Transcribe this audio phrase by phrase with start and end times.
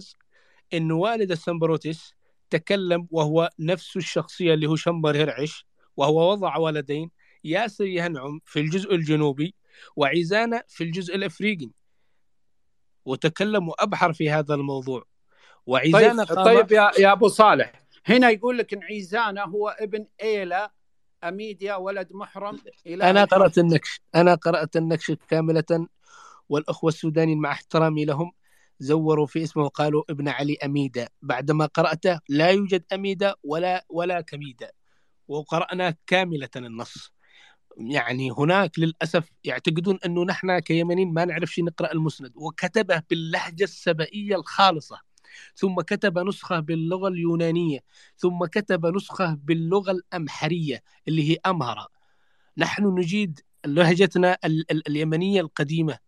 [0.00, 0.16] الجواز
[0.74, 2.14] انه والد السمبروتس
[2.50, 7.10] تكلم وهو نفس الشخصية اللي هو شمبر هرعش وهو وضع ولدين
[7.44, 9.54] ياسر يهنعم في الجزء الجنوبي
[9.96, 11.70] وعيزانة في الجزء الأفريقي.
[13.04, 15.04] وتكلم وابحر في هذا الموضوع.
[15.66, 17.72] وعيزانة طيب, طيب يا يا أبو صالح
[18.06, 20.72] هنا يقول لك إن عيزانة هو ابن إيلا
[21.24, 25.86] أميديا ولد محرم إلى أنا قرأت النكش أنا قرأت النكش كاملة
[26.48, 28.32] والأخوة السودانيين مع احترامي لهم.
[28.80, 34.70] زوروا في اسمه وقالوا ابن علي اميدا بعدما قرأته لا يوجد اميدا ولا ولا كميدا
[35.28, 37.12] وقرأنا كاملة النص.
[37.76, 42.32] يعني هناك للأسف يعتقدون أنه نحن كيمنيين ما نعرف شيء نقرأ المسند.
[42.34, 45.00] وكتبه باللهجة السبائيه الخالصة.
[45.54, 47.80] ثم كتب نسخة باللغة اليونانية.
[48.16, 51.86] ثم كتب نسخة باللغة الأمحرية اللي هي أمهرة.
[52.58, 55.98] نحن نجيد لهجتنا ال- ال- اليمنية القديمة.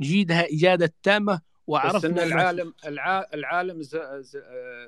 [0.00, 2.74] نجيدها إجادة تامة وعرفنا العالم
[3.34, 3.82] العالم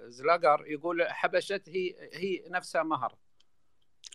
[0.08, 3.14] زلاجر يقول حبشت هي هي نفسها مهر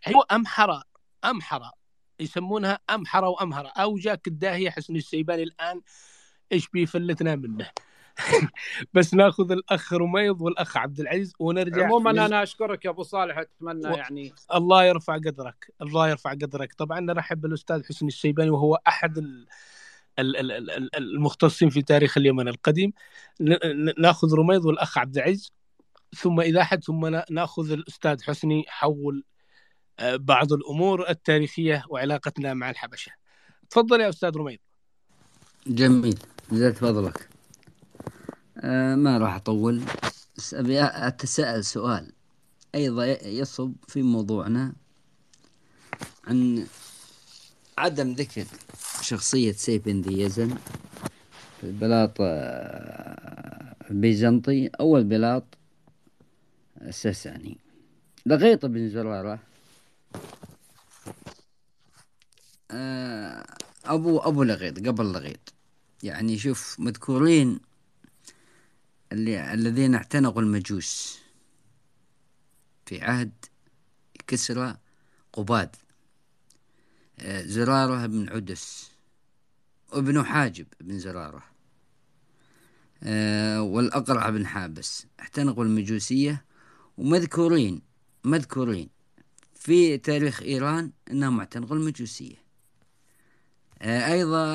[0.07, 0.83] أيوه امحره
[1.25, 1.71] امحره
[2.19, 5.81] يسمونها امحره وامهره أو جاك الداهية حسن السيباني الآن
[6.51, 7.69] إيش بيفلتنا منه؟
[8.93, 13.87] بس ناخذ الأخ رميض والأخ عبد العزيز ونرجع عموما أنا أشكرك يا أبو صالح أتمنى
[13.87, 13.91] و...
[13.91, 16.73] يعني الله يرفع قدرك الله يرفع قدرك.
[16.73, 19.47] طبعا نرحب بالاستاذ حسن الشيباني وهو أحد ال...
[20.97, 22.93] المختصين في تاريخ اليمن القديم.
[23.97, 25.51] ناخذ رميض والأخ عبد العزيز
[26.17, 29.23] ثم اذا حد ثم ناخذ الأستاذ حسني حول
[29.99, 33.11] آه، بعض الأمور التاريخية وعلاقتنا مع الحبشة.
[33.69, 34.57] تفضل يا أستاذ رميض.
[35.67, 36.19] جميل.
[36.51, 37.29] جزاك فضلك.
[38.57, 39.83] آه ما راح أطول.
[40.37, 42.11] بس أبي أتساءل سؤال.
[42.75, 44.73] أيضا يصب في موضوعنا
[46.27, 46.67] عن
[47.79, 48.45] عدم ذكر
[49.01, 50.57] شخصية سيف بن ذي يزن
[51.63, 55.43] البلاط آه، البيزنطي أو البلاط
[56.81, 57.57] الساساني.
[58.25, 59.39] لغيط بن زرارة.
[62.71, 63.45] آه،
[63.85, 65.53] أبو أبو لغيط قبل لغيط.
[66.03, 67.59] يعني شوف مذكورين
[69.11, 71.19] اللي الذين اعتنقوا المجوس.
[72.85, 73.31] في عهد
[74.27, 74.77] كسرى
[75.33, 75.75] قباد.
[77.25, 78.91] زرارة بن عدس
[79.93, 81.43] وابن حاجب بن زرارة
[83.03, 85.05] آه، والأقرع بن حابس.
[85.19, 86.45] احتنقوا المجوسية.
[86.97, 87.81] ومذكورين
[88.23, 88.89] مذكورين
[89.55, 92.35] في تاريخ إيران أنهم اعتنقوا المجوسية.
[93.81, 94.45] آه، أيضا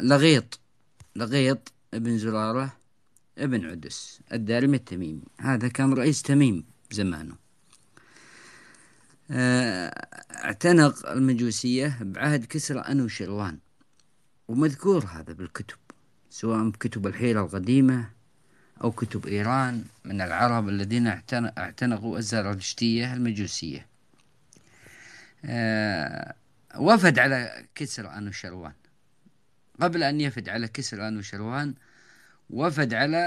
[0.00, 0.60] لغيط
[1.16, 2.76] لغيط ابن زرارة
[3.38, 5.22] ابن عدس الدارمي التميمي.
[5.40, 7.49] هذا كان رئيس تميم زمانه.
[9.30, 13.58] اعتنق المجوسية بعهد كسرى أنوشيروان.
[14.48, 15.76] ومذكور هذا بالكتب
[16.30, 18.10] سواء بكتب الحيرة القديمة
[18.84, 21.06] أو كتب إيران من العرب الذين
[21.58, 23.86] اعتنقوا الزرادشتية المجوسية.
[25.44, 26.34] آه،
[26.76, 28.72] وفد على كسرى أنوشيروان.
[29.80, 31.74] قبل أن يفد على كسرى أنوشيروان
[32.50, 33.18] وفد على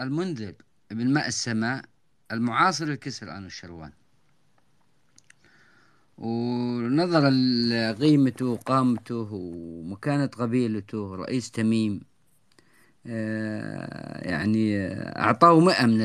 [0.00, 0.54] المنذر
[0.92, 1.84] ابن ماء السماء
[2.32, 3.92] المعاصر لكسرى أنوشيروان.
[6.18, 7.30] ونظرا
[7.70, 12.00] لقيمته وقامته ومكانة قبيلته رئيس تميم
[13.06, 14.86] آه، يعني
[15.18, 16.00] أعطاه مئة من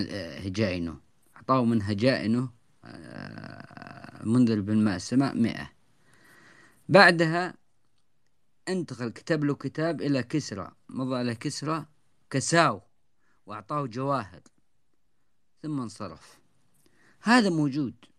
[0.45, 0.97] هجائنه
[1.35, 2.49] أعطاه من هجائنه
[2.85, 5.71] آه، منذر بن ماء السماء مئة.
[6.89, 7.53] بعدها
[8.67, 11.85] انتقل كتب له كتاب إلى كسرى مضى إلى كسرى
[12.29, 12.81] كساو
[13.45, 14.41] وأعطاه جواهر
[15.63, 16.39] ثم انصرف.
[17.21, 18.10] هذا موجود.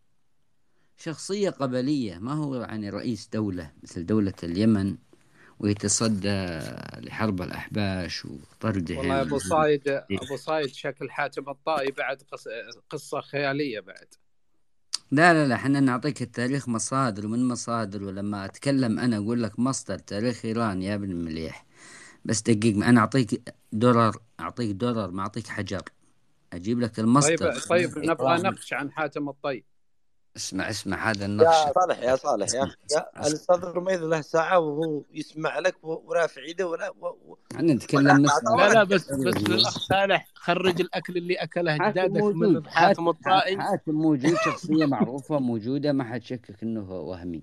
[1.02, 4.96] شخصية قبلية ما هو يعني رئيس دولة مثل دولة اليمن
[5.60, 6.28] ويتصدى
[6.98, 9.88] لحرب الأحباش وطردهم والله أبو صايد
[10.22, 12.22] أبو صايد شكل حاتم الطائي بعد
[12.90, 14.14] قصة خيالية بعد.
[15.10, 19.98] لا لا لا إحنا نعطيك التاريخ مصادر ومن مصادر ولما أتكلم أنا أقول لك مصدر
[19.98, 21.66] تاريخ إيران يا ابن المليح.
[22.24, 25.82] بس دقيق أنا أعطيك دولار أعطيك دولار ما أعطيك حجر.
[26.52, 27.52] أجيب لك المصدر.
[27.52, 29.64] طيب طيب نبغى نقش عن حاتم الطيب
[30.36, 31.46] اسمع اسمع هذا النقش.
[31.66, 36.66] يا صالح يا صالح يا, يا الاستاذ رميد له ساعة وهو يسمع لك ورافع يده
[36.66, 37.36] ولا و...
[37.54, 38.26] إحنا نتكلم
[38.58, 43.60] لا لا بس بس الاخ صالح خرج الأكل اللي أكله اجدادك من حاتم الطائي.
[43.60, 47.42] حاتم موجود شخصية معروفة موجودة ما حد شكك إنه وهمي.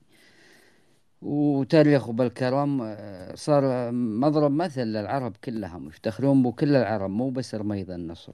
[1.22, 8.34] وتاريخه بالكرم آه، صار مضرب مثل للعرب كلهم يفتخرون بكل العرب مو بس رميض النصر.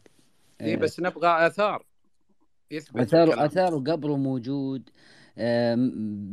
[0.62, 1.86] اي آه، بس نبغى آثار.
[2.72, 4.90] يثبت اثار اثاره قبره موجود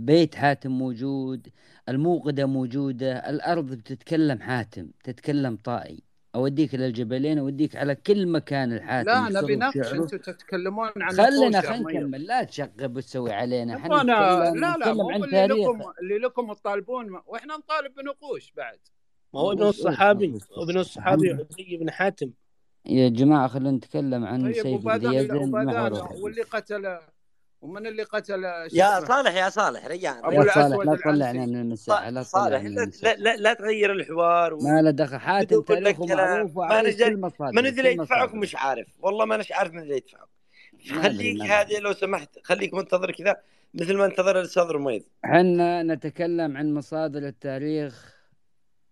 [0.05, 1.49] بيت حاتم موجود
[1.89, 6.03] الموقدة موجودة الأرض بتتكلم حاتم تتكلم طائي.
[6.35, 11.81] أوديك للجبلين أوديك على كل مكان الحاتم لا نبي نقش أنتم تتكلمون عن خلينا خلينا
[11.81, 17.21] نكمل لا تشغب وتسوي علينا إحنا لا لا مو عن اللي لكم اللي لكم تطالبون
[17.27, 18.79] وإحنا نطالب بنقوش بعد.
[19.35, 22.31] ما هو ابن الصحابي ابن الصحابي عدي بن حاتم.
[22.87, 24.87] يا جماعة خلينا نتكلم عن طيب سيف
[26.23, 26.99] واللي قتل
[27.61, 30.29] ومن اللي قتل يا صالح يا صالح رجعنا.
[30.29, 34.59] أبو الأسود لا تطلعنا من المساحه لا صالح لا, لا, لا تغير الحوار و...
[34.59, 38.87] ما له دخل حاتم تاريخه معروف ما نجد من اللي يدفعك مش عارف.
[39.01, 40.29] والله ما نش عارف من اللي يدفعك.
[41.03, 42.39] خليك هذه لو سمحت.
[42.43, 43.37] خليك منتظر كذا
[43.75, 48.17] مثل ما انتظر الأستاذ رميد إحنا نتكلم عن مصادر التاريخ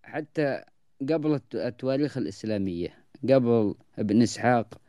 [0.03, 0.65] حتى
[1.09, 3.01] قبل التواريخ الإسلامية.
[3.29, 4.81] قبل ابن إسحاق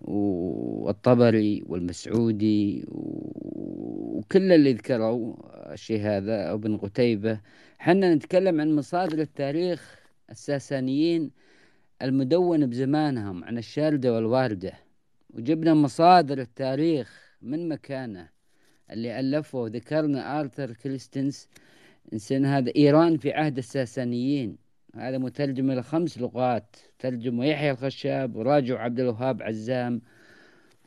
[0.00, 5.34] والطبري والمسعودي وكل اللي ذكروا
[5.72, 7.40] الشيء هذا ابن قتيبة.
[7.78, 11.30] حنا نتكلم عن مصادر التاريخ الساسانيين
[12.02, 14.72] المدون بزمانهم عن الشاردة والواردة.
[15.34, 18.28] وجبنا مصادر التاريخ من مكانه
[18.90, 21.48] اللي ألفه وذكرنا آرثر كريستنس
[22.12, 24.65] إنسان هذا إيران في عهد الساسانيين.
[24.94, 30.00] هذا مترجم إلى خمس لغات ترجم يحيى الخشاب وراجع عبد الوهاب عزام.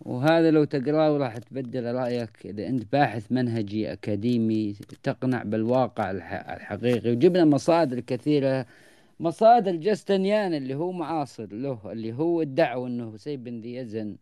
[0.01, 4.74] وهذا لو تقراه راح تبدل رأيك إذا أنت باحث منهجي أكاديمي
[5.04, 7.12] تقنع بالواقع الحقيقي.
[7.12, 8.66] وجبنا مصادر كثيرة
[9.19, 14.16] مصادر جستنيان اللي هو معاصر له اللي هو ادعوا أنه سيف بن ذي يزن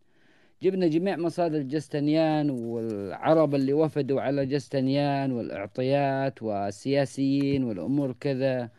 [0.62, 8.70] جبنا جميع مصادر جستنيان والعرب اللي وفدوا على جستنيان والإعطيات والسياسيين والأمور كذا.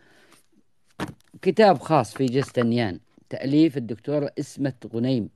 [1.41, 2.99] كتاب خاص في جستنيان
[3.29, 5.29] تأليف الدكتور اسمة غنيم.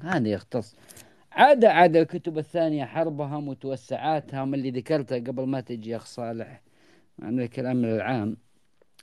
[0.00, 0.74] هذا يختص.
[1.32, 6.62] عاد عاد الكتب الثانية حربهم وتوسعاتهم اللي ذكرتها قبل ما تجي أخ صالح
[7.22, 8.36] عن الكلام العام.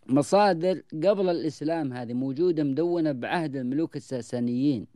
[0.07, 4.87] مصادر قبل الإسلام هذه موجودة مدونة بعهد الملوك الساسانيين.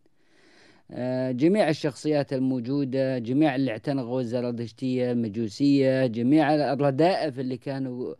[0.91, 8.15] آه، جميع الشخصيات الموجودة جميع اللي اعتنقوا الزرادشتية المجوسية جميع الردائف اللي كانوا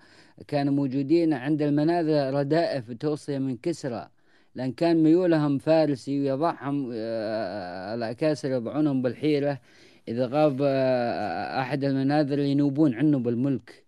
[0.47, 4.07] كانوا موجودين عند المنازل ردائف توصية من كسرى.
[4.55, 9.59] لأن كان ميولهم فارسي ويضعهم آه، الأكاسر يضعونهم بالحيرة
[10.07, 13.83] إذا غاب آه، أحد المناذر ينوبون عنه بالملك.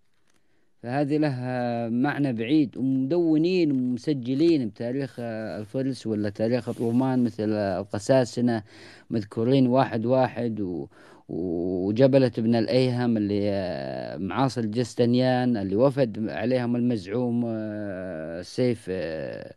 [0.82, 2.76] فهذه لها معنى بعيد.
[2.76, 8.62] ومدونين ومسجلين بتاريخ آه، الفرس ولا تاريخ الرومان مثل القساسنة
[9.10, 10.86] مذكورين واحد واحد و
[11.28, 19.54] وجبلة ابن الأيهم اللي آه، معاصر جستنيان اللي وفد عليهم المزعوم آه، سيف آه،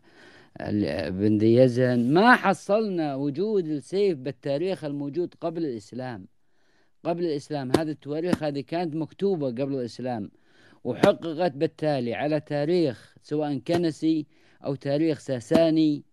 [1.10, 6.28] بن ذي يزن ما حصلنا وجود السيف بالتاريخ الموجود قبل الإسلام.
[7.04, 7.72] قبل الإسلام.
[7.78, 10.32] هذا التواريخ هذه كانت مكتوبة قبل الإسلام
[10.84, 14.26] وحققت بالتالي على تاريخ سواء كنسي
[14.66, 16.04] أو تاريخ ساساني.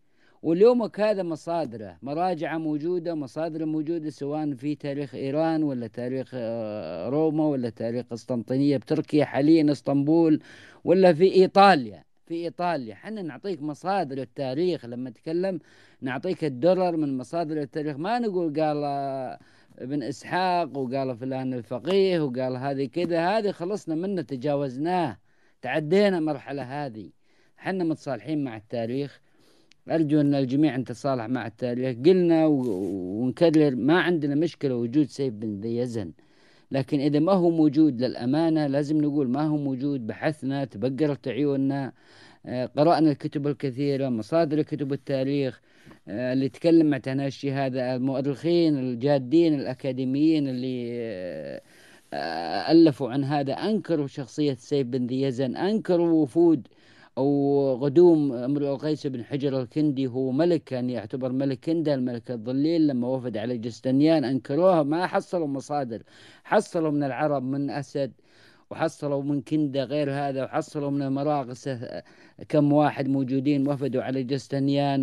[0.44, 7.46] واليومك هذا مصادره مراجع موجودة مصادر موجودة سواء في تاريخ إيران ولا تاريخ آه، روما
[7.46, 10.40] ولا تاريخ قسطنطينية بتركيا حاليا إسطنبول
[10.84, 12.04] ولا في إيطاليا.
[12.26, 12.94] في إيطاليا.
[12.94, 15.58] حنا نعطيك مصادر التاريخ لما نتكلم
[16.00, 17.96] نعطيك الدرر من مصادر التاريخ.
[17.96, 19.38] ما نقول قال آه،
[19.78, 23.38] ابن إسحاق وقال فلان الفقيه وقال هذه كذا.
[23.38, 25.18] هذه خلصنا منه تجاوزناه
[25.62, 27.10] تعدينا مرحلة هذه.
[27.56, 29.23] حنا متصالحين مع التاريخ.
[29.90, 35.76] أرجو أن الجميع يتصالح مع التاريخ قلنا ونكرر ما عندنا مشكلة وجود سيف بن ذي
[35.76, 36.12] يزن
[36.70, 41.92] لكن إذا ما هو موجود للأمانة لازم نقول ما هو موجود بحثنا تبقرت عيوننا
[42.46, 45.60] آه، قرأنا الكتب الكثيرة مصادر كتب التاريخ
[46.08, 50.90] آه، اللي تكلمت عن هذا المؤرخين الجادين الأكاديميين اللي
[52.12, 56.68] آه، ألفوا عن هذا أنكروا شخصية سيف بن ذي يزن أنكروا وفود
[57.18, 62.86] أو قدوم امرؤ قيس بن حجر الكندي هو ملك كان يعتبر ملك كندا الملك الظليل
[62.86, 66.02] لما وفد على جستنيان أنكروها ما حصلوا مصادر.
[66.44, 68.12] حصلوا من العرب من أسد
[68.70, 72.02] وحصلوا من كندا غير هذا وحصلوا من المراغسة
[72.48, 75.00] كم واحد موجودين وفدوا على جستنيان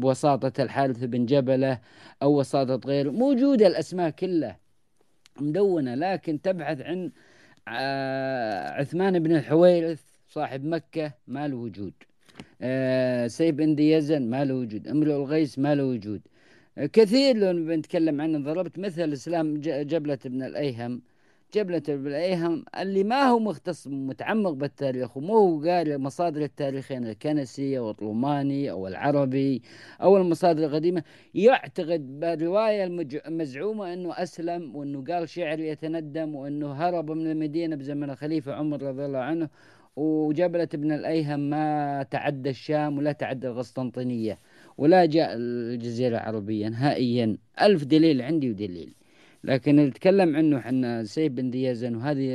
[0.00, 1.80] بوساطة الحارث بن جبلة
[2.22, 3.10] أو وساطة غيره.
[3.10, 4.58] موجودة الأسماء كلها
[5.40, 7.12] مدونة لكن تبحث عن
[7.68, 10.07] آه، عثمان بن الحويرث
[10.38, 11.94] صاحب مكة ما له وجود.
[12.62, 14.88] آه سيف بن ذي يزن ما له وجود.
[14.88, 16.20] امرؤ الغيس ما له وجود.
[16.78, 19.46] آه كثير لو بنتكلم عنه ضربت مثل اسلام
[19.92, 21.02] جبلة بن الأيهم.
[21.54, 27.78] جبلة بن الأيهم اللي ما هو مختص متعمق بالتاريخ ومو هو قارئ مصادر التاريخين الكنسي
[27.78, 29.62] أو الروماني أو العربي
[30.02, 31.02] أو المصادر القديمة.
[31.34, 32.84] يعتقد بالرواية
[33.26, 39.04] المزعومة إنه أسلم وإنه قال شعر يتندم وإنه هرب من المدينة بزمن الخليفة عمر رضي
[39.04, 39.48] الله عنه.
[39.96, 44.38] وجبلة ابن الأيهم ما تعدى الشام ولا تعدى القسطنطينية
[44.78, 47.36] ولا جاء الجزيرة العربية نهائيا.
[47.62, 48.94] ألف دليل عندي ودليل.
[49.44, 52.28] لكن نتكلم عنه إحنا سيف بن ديازن وهذه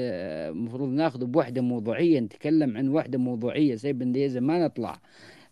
[0.50, 2.20] المفروض ناخذه بوحدة موضوعية.
[2.20, 3.76] نتكلم عن وحدة موضوعية.
[3.76, 5.00] سيف بن ديازن ما نطلع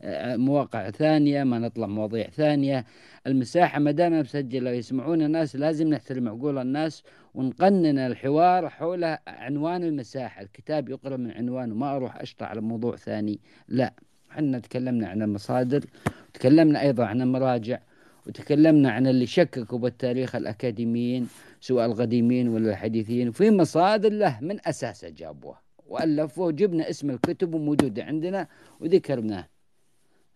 [0.04, 2.86] آه، مواقع ثانية ما نطلع مواضيع ثانية.
[3.28, 10.42] المساحة ما دام مسجلة ويسمعون الناس لازم نحترم عقول الناس ونقنن الحوار حول عنوان المساحة.
[10.42, 13.40] الكتاب يقرأ من عنوانه ما أروح أشطح على موضوع ثاني.
[13.68, 13.94] لا
[14.32, 15.86] إحنا تكلمنا عن المصادر
[16.34, 17.80] تكلمنا أيضا عن المراجع
[18.28, 21.28] وتكلمنا عن اللي شككوا بالتاريخ الأكاديميين
[21.62, 25.58] سواء القديمين ولا الحديثين وفي مصادر له من أساسه جابوه
[25.88, 28.48] وألفوه وجبنا اسم الكتب وموجودة عندنا
[28.80, 29.48] وذكرناه.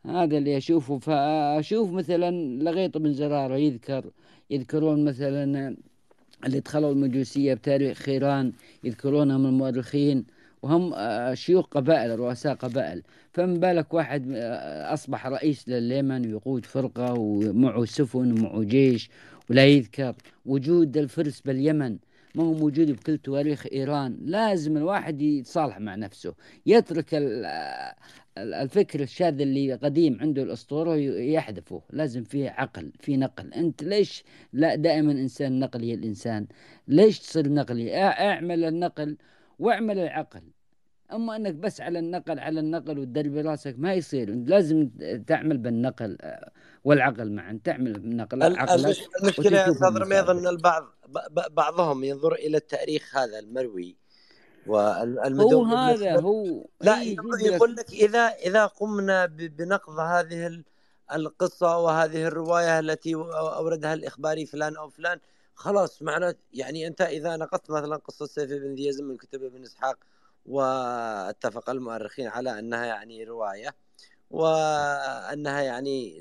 [0.05, 0.97] هذا اللي أشوفه.
[0.99, 2.31] فأشوف مثلا
[2.63, 4.11] لغيط بن زرارة يذكر
[4.49, 5.77] يذكرون مثلا
[6.45, 8.51] اللي دخلوا المجوسية بتاريخ خيران
[8.83, 10.25] يذكرونهم المؤرخين
[10.61, 13.01] وهم آه، شيوخ قبائل رؤساء قبائل.
[13.33, 19.09] فما بالك واحد آه، أصبح رئيس لليمن ويقود فرقة ومعه سفن ومعه جيش
[19.49, 20.15] ولا يذكر.
[20.45, 21.97] وجود الفرس باليمن
[22.35, 24.17] ما هو موجود بكل تواريخ إيران.
[24.21, 26.33] لازم الواحد يتصالح مع نفسه
[26.65, 27.95] يترك آه،
[28.37, 33.53] الفكر الشاذ اللي قديم عنده الأسطورة يحذفه لازم فيه عقل في نقل.
[33.53, 34.23] أنت ليش
[34.53, 36.47] لا دائما إنسان نقلي الإنسان؟
[36.87, 39.17] ليش تصير نقلي اعمل النقل
[39.59, 40.41] واعمل العقل.
[41.13, 44.35] أما إنك بس على النقل على النقل وتدري براسك ما يصير.
[44.35, 44.89] لازم
[45.27, 46.51] تعمل بالنقل آه،
[46.83, 47.59] والعقل معا.
[47.63, 48.43] تعمل بالنقل
[49.23, 50.83] المشكلة يا أستاذ رميض ان البعض
[51.51, 53.95] بعضهم ينظر إلى التاريخ هذا المروي.
[54.67, 56.65] والمدون هو هذا هو.
[56.81, 57.93] لا يقول لك.
[57.93, 60.63] إذا إذا قمنا بنقض هذه
[61.13, 65.19] القصة وهذه الرواية التي أوردها الإخباري فلان أو فلان
[65.55, 69.97] خلاص معناه يعني أنت إذا نقضت مثلا قصة سيف بن ديازم من كتب ابن إسحاق
[70.45, 73.75] واتفق المؤرخين على أنها يعني رواية
[74.31, 76.19] وأنها يعني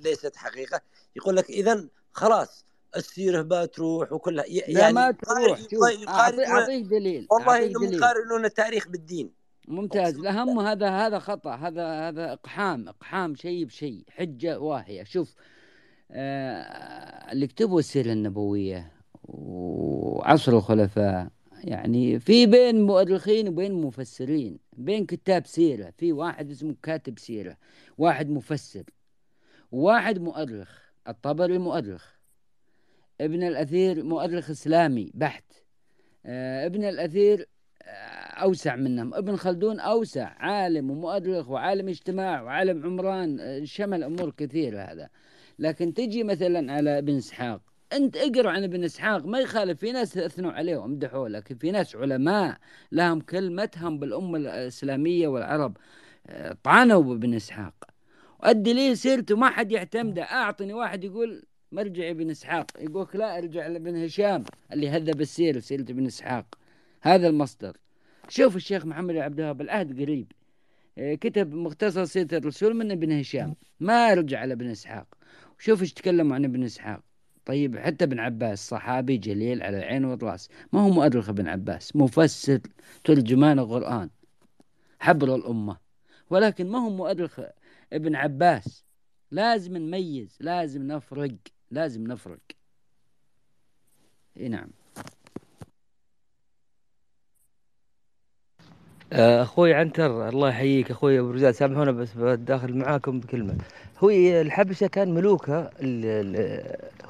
[0.00, 0.80] ليست حقيقة
[1.16, 2.64] يقول لك اذا خلاص
[2.96, 4.44] السيرة بتروح وكلها.
[4.48, 5.60] يعني لا ما تروح.
[6.08, 9.30] أعطيك دليل والله إنهم يقارنون التاريخ بالدين.
[9.68, 10.18] ممتاز.
[10.18, 11.54] الأهم هذا هذا خطأ.
[11.54, 15.04] هذا هذا إقحام إقحام شيء بشيء حجة واهية.
[15.04, 15.34] شوف
[16.10, 18.92] آه اللي كتبوا السيرة النبوية
[19.24, 21.28] وعصر الخلفاء
[21.64, 25.92] يعني في بين مؤرخين وبين مفسرين بين كتاب سيرة.
[25.98, 27.56] في واحد اسمه كاتب سيرة
[27.98, 28.84] واحد مفسر
[29.72, 32.21] واحد مؤرخ الطبري مؤرخ
[33.24, 35.44] ابن الأثير مؤرخ إسلامي بحت.
[36.26, 37.48] آه ابن الأثير
[37.82, 39.14] آه أوسع منهم.
[39.14, 43.40] ابن خلدون أوسع عالم ومؤرخ وعالم اجتماع وعالم عمران.
[43.40, 45.08] آه شمل أمور كثيرة هذا.
[45.58, 47.60] لكن تجي مثلا على ابن إسحاق.
[47.92, 51.96] أنت اقرأ عن ابن إسحاق ما يخالف في ناس اثنوا عليه وامدحوه لكن في ناس
[51.96, 52.58] علماء
[52.92, 55.76] لهم كلمتهم بالأمة الإسلامية والعرب.
[56.64, 57.74] طعنوا بابن إسحاق.
[58.46, 60.22] الدليل سيرته ما حد يعتمده.
[60.22, 62.66] أعطني واحد يقول مرجع ابن إسحاق.
[62.80, 66.58] يقول لا أرجع لابن هشام اللي هذب السير سيره ابن إسحاق.
[67.02, 67.76] هذا المصدر.
[68.28, 70.32] شوف الشيخ محمد عبد الوهاب العهد قريب.
[70.98, 73.56] آه، كتب مختصر سيرة الرسول من ابن هشام.
[73.80, 75.06] ما رجع لابن إسحاق.
[75.58, 77.00] شوف إيش تكلموا عن ابن إسحاق.
[77.44, 81.96] طيب حتى ابن عباس صحابي جليل على العين والراس ما هو مؤرخ ابن عباس.
[81.96, 82.60] مفسر
[83.04, 84.10] ترجمان القرآن
[85.00, 85.76] حبر الأمة.
[86.30, 87.40] ولكن ما هو مؤرخ
[87.92, 88.84] ابن عباس.
[89.30, 91.34] لازم نميز لازم نفرق.
[91.72, 92.38] لازم نفرق.
[94.36, 94.68] إي نعم.
[99.12, 100.90] أخوي عنتر الله يحييك.
[100.90, 103.58] أخوي أبو رجال سامحونا بس بداخل معاكم بكلمة.
[103.98, 105.70] هو الحبشة كان ملوكها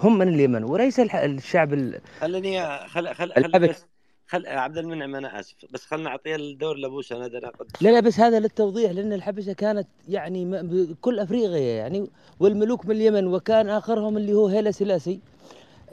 [0.00, 2.00] هم من اليمن وليس الشعب ال...
[2.20, 3.86] خليني خل خل خل بس
[4.32, 5.54] خل عبد المنعم أنا آسف.
[5.70, 9.52] بس خلنا نعطيه الدور لابو سند أنا قد لا لا بس هذا للتوضيح لأن الحبشة
[9.52, 12.10] كانت يعني بكل أفريقيا يعني
[12.40, 15.20] والملوك من اليمن وكان آخرهم اللي هو هيلا سلاسي.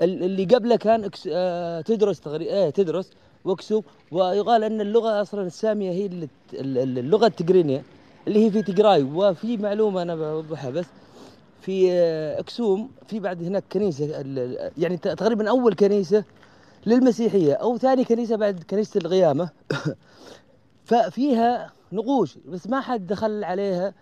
[0.01, 2.45] اللي قبله كان آه، تدرس تغري...
[2.45, 3.11] إيه تدرس
[3.45, 7.83] واكسوم ويقال أن اللغة أصلا السامية هي اللغة التجرينيه
[8.27, 10.85] اللي هي في تجراي وفي معلومة أنا بوضحها بس
[11.61, 14.05] في آه، إكسوم في بعد هناك كنيسة
[14.77, 16.23] يعني تقريبا أول كنيسة
[16.85, 19.49] للمسيحية أو ثاني كنيسة بعد كنيسة القيامة.
[20.89, 23.93] ففيها نقوش بس ما حد دخل عليها.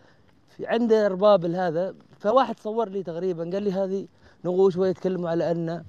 [0.63, 4.07] عند أرباب هذا فواحد صور لي تقريبا قال لي هذه
[4.45, 5.83] نقوش ويتكلموا على أن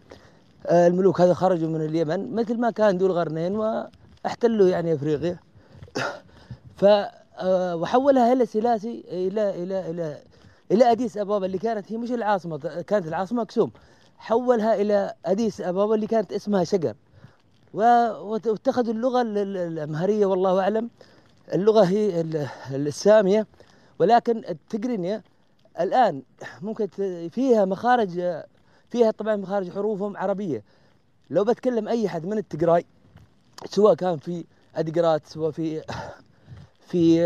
[0.66, 5.38] آه، الملوك هذا خرجوا من اليمن مثل ما كان ذو القرنين واحتلوا يعني أفريقيا.
[6.80, 6.85] ف
[7.38, 10.18] آه، وحولها هلا سلاسي إلى إلى إلى
[10.73, 13.71] إلى أديس أبابا اللي كانت هي مش العاصمة كانت العاصمة أكسوم.
[14.18, 16.94] حولها إلى اديس ابابا اللي كانت اسمها شقر
[17.75, 20.90] واتخذوا اللغة الأمهرية والله أعلم.
[21.54, 22.20] اللغة هي
[22.70, 23.46] السامية.
[23.98, 25.25] ولكن التقرينية
[25.80, 26.22] الآن
[26.62, 26.87] ممكن
[27.30, 28.42] فيها مخارج
[28.90, 30.64] فيها طبعا مخارج حروفهم عربية.
[31.30, 32.84] لو بتكلم أي حد من التقراي
[33.66, 34.44] سواء كان في
[34.76, 35.82] أدقرات سواء في
[36.90, 37.20] في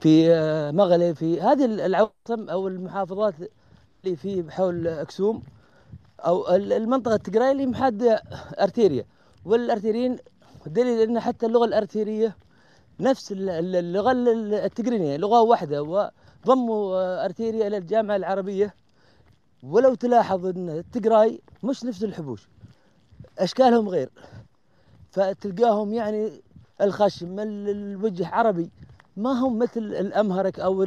[0.00, 0.28] في
[0.74, 3.34] مغلب في هذه العواصم أو المحافظات
[4.04, 5.42] اللي في حول أكسوم
[6.20, 8.20] أو المنطقة التقراي اللي محاذة
[8.60, 9.04] أرتيريا.
[9.44, 10.18] والأرتيريين
[10.66, 12.36] دليل أن حتى اللغة الأرتيرية
[13.00, 14.12] نفس اللغة
[14.66, 18.74] التقرينية لغة واحدة وضموا أرتيريا إلى الجامعة العربية.
[19.62, 22.48] ولو تلاحظ أن التقراي مش نفس الحبوش
[23.38, 24.10] أشكالهم غير.
[25.10, 26.42] فتلقاهم يعني
[26.80, 28.70] الخشم الوجه عربي
[29.16, 30.86] ما هم مثل الأمهرك أو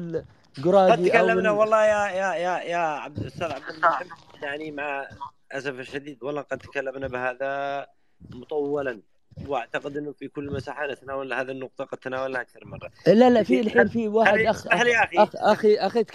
[0.58, 4.08] القرادي قد تكلمنا أو والله يا يا يا يا عبد الأستاذ عبد المحمد
[4.42, 5.08] يعني مع
[5.52, 7.88] الأسف الشديد والله قد تكلمنا بهذا
[8.30, 9.02] مطولا.
[9.48, 12.92] وأعتقد إنه في كل مساحة نتناول هذه النقطة قد تناولناها أكثر مرة.
[13.08, 14.94] لا لا في الحين في واحد اخ أخي.
[14.94, 16.06] اخ أخي أخي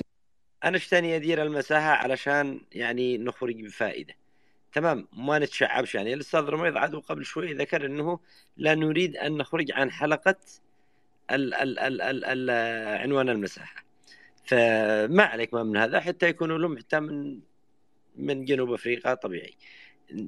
[0.65, 4.15] أنا اشتني ادير المساحة علشان يعني نخرج بفائدة.
[4.73, 5.95] تمام؟ ما نتشعبش.
[5.95, 8.19] يعني الأستاذ رميض عدو قبل شوي ذكر إنه
[8.57, 10.37] لا نريد أن نخرج عن حلقة
[11.31, 12.51] ال ال ال ال ال
[13.01, 13.88] عنوان المساحة.
[14.49, 17.41] فما عليك ما من هذا حتى يكونوا لهم حتى من
[18.17, 19.57] من جنوب أفريقيا طبيعي.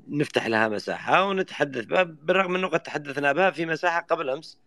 [0.09, 4.59] نفتح لها مساحة ونتحدث بها بالرغم أنه قد تحدثنا بها في مساحة قبل أمس.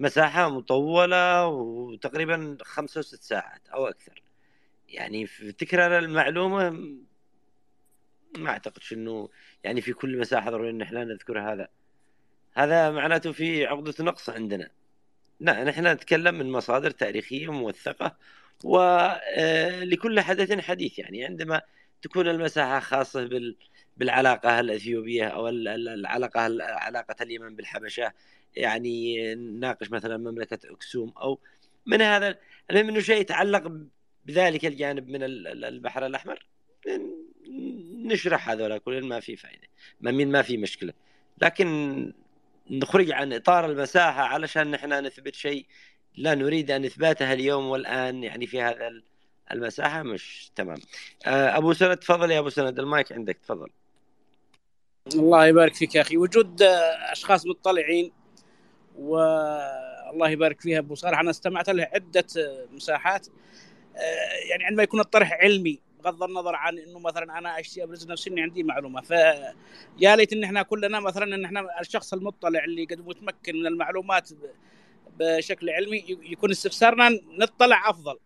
[0.00, 4.22] مساحة مطولة وتقريبا خمسة ست ساعات أو أكثر.
[4.88, 6.70] يعني في تكرار المعلومة
[8.38, 9.28] ما أعتقدش أنه
[9.64, 11.68] يعني في كل مساحة ضروري أن إحنا نذكر هذا.
[12.54, 14.70] هذا معناته في عقدة نقص عندنا.
[15.40, 18.16] لا نحن نتكلم من مصادر تاريخية موثقة
[18.64, 20.98] ولكل حدث حديث.
[20.98, 21.62] يعني عندما
[22.02, 23.56] تكون المساحة خاصة بال
[23.96, 28.12] بالعلاقة الأثيوبية أو العلاقة علاقة اليمن بالحبشة
[28.56, 31.40] يعني ناقش مثلا مملكة أكسوم أو
[31.86, 32.38] من هذا
[32.70, 33.72] المهم إنه شيء يتعلق
[34.26, 35.22] بذلك الجانب من
[35.64, 36.46] البحر الأحمر.
[38.04, 39.68] نشرح هذول كلهم ما في فائده
[40.00, 40.92] ما من ما في مشكلة.
[41.42, 42.12] لكن
[42.70, 45.66] نخرج عن إطار المساحة علشان نحن نثبت شيء
[46.16, 48.90] لا نريد أن اثباته اليوم والآن يعني في هذا
[49.52, 50.78] المساحة مش تمام.
[51.26, 53.70] آه، أبو سند تفضل يا أبو سند المايك عندك تفضل.
[55.14, 56.16] الله يبارك فيك يا أخي.
[56.16, 56.62] وجود
[57.12, 58.12] أشخاص مطلعين
[58.96, 61.18] والله يبارك فيها أبو صالح.
[61.18, 61.88] أنا استمعت له
[62.72, 63.26] مساحات.
[63.96, 68.30] آه، يعني عندما يكون الطرح علمي بغض النظر عن إنه مثلا أنا اشتي أبرز نفسي
[68.30, 69.00] إني عندي معلومة.
[69.00, 74.30] فيا ليت ان إحنا كلنا مثلا إن إحنا الشخص المطلع اللي قد متمكن من المعلومات
[75.18, 78.18] بشكل علمي يكون استفسارنا نطلع أفضل.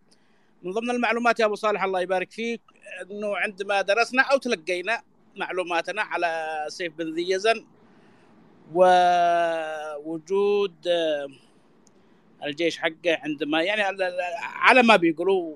[0.63, 2.61] من ضمن المعلومات يا أبو صالح الله يبارك فيك
[3.11, 5.01] إنه عندما درسنا أو تلقينا
[5.35, 7.65] معلوماتنا على سيف بن ذي يزن
[8.73, 10.75] ووجود
[12.43, 13.81] الجيش حقه عندما يعني
[14.41, 15.55] على ما بيقولوا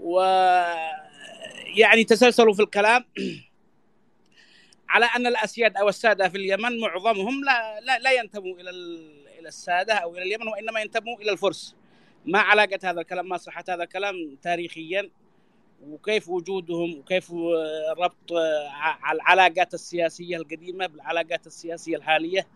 [0.00, 0.20] و
[1.76, 3.04] يعني تسلسلوا في الكلام
[4.88, 8.70] على أن الأسياد أو السادة في اليمن معظمهم لا لا, لا ينتموا إلى
[9.46, 11.76] إلى السادة أو إلى اليمن وإنما ينتموا إلى الفرس.
[12.24, 15.10] ما علاقة هذا الكلام ما صحة هذا الكلام تاريخيا
[15.86, 17.32] وكيف وجودهم وكيف
[17.98, 18.32] ربط
[19.12, 22.46] العلاقات السياسية القديمة بالعلاقات السياسية الحالية.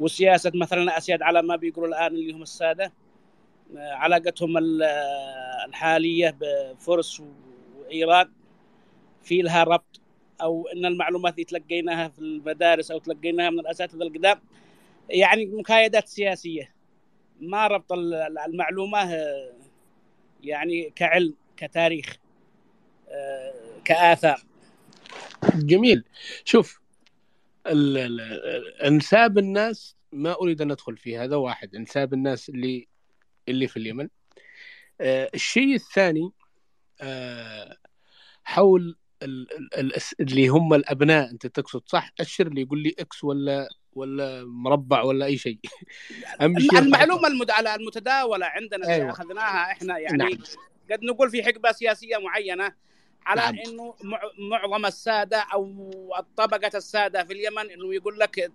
[0.00, 2.92] وسياسة مثلا الاسياد على ما بيقولوا الآن اللي هم السادة
[3.76, 4.54] علاقتهم
[5.68, 7.22] الحالية بفرس
[7.78, 8.32] وإيران.
[9.22, 10.00] في لها ربط
[10.42, 14.40] أو إن المعلومات اللي تلقيناها في المدارس أو تلقيناها من الأساتذة القدام
[15.10, 16.74] يعني مكايدات سياسية.
[17.40, 17.92] ما ربط
[18.46, 19.18] المعلومة
[20.42, 22.16] يعني كعلم كتاريخ
[23.84, 24.42] كآثار.
[25.54, 26.04] جميل.
[26.44, 26.80] شوف
[28.86, 31.74] انساب الناس ما أريد أن أدخل في هذا واحد.
[31.74, 32.88] انساب الناس اللي
[33.48, 34.08] اللي في اليمن.
[35.00, 36.30] آه الشيء الثاني
[37.00, 37.76] آه
[38.44, 38.96] حول
[40.20, 45.26] اللي هم الأبناء أنت تقصد صح أشر اللي يقول لي إكس ولا ولا مربع ولا
[45.26, 45.58] أي شيء
[46.78, 47.28] المعلومة
[47.74, 49.10] المتداولة عندنا أيوة.
[49.10, 50.38] أخذناها إحنا يعني نعم.
[50.90, 52.72] قد نقول في حقبة سياسية معينة
[53.26, 53.58] على نعم.
[53.66, 53.94] إنه
[54.38, 58.52] معظم السادة أو الطبقة السادة في اليمن إنه يقول لك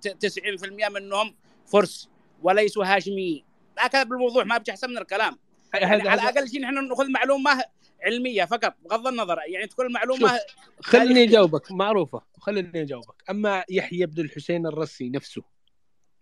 [0.87, 2.09] 90% منهم فرس
[2.43, 3.43] وليسوا هاشميين
[3.77, 5.37] هكذا بالوضوح ما بيجي احسن من الكلام
[5.73, 7.63] يعني على أقل شيء نحن نأخذ معلومة
[8.03, 10.39] علمية فقط بغض النظر يعني تكون المعلومة
[10.81, 13.23] خليني أجاوبك معروفة خليني أجاوبك.
[13.29, 15.43] أما يحيى بن الحسين الرسي نفسه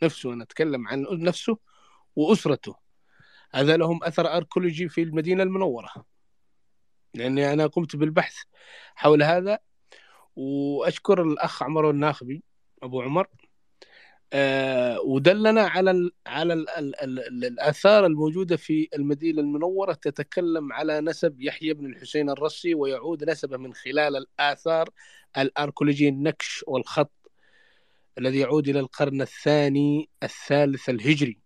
[0.04, 1.58] نفسه أنا أتكلم عن نفسه
[2.15, 2.76] وأسرته
[3.54, 5.89] هذا لهم أثر أركولوجي في المدينة المنورة.
[7.13, 8.36] لأني أنا قمت بالبحث
[8.96, 9.60] حول هذا
[10.36, 12.44] وأشكر الأخ عمر الناخبي
[12.84, 13.28] أبو عمر
[15.06, 21.41] ودلنا على ال على ال ال ال الآثار الموجودة في المدينة المنورة تتكلم على نسب
[21.41, 24.89] يحيى بن الحسين الرسي ويعود نسبة من خلال الآثار
[25.38, 27.12] الأركولوجية النكش والخط
[28.17, 31.39] الذي يعود إلى القرن الثاني الثالث الهجري.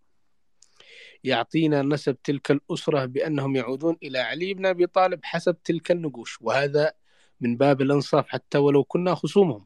[1.23, 6.93] يعطينا نسب تلك الأسرة بأنهم يعودون إلى علي بن أبي طالب حسب تلك النقوش وهذا
[7.41, 9.65] من باب الإنصاف حتى ولو كنا خصومهم.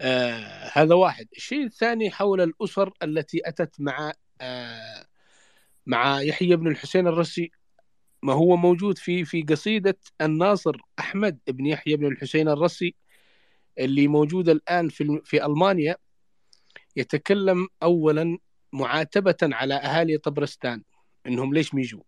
[0.00, 1.28] آه هذا واحد.
[1.36, 5.06] الشيء الثاني حول الأسر التي أتت مع آه
[5.86, 7.50] مع يحيى بن الحسين الرسي
[8.22, 12.94] ما هو موجود في في قصيدة الناصر أحمد بن يحيى بن الحسين الرسي
[13.78, 15.96] اللي موجودة الآن في في ألمانيا
[16.96, 18.38] يتكلم أولا
[18.72, 20.82] معاتبة على أهالي طبرستان
[21.26, 22.02] إنهم ليش ميجوا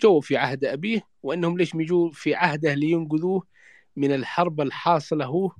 [0.00, 3.46] جو في عهد أبيه وإنهم ليش ميجوا في عهده لينقذوه
[3.96, 5.52] من الحرب الحاصلة هو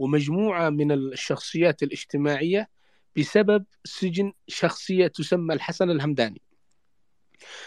[0.00, 2.68] ومجموعة من الشخصيات الاجتماعية
[3.16, 6.42] بسبب سجن شخصية تسمى الحسن الهمداني.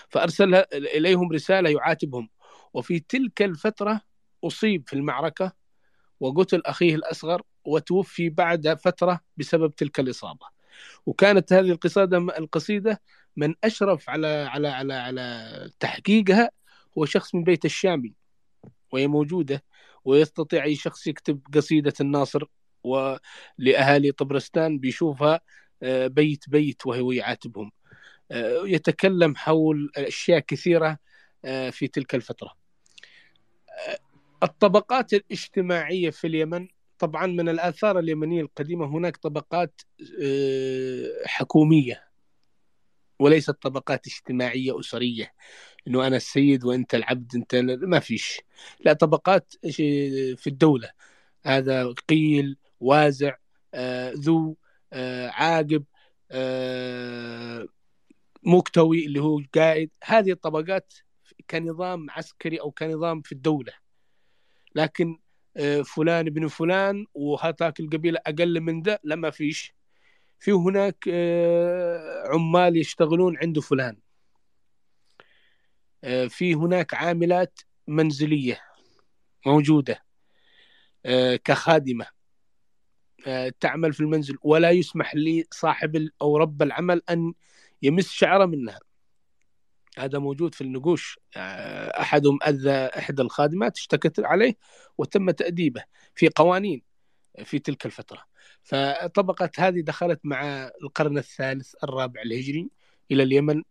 [0.10, 2.30] فأرسل إليهم رسالة يعاتبهم
[2.74, 4.02] وفي تلك الفترة
[4.44, 5.54] أصيب في المعركة
[6.20, 10.46] وقتل أخيه الأصغر وتوفي بعد فترة بسبب تلك الإصابة.
[11.06, 13.02] وكانت هذه القصيدة القصيدة
[13.38, 16.50] من أشرف على على على على تحقيقها
[16.98, 18.14] هو شخص من بيت الشامي
[18.92, 19.64] وهي موجودة
[20.06, 22.44] ويستطيع أي شخص يكتب قصيدة الناصر
[22.84, 25.42] ولأهالي طبرستان بيشوفها
[25.84, 27.72] آه، بيت بيت وهو يعاتبهم.
[28.32, 30.98] آه، يتكلم حول أشياء كثيرة
[31.46, 32.54] آه، في تلك الفترة.
[34.44, 36.68] الطبقات الاجتماعية في اليمن
[37.00, 39.82] طبعا من الآثار اليمنية القديمة هناك طبقات
[41.26, 42.04] حكومية
[43.20, 45.34] وليست طبقات اجتماعية أسرية.
[45.88, 48.42] إنه أنا السيد وأنت العبد أنت ما فيش.
[48.86, 49.54] لا طبقات
[50.38, 50.92] في الدولة.
[51.46, 53.36] هذا قيل وازع
[53.74, 54.58] آه، ذو
[54.94, 55.84] آه، عاقب
[56.32, 57.68] آه،
[58.44, 59.92] مكتوي اللي هو قائد.
[60.04, 60.94] هذه الطبقات
[61.50, 63.74] كنظام عسكري أو كنظام في الدولة.
[64.76, 65.18] لكن
[65.86, 69.74] فلان ابن فلان وهاتاك القبيلة أقل من ده لا ما فيش.
[70.40, 71.10] في هناك
[72.34, 73.98] عمال يشتغلون عنده فلان.
[76.30, 78.62] في هناك عاملات منزلية
[79.46, 80.04] موجودة
[81.06, 82.06] آه، كخادمة
[83.28, 87.34] آه، تعمل في المنزل ولا يسمح لصاحب أو رب العمل أن
[87.82, 88.80] يمس شعره منها.
[89.98, 91.20] هذا موجود في النقوش.
[91.38, 94.56] أحدهم أذى إحدى الخادمات اشتكت عليه
[94.98, 95.84] وتم تأديبه
[96.16, 96.82] في قوانين
[97.44, 98.24] في تلك الفترة.
[98.64, 102.70] فطبقه هذه دخلت مع القرن الثالث الرابع الهجري
[103.12, 103.58] إلى اليمن.
[103.58, 103.64] آه،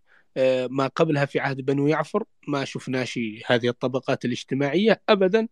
[0.70, 5.48] ما قبلها في عهد بنو يعفر ما شفناش هذه الطبقات الاجتماعية أبدا.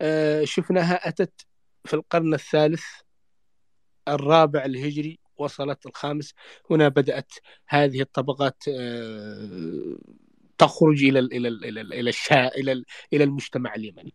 [0.00, 1.46] آه، شفناها أتت
[1.84, 2.82] في القرن الثالث
[4.08, 6.34] الرابع الهجري وصلت الخامس.
[6.70, 7.32] هنا بدأت
[7.68, 9.98] هذه الطبقات آه،
[10.58, 14.14] تخرج إلى إلى إلى إلى الشا إلى إلى المجتمع اليمني.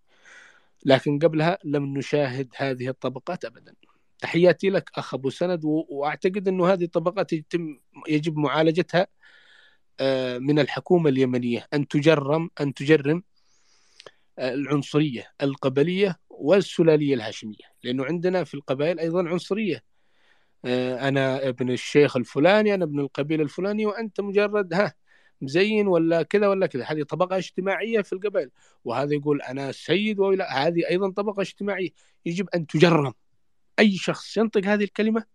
[0.85, 3.73] لكن قبلها لم نشاهد هذه الطبقات أبدا.
[4.19, 9.07] تحياتي لك أخ أبو سند وأعتقد أنه هذه الطبقات يتم يجب معالجتها آه،
[10.39, 13.23] من الحكومة اليمنية أن تجرم أن تجرم
[14.39, 17.65] آه، العنصرية القبلية والسلالية الهاشمية.
[17.83, 19.83] لأنه عندنا في القبائل أيضا عنصرية.
[20.65, 24.93] آه، أنا ابن الشيخ الفلاني أنا ابن القبيلة الفلاني وأنت مجرد ها
[25.41, 26.83] مزين ولا كذا ولا كذا.
[26.83, 28.51] هذه طبقة اجتماعية في القبائل.
[28.85, 31.89] وهذا يقول أنا سيد ولا هذه أيضا طبقة اجتماعية.
[32.25, 33.13] يجب أن تجرم.
[33.79, 35.25] أي شخص ينطق هذه الكلمة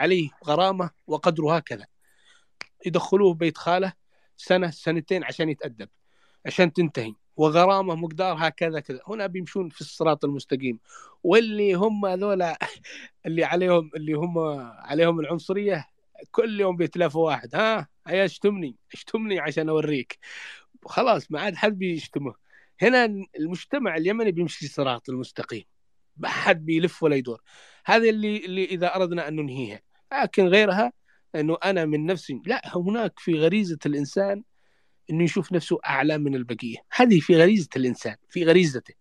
[0.00, 1.86] عليه غرامة وقدرها كذا.
[2.86, 4.01] يدخلوه بيت خالة
[4.36, 5.88] سنة سنتين عشان يتأدب
[6.46, 7.14] عشان تنتهي.
[7.36, 9.00] وغرامة مقدارها كذا كذا.
[9.08, 10.78] هنا بيمشون في الصراط المستقيم.
[11.22, 12.58] واللي هم هذولا
[13.26, 14.38] اللي عليهم اللي هم
[14.78, 15.86] عليهم العنصرية
[16.30, 17.54] كل يوم بيتلافوا واحد.
[17.56, 20.18] ها هيا اشتمني اشتمني عشان أوريك.
[20.86, 22.34] خلاص ما عاد حد بيشتمه.
[22.82, 23.04] هنا
[23.38, 25.64] المجتمع اليمني بيمشي صراط المستقيم.
[26.16, 27.42] ما حد بيلف ولا يدور.
[27.86, 29.80] هذه اللي اللي إذا أردنا أن ننهيها.
[30.12, 30.92] لكن غيرها
[31.34, 34.42] إنه أنا من نفسي لا هناك في غريزة الإنسان
[35.10, 36.76] إنه يشوف نفسه أعلى من البقية.
[36.92, 38.94] هذه في غريزة الإنسان في غريزته.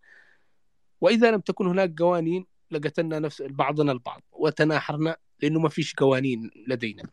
[1.02, 7.04] وإذا لم تكن هناك قوانين لقتلنا نفس بعضنا البعض وتناحرنا لأنه ما فيش قوانين لدينا.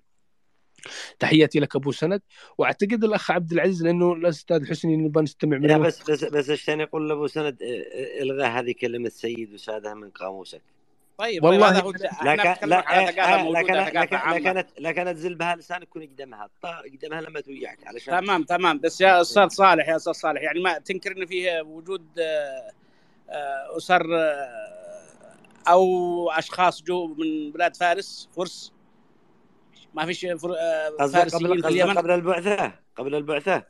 [1.19, 2.23] تحياتي لك أبو سند.
[2.59, 6.81] وأعتقد الأخ عبد العزيز لأنه الاستاذ حسني نبغى نستمع منه لا بس بس بس عشان
[6.81, 7.59] يقول لابو سند؟
[8.21, 10.63] إلغى هذه كلمة سيد وساده من قاموسك.
[11.19, 12.69] طيب والله طيب لكن
[14.35, 16.51] لكن لكن تزل بها لسانك يكون قدامها
[16.93, 18.79] قدامها لما توياك علشان تمام تمام.
[18.79, 22.71] بس يا أستاذ صالح يا أستاذ صالح يعني ما تنكر إن فيه وجود آه،
[23.31, 24.79] آه، أسر آه،
[25.69, 28.73] أو أشخاص جو من بلاد فارس فرس
[29.95, 30.27] ما فيش
[30.99, 33.63] فارسيين في اليمن؟ قبل البعثة؟ قبل البعثة؟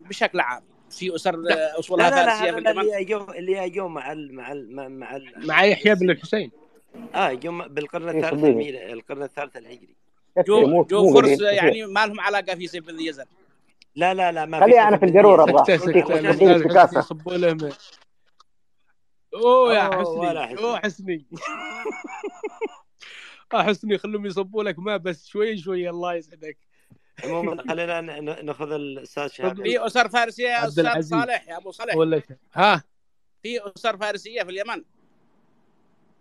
[0.00, 0.62] بشكل عام.
[0.90, 1.44] في أسر
[1.78, 5.64] أصولها فارسية في اليمن؟ اللي يجوا اللي يجوا مع ال مع ال مع ال مع
[5.64, 6.50] يحيى بن الحسين
[7.14, 9.96] آه يجوا بالقرن الثالث الميلادي القرن الثالث الهجري.
[10.46, 13.24] جو جو فرس يعني ما لهم علاقة في سيف بن يزن.
[13.94, 15.64] لا لا لا ما خليها أنا في الجروره
[16.98, 17.72] يصبوا لهم
[19.34, 20.58] أوه يا حسني.
[20.58, 21.26] أوه حسني.
[23.54, 26.56] آه حسني خلهم يصبوا لك ما بس شوي شوي الله يسعدك.
[27.24, 28.00] عموما خلينا
[28.42, 29.62] ناخذ الأستاذ شهاب.
[29.62, 31.96] في أسر فارسية يا أستاذ صالح يا أبو صالح.
[31.96, 32.22] ولا
[32.54, 32.82] ها؟
[33.42, 34.84] في أسر فارسية في اليمن.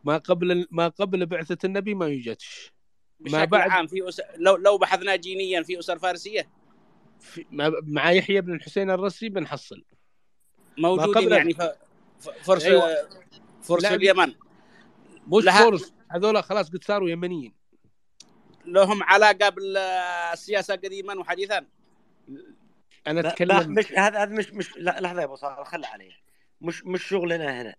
[0.08, 2.72] ما قبل ما قبل بعثة النبي ما يوجدش.
[3.20, 6.50] ما بعد عام في أسر لو لو بحثنا جينيا في أسر فارسية.
[7.20, 7.46] في
[7.82, 9.84] مع يحيى بن الحسين الرسي بنحصل
[10.78, 11.62] موجودين يعني ف...
[12.30, 13.10] فرس أيوة.
[13.62, 14.34] فرس اليمن.
[15.28, 15.64] مش لها...
[15.64, 15.94] فرس.
[16.12, 17.54] هذول خلاص قد صاروا يمنيين.
[18.66, 21.66] لهم علاقة بالسياسة قديما وحديثا.
[23.08, 26.12] أنا أتكلم مش هذا هذا مش مش لحظة يا أبو صالح خلي عليه.
[26.62, 27.76] مش مش شغلنا هنا.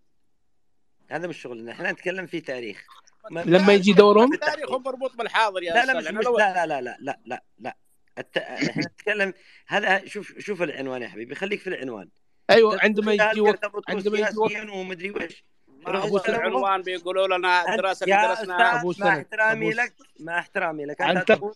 [1.11, 2.85] هذا مش شغلنا إحنا نتكلم في تاريخ.
[3.31, 7.21] لما يجي دورهم؟ تاريخهم مربوط بالحاضر يا لا لا مش مش لا لا لا لا
[7.27, 7.77] لا لا.
[8.19, 8.39] الت...
[8.39, 9.33] إحنا نتكلم
[9.67, 11.35] هذا شوف شوف العنوان يا حبيبي.
[11.35, 12.09] خليك في العنوان.
[12.51, 15.45] أيوه عندما يجي وقت عندما يجي وقت ومدري وش
[15.87, 21.03] ابو العنوان بيقولوا لنا الدراسه اللي درسناها أبو مع احترامي لك مع احترامي لك.
[21.03, 21.55] أنت, أنت تقول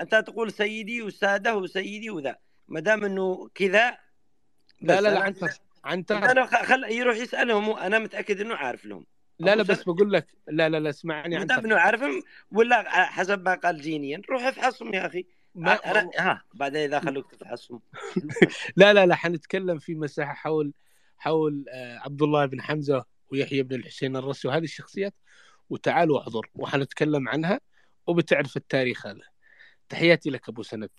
[0.00, 2.36] أنت تقول سيدي وسادة وسيدي وذا.
[2.68, 3.98] ما دام إنه كذا
[4.80, 5.44] لا لا لا انت
[5.86, 9.06] انت أنا خل يروح يسألهم أنا متأكد إنه عارف لهم
[9.40, 13.54] لا لا بس بقول لك لا لا لا اسمعني دام إنه عارفهم ولا حسب ما
[13.54, 15.26] قال جينيا روح افحصهم يا أخي.
[15.54, 16.10] ما أنا...
[16.18, 17.80] ها بعدين إذا خلوك تفحصهم.
[18.76, 20.72] لا لا لا حنتكلم في مساحة حول
[21.18, 25.14] حول عبد الله بن حمزة ويحيى بن الحسين الرسي وهذه الشخصيات.
[25.70, 27.60] وتعالوا احضر وحنتكلم عنها
[28.06, 29.24] وبتعرف التاريخ هذا.
[29.88, 30.90] تحياتي لك أبو سند.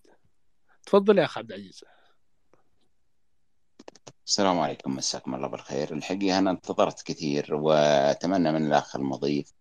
[0.85, 1.83] تفضل يا اخ عبد العزيز.
[4.27, 5.93] السلام عليكم مساكم الله بالخير.
[5.93, 9.53] الحقيقة أنا انتظرت كثير وأتمنى من الأخ المضيف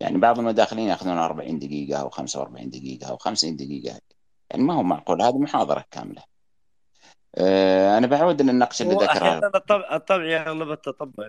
[0.00, 4.00] يعني بعض المداخلين يأخذون 40 دقيقة أو 45 دقيقة أو 50 دقيقة.
[4.50, 6.22] يعني ما هو معقول هذه محاضرة كاملة.
[7.34, 11.28] أه أنا بعود للنقش اللي ذكره الطبع الطبع يغلب التطبع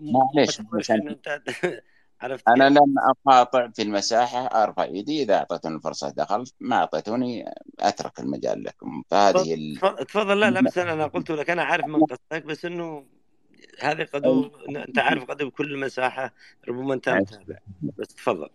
[0.00, 0.60] معليش
[2.20, 7.44] عرفت أنا لم أقاطع في المساحة أرفع يدي إذا اعطيتوني الفرصه دخلت ما أعطيتوني
[7.80, 9.02] أترك المجال لكم.
[9.10, 9.78] فهذه ال...
[10.06, 13.04] تفضل لا لا بس أنا قلت لك أنا عارف من قصدك بس إنه
[13.80, 16.34] هذه قد أنت عارف قد بكل مساحة
[16.68, 17.58] ربما أنت متابع.
[17.98, 18.48] بس تفضل.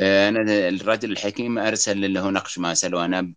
[0.00, 3.32] أنا الرجل الحكيم أرسل اللي هو نقش ماسل وأنا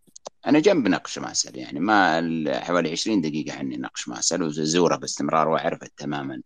[0.48, 5.90] أنا جنب نقش ماسل يعني ما حوالي 20 دقيقة عني نقش ماسل وزورة باستمرار وأعرفه
[5.98, 6.42] تماما.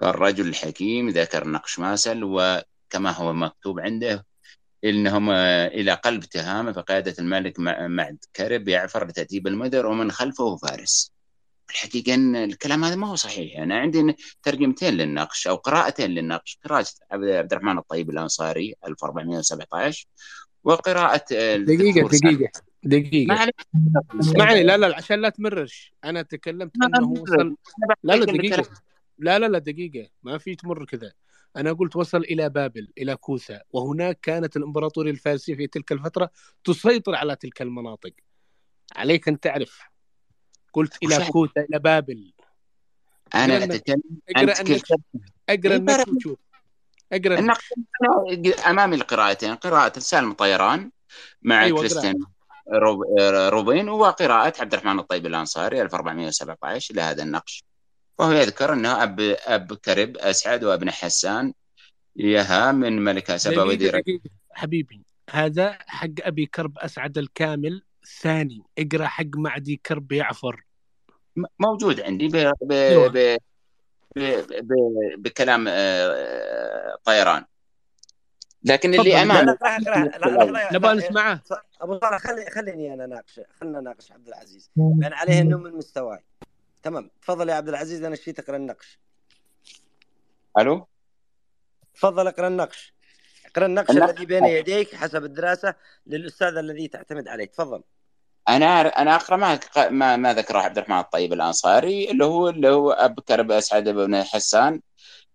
[0.00, 4.26] فالرجل الحكيم ذكر نقش ماسل وكما هو مكتوب عنده
[4.84, 11.12] إنهم إلى قلب تهامه فقاده الملك معد كرب يعفر لتاديب المدر ومن خلفه فارس.
[11.70, 13.58] الحقيقة إن الكلام هذا ما هو صحيح.
[13.58, 16.58] أنا عندي ترجمتين للنقش أو قراءتين للنقش.
[16.64, 20.06] قراءة عبد الرحمن الطيب الأنصاري 1417
[20.64, 21.24] وقراءة
[21.56, 22.50] دقيقة دقيقة
[22.82, 23.52] دقيقة.
[24.20, 25.94] اسمعني لا لا عشان لا تمررش.
[26.04, 27.56] أنا تكلمت أنه وصل
[28.02, 28.68] لا لا دقيقة.
[29.20, 31.12] لا لا لا دقيقة ما في تمر كذا.
[31.56, 36.30] أنا قلت وصل إلى بابل إلى كوثا وهناك كانت الإمبراطورية الفارسية في تلك الفترة
[36.64, 38.12] تسيطر على تلك المناطق.
[38.96, 39.80] عليك أن تعرف.
[40.72, 42.32] قلت إلى كوثا إلى بابل.
[43.34, 44.02] أنا أتكلم
[45.48, 46.38] أقرأ النكش وشوف.
[47.12, 47.72] أقرأ النكش
[48.66, 50.90] أمامي القراءتين قراءة سالم طيران
[51.42, 52.24] مع أيوة كريستيان
[53.48, 57.64] روبين وقراءة عبد الرحمن الطيب الأنصاري 1417 لهذا النقش.
[58.20, 61.52] وهو يذكر أنه أب, أب كرب أسعد وابن حسان
[62.16, 64.02] يها من ملكة سبا ودير
[64.50, 67.82] حبيبي هذا حق أبي كرب أسعد الكامل
[68.20, 70.64] ثاني اقرأ حق معدي كرب يعفر
[71.58, 72.36] موجود عندي ب...
[72.62, 72.74] ب...
[73.12, 73.38] ب...
[74.16, 74.20] ب...
[74.62, 74.74] ب...
[75.18, 75.64] بكلام
[77.04, 77.44] طيران
[78.64, 79.56] لكن اللي امامي
[80.72, 81.42] نبغى نسمعه
[81.80, 86.24] ابو صالح خلي خليني أنا اناقش خلينا نناقش عبد العزيز لأن عليه انه من مستواي
[86.82, 87.10] تمام.
[87.22, 88.98] تفضل يا عبد العزيز أنا شفت اقرا النقش.
[90.58, 90.86] ألو؟
[91.94, 92.94] تفضل اقرأ النقش.
[93.46, 95.74] اقرأ النقش الذي بين يديك حسب الدراسة
[96.06, 97.44] للأستاذ الذي تعتمد عليه.
[97.44, 97.82] تفضل.
[98.48, 102.90] أنا أنا أقرأ ما ما, ما ذكره عبد الرحمن الطيب الأنصاري اللي هو اللي هو
[102.92, 104.80] ابكر باسعد بن حسان.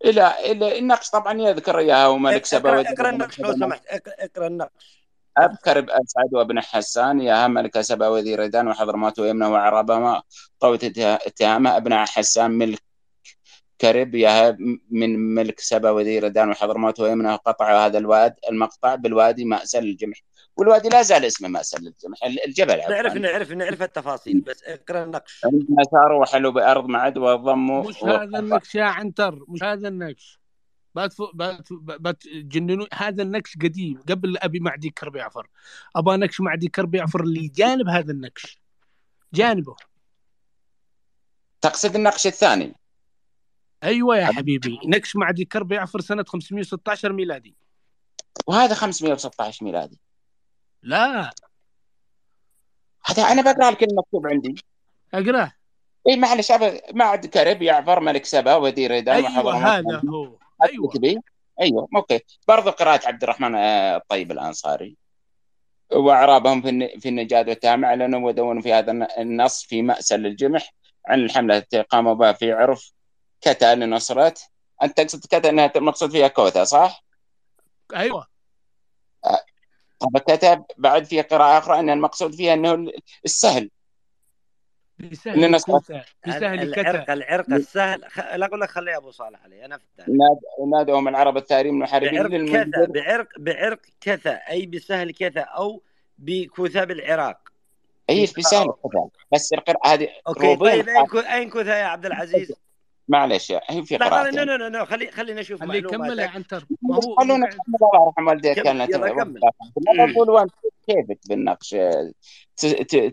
[0.05, 3.84] إلى إلى النقش طبعا يذكر اياها وملك سبا اقرأ النقش لو سمحت.
[4.08, 5.05] اقرأ النقش.
[5.38, 10.21] أبكر بأسعد وابن حسان يا ملك سبا وذي ردان وحضرموت ويمنى وعربة ما
[10.60, 12.80] طوت اتهامه ابن حسان ملك
[13.80, 14.58] كاريبيا
[14.89, 20.21] من ملك سبا ودير دان وحضرموت ويمنى قطعوا هذا الواد المقطع بالوادي مأسل الجمح
[20.58, 22.17] والوادي لا زال اسمه مأسل الجمح
[22.48, 25.41] الجبل نعرف نعرف نعرف التفاصيل بس اقرأ النقش.
[25.91, 30.44] صاروا وحلوا بأرض معد وضموا مش هذا النقش يا عنتر مش هذا النقش.
[31.99, 34.01] بتجننوا هذا النقش قديم.
[34.10, 35.47] قبل أبي معدي كرب يعفر.
[35.95, 38.60] أبغى نقش معدي كرب يعفر اللي جانب هذا النقش.
[39.34, 39.75] جانبه.
[41.62, 42.75] تقصد النقش الثاني؟
[43.84, 44.79] أيوه يا حبيبي.
[44.86, 47.55] نقش معدي كرب يعفر سنة 516 ميلادي.
[48.47, 49.99] وهذا 516 ميلادي.
[50.84, 51.29] لا.
[53.05, 54.55] هذا أنا بقرأ لك المكتوب عندي.
[55.13, 55.51] اقراه
[56.10, 56.51] إي معلش
[56.93, 60.44] معد كرب يعفر ملك سبا ودير أيوه هذا هو.
[60.63, 61.22] أيوه.
[61.62, 62.19] أيوه okay.
[62.48, 64.98] برضو قراءة عبد الرحمن آه، الطيب الأنصاري.
[65.91, 70.74] وإعرابهم في في النجاد والتهام اعلنوا ودونوا في هذا النص في مأسل الجمح
[71.08, 72.91] عن الحملة التي قاموا بها في عرف
[73.41, 74.34] كتا لنصرة
[74.84, 77.04] أنت تقصد كتا إنها المقصود فيها كوتا صح؟
[77.96, 78.28] أيوه.
[79.26, 79.44] آه،
[80.00, 82.91] طب كتب بعد في قراءة أخرى أن المقصود فيها أنه
[83.26, 83.70] السهل.
[84.99, 88.01] بسهل كوتا بسهل العرق العرق السهل
[88.36, 89.86] لا أقول لك خلي ابو صالح علي أنا في
[90.71, 95.81] نادوا العرب الثارين المحاربين بعرق كذا بعرق بعرق كذا اي بسهل كذا أو
[96.17, 97.49] بكوثا بالعراق
[98.10, 102.53] اي بسهل كذا بس القراءة هذه أوكي طيب اين كوثا يا عبد العزيز؟
[103.08, 106.65] معلش هي في قراءة لا لا لا لا خلي خلينا نشوف خلي يكمل يا عنتر
[107.19, 110.51] خلونا نكمل الله يرحم والديك كانت تقول وانت
[110.88, 111.76] كيفك بالنقش؟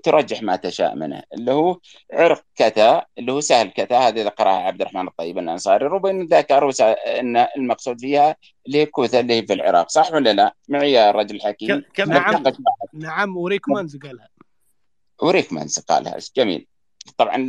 [0.02, 1.78] ترجح ما تشاء منه اللي هو
[2.12, 6.70] عرق كتا اللي هو سهل كتا هذه قرأها عبد الرحمن الطيب الأنصاري ربما ذكر
[7.20, 11.10] إن المقصود فيها اللي هي كوثا اللي هي في العراق صح ولا لا؟ معي يا
[11.10, 11.84] رجل حكيم.
[12.06, 12.42] نعم.
[12.92, 13.36] نعم.
[13.36, 14.28] وريك مانز قالها
[15.22, 16.66] وريك مانز قالها جميل.
[17.18, 17.48] طبعا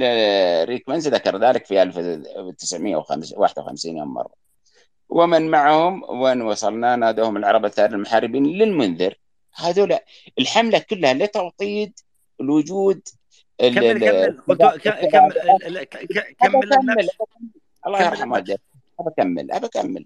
[0.64, 4.34] ريكمنز ذكر ذلك في 1951 يوم مرة.
[5.10, 9.18] ومن معهم وين وصلنا نادوهم العرب الثارين المحاربين للمنذر.
[9.56, 9.98] هذول
[10.39, 12.00] الحملة كلها لتوطيد
[12.42, 13.08] الوجود
[13.60, 14.38] كمل كمل.
[14.78, 15.96] كمل
[16.39, 17.10] كمل
[17.88, 18.62] الله يرحم والديك
[19.00, 20.06] بكمل بكمل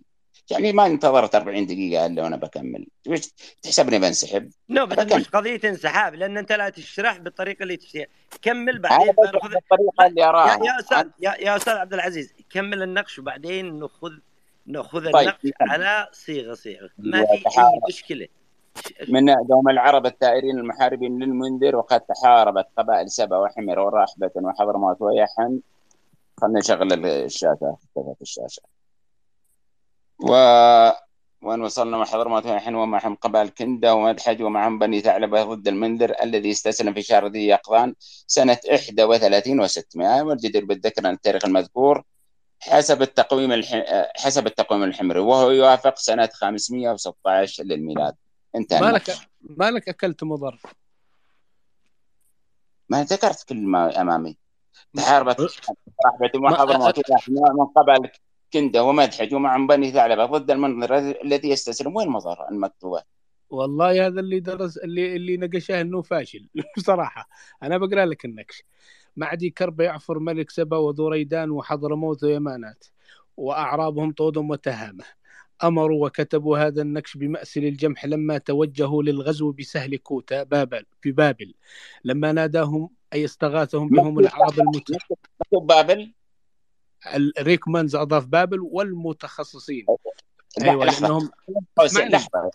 [0.51, 2.87] يعني ما انتظرت 40 دقيقة إلا وأنا بكمل.
[3.61, 8.07] تحسبني بنسحب؟ نو بس مش قضية انسحاب لأن أنت لا تشرح بالطريقة اللي تشتهي
[8.41, 9.11] كمل بعدين.
[9.11, 14.11] بناخذ الطريقة اللي اراها يا, أستاذ يا, يا أستاذ عبد العزيز كمل النقش وبعدين ناخذ
[14.65, 15.27] ناخذ طيب.
[15.27, 16.89] النقش على صيغة صيغة.
[16.97, 18.27] ما في أي مشكلة.
[19.07, 25.59] من دوم العرب الثائرين المحاربين للمنذر وقد تحاربت قبائل سبأ وحمر ورحبة وحضرموت ويحن.
[26.41, 27.77] خلنا نشغل الشاشة
[28.21, 28.61] الشاشة؟
[30.19, 30.31] و
[31.41, 36.51] وان وصلنا؟ مع حضرموت الحين ومعهم قبائل كندة ومدحج ومعهم بني ثعلبة ضد المنذر الذي
[36.51, 37.95] استسلم في شهر ذي يقظان
[38.27, 38.57] سنة
[38.99, 42.03] 31 و600 والجدير بالذكر أن التاريخ المذكور
[42.59, 43.83] حسب التقويم الح...
[44.15, 48.15] حسب التقويم الحمري وهو يوافق سنة 516 للميلاد.
[48.55, 50.59] انتهى مالك مالك أكلت مضر؟
[52.89, 54.37] ما ذكرت كل ما أمامي.
[54.93, 55.39] تحاربت.
[56.05, 58.09] رحبة وحضرموت من قبل
[58.53, 60.25] كندة ومدحج ومعهم بني ثعلبة.
[60.25, 61.95] ضد المنظر الذي يستسلم.
[61.95, 63.03] وين مظهر المكتوبة؟
[63.49, 66.49] والله هذا اللي درس اللي اللي نقشه إنه فاشل.
[66.77, 67.29] بصراحة.
[67.63, 68.63] أنا بقرأ لك النكش
[69.17, 72.85] معدي كرب يعفر ملك سبا وذو ريدان وحضرموت ويمنات.
[73.37, 75.03] وأعرابهم طود وتهامة.
[75.63, 81.53] أمروا وكتبوا هذا النقش بمأسل الجمح لما توجهوا للغزو بسهل كوتا بابل في بابل.
[82.03, 84.91] لما ناداهم أي استغاثهم بهم الأعراب المت
[85.51, 86.13] بابل.
[87.39, 89.85] ريكمانز أضاف بابل والمتخصصين.
[90.61, 91.29] أيوه لأنهم
[91.79, 92.51] لحظه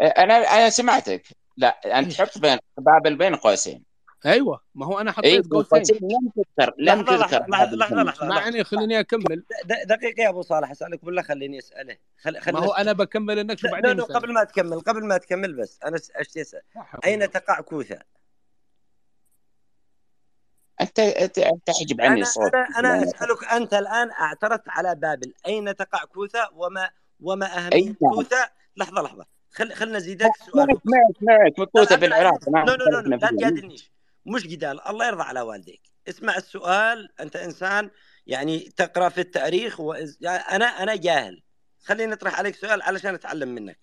[0.00, 1.28] أنا أنا سمعتك.
[1.56, 3.87] لا أنت تحط بين بابل بين قوسين.
[4.26, 7.46] أيوه ما هو أنا حطيت أيوة قوسين لم تذكر لم تذكر.
[7.48, 9.44] لحظة لحظة لحظة معني خليني أكمل.
[9.64, 11.96] دقيقة يا أبو صالح أسألك ولا خليني أسأله.
[12.22, 12.40] خل...
[12.40, 12.52] خل...
[12.52, 16.40] ما هو أنا بكمل النكش وبعدين قبل ما تكمل قبل ما تكمل بس أنا اشتي
[16.40, 16.60] أسأل؟
[17.04, 17.98] أين تقع كوثا؟
[20.80, 25.34] أنت أنت تحجب عني الصوت أنا أنا أسألك أنت الآن أعترضت على بابل.
[25.46, 26.90] أين تقع كوثا وما
[27.20, 29.26] وما اهميه كوثا؟ لحظة لحظة.
[29.50, 30.66] خل خلنا نزيدك سؤال.
[30.66, 33.97] معك معك معك كوثا بالعراق لا لا لا لا تجادلنيش.
[34.28, 35.82] مش جدال الله يرضى على والديك.
[36.08, 37.90] اسمع السؤال أنت إنسان
[38.26, 40.18] يعني تقرأ في التاريخ وإز...
[40.20, 41.42] يعني أنا أنا جاهل.
[41.84, 43.78] خليني أطرح عليك سؤال علشان أتعلم منك.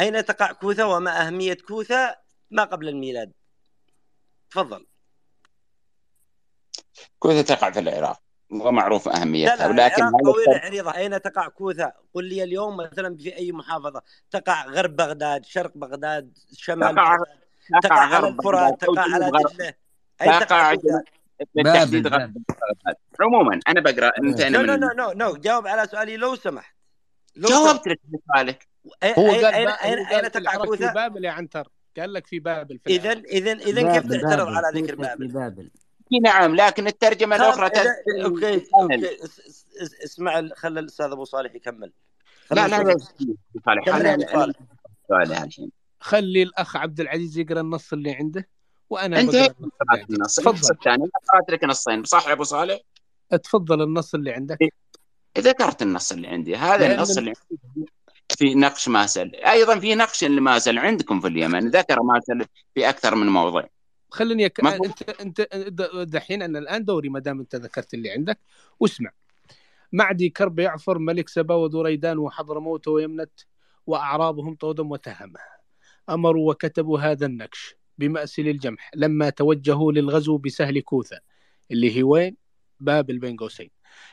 [0.00, 2.16] أين تقع كوثا وما أهمية كوثا
[2.50, 3.32] ما قبل الميلاد؟
[4.50, 4.86] تفضل.
[7.18, 8.22] كوثا تقع في العراق.
[8.50, 10.96] ومعروف أهميتها ولكن طويلة عريضة.
[10.96, 14.02] أين تقع كوثا؟ قل لي اليوم مثلا في أي محافظة.
[14.30, 17.41] تقع غرب بغداد، شرق بغداد، شمال تقع بغداد.
[17.82, 19.74] تقع على الفرات تقع على دجله
[20.40, 20.74] تقع
[21.54, 22.32] بالتحديد غرب.
[22.32, 26.34] بغداد عموما أنا بقرأ انتهينا نو من نو نو نو نو جاوب على سؤالي لو
[26.34, 26.74] سمحت.
[27.36, 28.00] لو جاوبت لك
[28.34, 28.68] سؤالك.
[29.02, 29.18] سمحت.
[29.18, 31.68] هو قال قال في تقع العراق في؟ بابل يا عنتر.
[31.98, 34.48] قال لك في بابل العراق إذا إذا كيف تعترض.
[34.48, 35.70] على ذكر بابل؟ بابل.
[36.22, 37.70] نعم لكن الترجمة الأخرى
[38.24, 38.66] okay.
[38.74, 39.24] okay.
[39.24, 41.92] اس- اس- اس- اسمع خلى الأستاذ أبو صالح يكمل.
[42.50, 42.94] لا لا لا
[43.88, 44.56] أنا صالح.
[45.08, 48.48] سؤالي الحين خلي الأخ عبد العزيز يقرأ النص اللي عنده
[48.90, 49.54] وأنا أنت
[50.10, 50.38] النص
[50.70, 52.78] الثاني قرات لك نصين صح يا أبو صالح؟
[53.42, 54.58] تفضل النص اللي عندك.
[55.38, 56.56] ذكرت النص اللي عندي.
[56.56, 57.90] هذا النص اللي عندي
[58.28, 59.34] في نقش ماسل.
[59.34, 61.68] أيضا في نقش لماسل عندكم في اليمن.
[61.68, 63.64] ذكر ماسل في أكثر من موضع.
[64.10, 64.60] خليني يك...
[65.20, 65.40] انت انت
[65.94, 68.38] دحين أنا الآن دوري ما دام أنت ذكرت اللي عندك.
[68.80, 69.10] واسمع.
[69.92, 73.40] معدي كرب يعفر ملك سبا وذريدان وحضرموت ويمنت
[73.86, 75.40] وأعرابهم طودم وتهمه
[76.10, 81.20] أمروا وكتبوا هذا النكش بمأسل الجمح لما توجهوا للغزو بسهل كوثة
[81.70, 82.36] اللي وين؟
[82.80, 83.70] بابل بين قوسين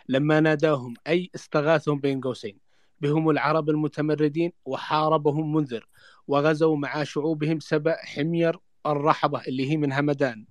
[0.10, 2.60] لما ناداهم أي استغاثهم بين قوسين
[3.02, 5.88] بهم العرب المتمردين وحاربهم منذر
[6.28, 10.46] وغزوا مع شعوبهم سبأ حمير الرحبة اللي هي من همدان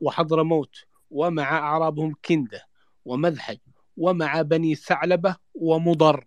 [0.00, 0.76] وحضرموت
[1.10, 2.62] ومع أعرابهم كندة
[3.04, 3.58] ومذحج
[3.96, 6.26] ومع بني ثعلبة ومضر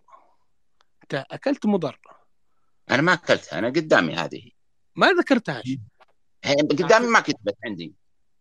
[1.04, 2.00] أنت أكلت مضر
[2.92, 4.52] أنا ما أكلتها أنا قدامي هذه.
[4.96, 5.78] ما ذكرتهاش.
[6.70, 7.94] قدامي ما كتبت عندي.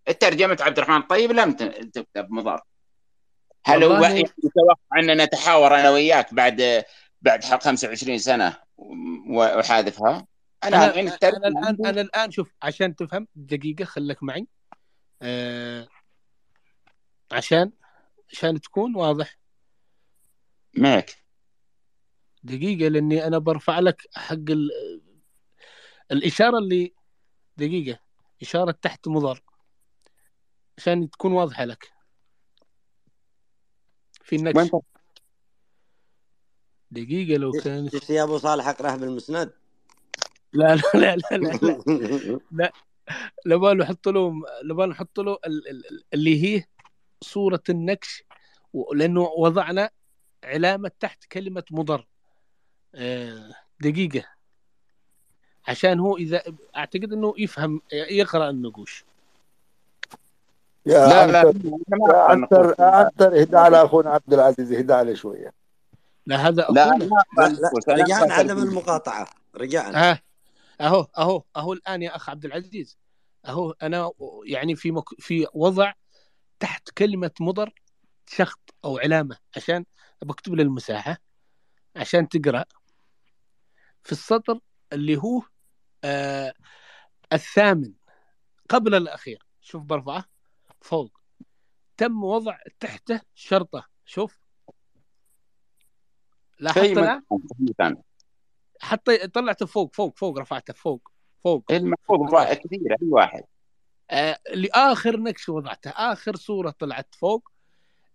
[0.08, 2.62] الترجمة عبد الرحمن الطيب لم تكتب مضار
[3.66, 6.84] هل هو يتوقع أن نتحاور أنا وياك بعد
[7.22, 10.26] بعد حق 25 سنة و- وحاذفها
[10.64, 14.46] أنا أنا الترجمة الان عندي- أنا الآن شوف عشان تفهم دقيقة خليك معي.
[15.22, 15.88] آه
[17.32, 17.72] عشان
[18.32, 19.38] عشان تكون واضح.
[20.76, 21.16] معك
[22.42, 24.70] دقيقة لأني أنا برفع لك حق ال...
[26.12, 26.94] الإشارة اللي
[27.56, 28.00] دقيقة
[28.42, 29.42] إشارة تحت مضر
[30.78, 31.92] عشان تكون واضحة لك.
[34.22, 34.70] في النكش
[36.90, 39.52] دقيقة لو كان شفت يا أبو صالح أقرأها بالمسند.
[40.52, 41.82] لا لا لا لا, لا,
[42.52, 42.72] لا.
[44.06, 44.32] له
[44.64, 46.64] نبغى نحط له ال- ال- ال- اللي هي
[47.20, 48.22] صورة النكش
[48.94, 49.90] لأنه وضعنا
[50.44, 52.06] علامة تحت كلمة مضر.
[53.80, 54.24] دقيقة.
[55.68, 56.42] عشان هو إذا
[56.76, 59.04] أعتقد أنه يفهم يقرأ النقوش.
[60.86, 65.52] يا لا لا عنتر يا عنتر إهدى على أخونا عبد العزيز إهدى عليه شوية.
[66.26, 66.90] لا هذا لا
[67.38, 68.58] لا رجعنا عدم.
[68.58, 69.28] المقاطعة.
[69.54, 70.10] رجعنا.
[70.10, 70.22] ها
[70.80, 72.98] أهو أهو أهو الآن يا أخ عبد العزيز.
[73.46, 74.10] أهو أنا
[74.44, 75.08] يعني في مك...
[75.18, 75.92] في وضع
[76.60, 77.74] تحت كلمة مضر
[78.26, 79.84] شخط أو علامة عشان
[80.22, 81.18] بكتب له المساحة
[81.98, 82.64] عشان تقرأ.
[84.04, 84.60] في السطر
[84.92, 85.42] اللي هو
[86.04, 86.54] آه
[87.32, 87.92] الثامن
[88.68, 89.42] قبل الأخير.
[89.60, 90.24] شوف برفعة
[90.80, 91.20] فوق.
[91.96, 93.86] تم وضع تحته شرطة.
[94.04, 94.40] شوف.
[96.58, 96.98] لاحظت
[97.58, 98.02] من كان
[98.80, 101.12] حتى طلعته فوق فوق فوق رفعته فوق
[101.44, 101.64] فوق.
[101.70, 103.44] المفروض كثير أي واحد.
[104.10, 105.90] آه لآخر نكش وضعته.
[105.90, 107.52] آخر صورة طلعت فوق.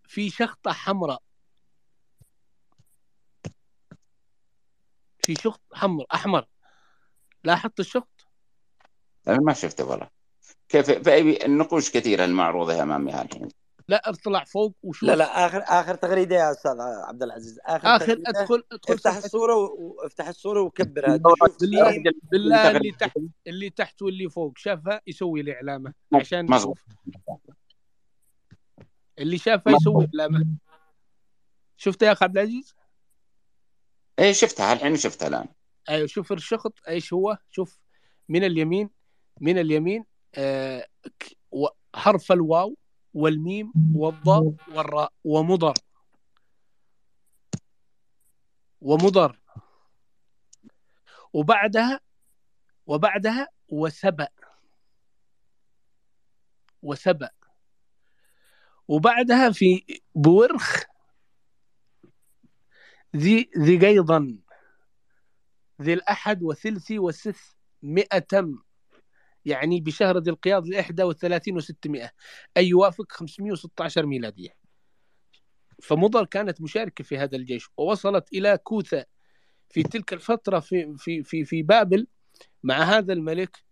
[0.08, 1.23] في شخطة حمراء.
[5.26, 6.46] في شخط حمر أحمر.
[7.44, 8.28] لاحظت الشخط
[9.28, 10.10] أنا ما شفته والله.
[10.70, 13.48] كيف في النقوش كثيره المعروضه أمامي الحين
[13.88, 15.10] لا اطلع فوق وشوف.
[15.10, 17.60] لا لا اخر آخر تغريدة يا أستاذ عبد العزيز.
[17.66, 21.18] آخر, آخر تغريدة ادخل أدخل افتح الصورة وافتح الصورة وكبرها.
[22.32, 23.18] بالله- اللي تحت
[23.48, 24.58] اللي تحت واللي فوق.
[24.58, 26.78] شافها يسوي لي علامه عشان مظبوط.
[27.08, 27.28] نشوف.
[29.20, 30.46] اللي شافها يسوي علامه
[31.78, 32.76] شفت يا اخ عبد العزيز؟
[34.20, 35.48] اي شفتها الحين شفتها الآن.
[35.90, 37.80] أيوه شوف الشخط إيش هو؟ شوف
[38.30, 38.90] من اليمين
[39.42, 40.06] من اليمين
[40.36, 40.88] آه
[41.96, 42.78] حرف الواو
[43.14, 45.74] والميم والضاء والراء ومضر.
[48.82, 49.40] ومضر.
[51.34, 52.00] وبعدها
[52.86, 54.28] وبعدها وسبأ.
[56.82, 57.30] وسبأ.
[58.88, 59.86] وبعدها في
[60.16, 60.84] بورخ
[63.16, 64.38] ذي ذي قيضا
[65.82, 67.40] ذي الأحد وثلثي وسث
[67.84, 68.54] مئة.
[69.46, 72.12] يعني بشهر ذي القياض الإحدى وثلاثين وستمائة
[72.58, 74.50] أي يوافق 516 ميلادية.
[75.82, 79.06] فمضر كانت مشاركة في هذا الجيش ووصلت إلى كوثة
[79.70, 82.08] في تلك الفترة في في في في بابل
[82.64, 83.64] مع هذا الملك.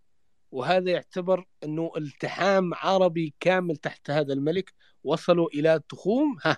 [0.52, 4.74] وهذا يعتبر أنه التحام عربي كامل تحت هذا الملك.
[5.04, 6.38] وصلوا إلى تخوم.
[6.46, 6.58] ها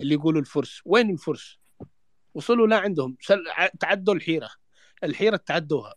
[0.00, 0.82] اللي يقولوا الفرس.
[0.84, 1.58] وين الفرس؟
[2.36, 3.16] وصلوا لا عندهم.
[3.80, 4.50] تعدوا الحيرة.
[5.04, 5.94] الحيرة تعدوها.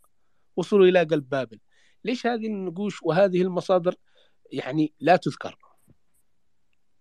[0.55, 1.59] وصلوا إلى قلب بابل.
[2.03, 3.95] ليش هذه النقوش وهذه المصادر
[4.51, 5.57] يعني لا تذكر؟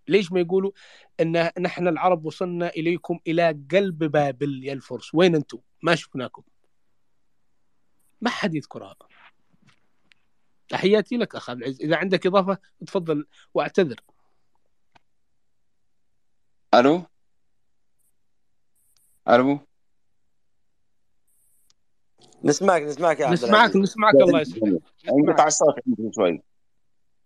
[0.09, 0.72] ليش ما يقولوا
[1.20, 6.43] إن نحن العرب وصلنا إليكم إلى قلب بابل يا الفرس؟ وين أنتم؟ ما شفناكم.
[8.20, 8.97] ما حد يذكرها.
[10.68, 11.80] تحياتي لك أخ عبد العزيز.
[11.80, 14.01] إذا عندك إضافة تفضل واعتذر.
[16.74, 17.07] ألو؟
[19.29, 19.59] ألو
[22.45, 24.81] نسمعك نسمعك يا عبد نسمعك نسمعك الله يسلمك.
[25.09, 26.43] انقطع الصوت عندي شوي.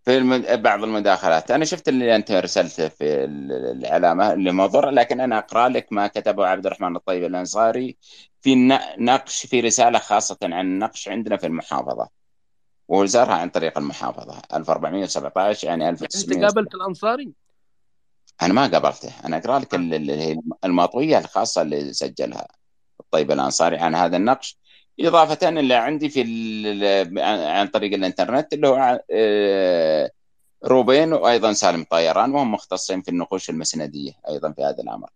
[0.04, 0.62] في المد...
[0.62, 1.50] بعض المداخلات.
[1.50, 6.06] أنا شفت اللي أنت ارسلته في ال- العلامه اللي مضر لكن أنا أقرأ لك ما
[6.06, 7.96] كتبه عبد الرحمن الطيب الأنصاري
[8.40, 8.54] في
[8.98, 12.08] نقش في رسالة خاصة عن النقش عندنا في المحافظة.
[12.88, 14.42] وزارها عن طريق المحافظة.
[14.54, 17.32] 1417 يعني أنت 1900 قابلت الأنصاري؟
[18.42, 19.12] أنا ما قابلته.
[19.24, 22.48] أنا أقرأ لك هي المطوية الخاصة اللي سجلها.
[23.00, 24.58] الطيب الانصاري عن هذا النقش.
[25.00, 26.22] إضافة اللي عندي في
[27.26, 30.10] عن طريق الإنترنت اللي هو آه،
[30.64, 35.10] روبين وأيضا سالم طيران وهم مختصين في النقوش المسندية أيضا في هذا الأمر.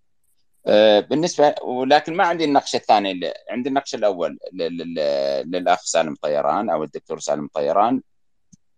[0.67, 6.15] آه، بالنسبة ولكن ما عندي النقش الثاني اللي- عندي النقش الأول لل- لل- للأخ سالم
[6.23, 8.03] طيران أو الدكتور سالم طيران.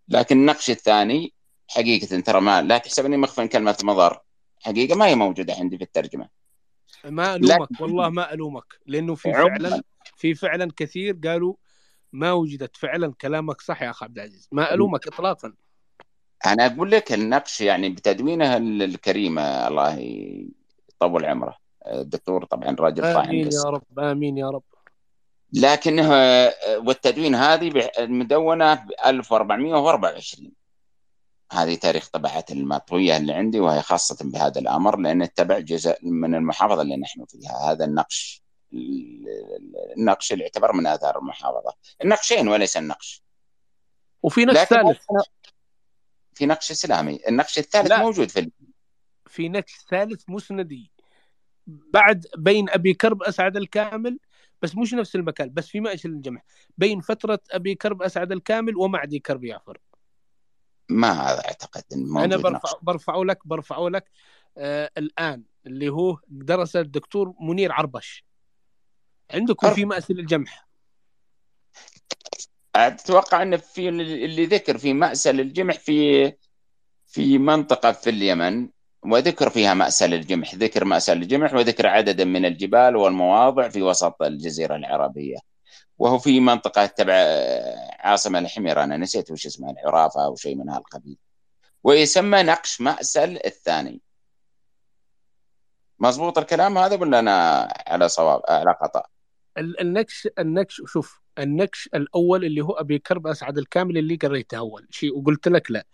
[0.09, 1.33] لكن النقش الثاني
[1.69, 4.21] حقيقة ترى ما لا تحسبني مخفن كلمة مضر.
[4.63, 6.29] حقيقة ما هي موجودة عندي في الترجمة.
[7.05, 9.83] ما لكن الومك والله ما ألومك لأنه في فعلا
[10.17, 11.55] في فعلا كثير قالوا
[12.13, 14.49] ما وجدت فعلا كلامك صح يا اخ عبد العزيز.
[14.53, 15.07] ما ألومك.
[15.07, 15.53] اطلاقا.
[16.47, 19.95] أنا أقول لك النقش يعني بتدوينه ال- الكريمة الله
[20.95, 21.57] يطول عمره.
[21.87, 24.63] الدكتور طبعا راجل آمين يا رب آمين يا رب.
[25.53, 26.11] لكنه
[26.77, 30.53] والتدوين هذه مدونة ب 1424
[31.53, 36.83] هذه تاريخ طبعة المطوية اللي عندي وهي خاصة بهذا الأمر لأن تبع جزء من المحافظة
[36.83, 37.73] اللي نحن فيها.
[37.73, 38.43] هذا النقش
[39.97, 41.75] النقش اللي يعتبر من آثار المحافظة.
[42.05, 43.23] النقشين وليس النقش.
[44.23, 44.99] وفي نقش ثالث.
[46.35, 47.21] في نقش إسلامي.
[47.29, 47.99] النقش الثالث لا.
[47.99, 48.51] موجود في
[49.27, 50.93] في نقش ثالث مسندي.
[51.67, 54.19] بعد بين أبي كرب أسعد الكامل
[54.63, 56.43] بس مش نفس المكان بس في مأشر الجمع
[56.79, 59.79] بين فترة أبي كرب أسعد الكامل ومعدي كرب يعفر.
[60.89, 64.11] ما هذا أعتقد إنه أنا برفع برفعه لك برفعه لك
[64.59, 68.25] آه الآن اللي هو درس الدكتور منير عربش.
[69.31, 70.69] عندكم في مأسل الجمح
[72.77, 76.33] أتوقع أن في اللي ذكر في مأسل الجمح في
[77.07, 78.69] في منطقة في اليمن
[79.03, 84.77] وذكر فيها مأسل الجمح ذكر مأسل الجمح وذكر عددا من الجبال والمواضع في وسط الجزيرة
[84.77, 85.37] العربية.
[85.99, 87.15] وهو في منطقة تبع
[87.99, 91.19] عاصمة الحمير أنا نسيت وش اسمها العرافة أو شيء من هالقبيل.
[91.85, 94.01] ويسمى نقش مأسل الثاني.
[95.99, 99.03] مضبوط الكلام هذا ولا أنا على صواب على خطأ؟
[99.59, 104.87] ال- النكش النكش شوف النكش الأول اللي هو أبي كرب أسعد الكامل اللي قريته أول.
[104.91, 105.85] شيء وقلت لك لا.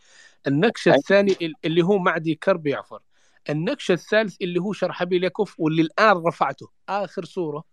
[0.46, 0.88] النكش.
[0.88, 3.02] الثاني ال- اللي هو معدي كرب يعفر.
[3.50, 6.70] النكش الثالث اللي هو شرحبيل يكف واللي الآن رفعته.
[6.88, 7.64] آخر صوره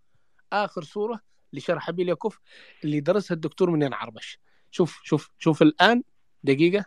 [0.54, 1.20] آخر صوره
[1.54, 2.40] لشرحبيل يكف
[2.84, 4.40] اللي درسها الدكتور منين عربش.
[4.72, 6.04] شوف شوف شوف الآن
[6.44, 6.86] دقيقة.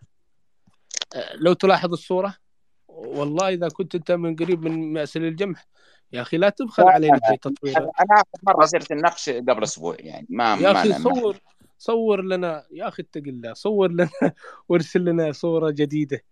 [1.14, 2.36] آه، لو تلاحظ الصورة
[2.88, 5.66] والله إذا كنت أنت من قريب من مأسل الجمح
[6.12, 9.96] يا أخي لا تبخل علينا في تطويرها أنا أنا آخر مرة صرت النقش قبل أسبوع
[9.98, 11.38] يعني ما يا أخي صور
[11.78, 14.08] صور لنا يا أخي اتق الله صور لنا
[14.68, 16.24] وارسل لنا صورة جديدة.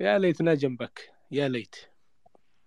[0.00, 1.76] يا ليتنا جنبك يا ليت.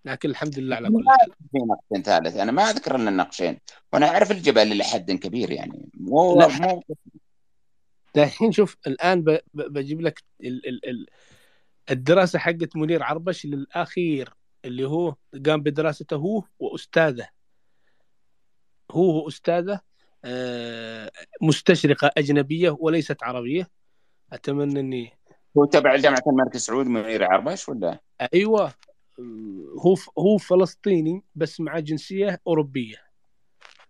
[0.04, 1.30] لكن الحمد لله على كل حال.
[1.52, 2.36] في نقشين ثالث.
[2.36, 3.58] أنا ما أذكر إلا النقشين.
[3.92, 5.90] وأنا أعرف الجبل إلى حد كبير يعني.
[5.94, 6.48] مو لا.
[6.48, 6.82] مو
[8.16, 11.06] الحين شوف الآن ب- ب- بجيب لك ال ال ال
[11.90, 14.34] الدراسة حقت منير عربش للأخير
[14.64, 15.14] اللي هو
[15.46, 17.28] قام بدراسته هو وأستاذه.
[18.90, 19.80] هو وأستاذه
[20.24, 21.10] آه،
[21.42, 23.70] مستشرقة أجنبية وليست عربية.
[24.32, 25.12] أتمنى إني
[25.58, 28.00] هو تبع جامعة الملك سعود منير عربش ولا؟
[28.34, 28.72] أيوه.
[29.78, 32.96] هو هو فلسطيني بس مع جنسية أوروبية.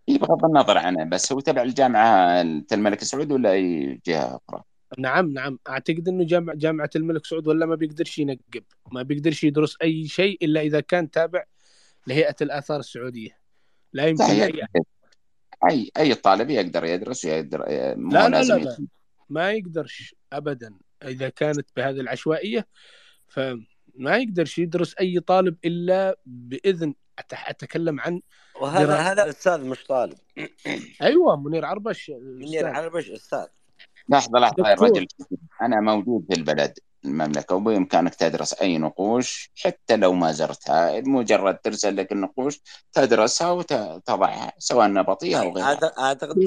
[0.09, 2.41] إيه بغض النظر عنه بس هو تبع الجامعة
[2.73, 4.63] الملك سعود ولا أي جهة أخرى؟
[4.99, 5.59] نعم نعم.
[5.69, 8.65] أعتقد إنه جامع جامعة الملك سعود ولا ما بيقدرش ينقب.
[8.93, 11.45] ما بيقدرش يدرس أي شيء إلا إذا كان تابع
[12.07, 13.39] لهيئة الآثار السعودية.
[13.93, 14.63] لا يمكن أي.
[15.71, 17.65] اي أي طالب يقدر يدرس ويقدر
[17.97, 18.87] مو لا لا لا, لا.
[19.31, 20.75] ما يقدرش ابدا.
[21.03, 22.67] إذا كانت بهذه العشوائية
[23.95, 26.95] فما يقدرش يدرس أي طالب إلا بإذن.
[27.33, 28.21] أتكلم عن
[28.61, 29.13] وهذا دراسة.
[29.13, 30.19] هذا أستاذ مش طالب.
[31.03, 32.67] أيوه منير عربش منير.
[32.67, 33.47] عربش أستاذ.
[34.09, 34.75] لحظة لحظة يا.
[34.75, 35.07] رجل.
[35.63, 41.01] أنا موجود في البلد المملكة وبإمكانك تدرس أي نقوش حتى لو ما زرتها.
[41.01, 42.61] مجرد ترسل لك النقوش
[42.93, 45.93] تدرسها وتضعها سواء نبطية أو غيرها.
[45.99, 46.39] اعتقد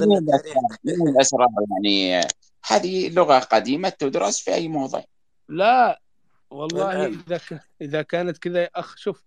[0.85, 2.27] الأسرار يعني
[2.67, 5.01] هذه لغة قديمة تدرس في أي موضع.
[5.49, 6.01] لا
[6.49, 7.05] والله.
[7.05, 7.59] إذا ك...
[7.81, 9.23] إذا كانت كذا يا أخ شوف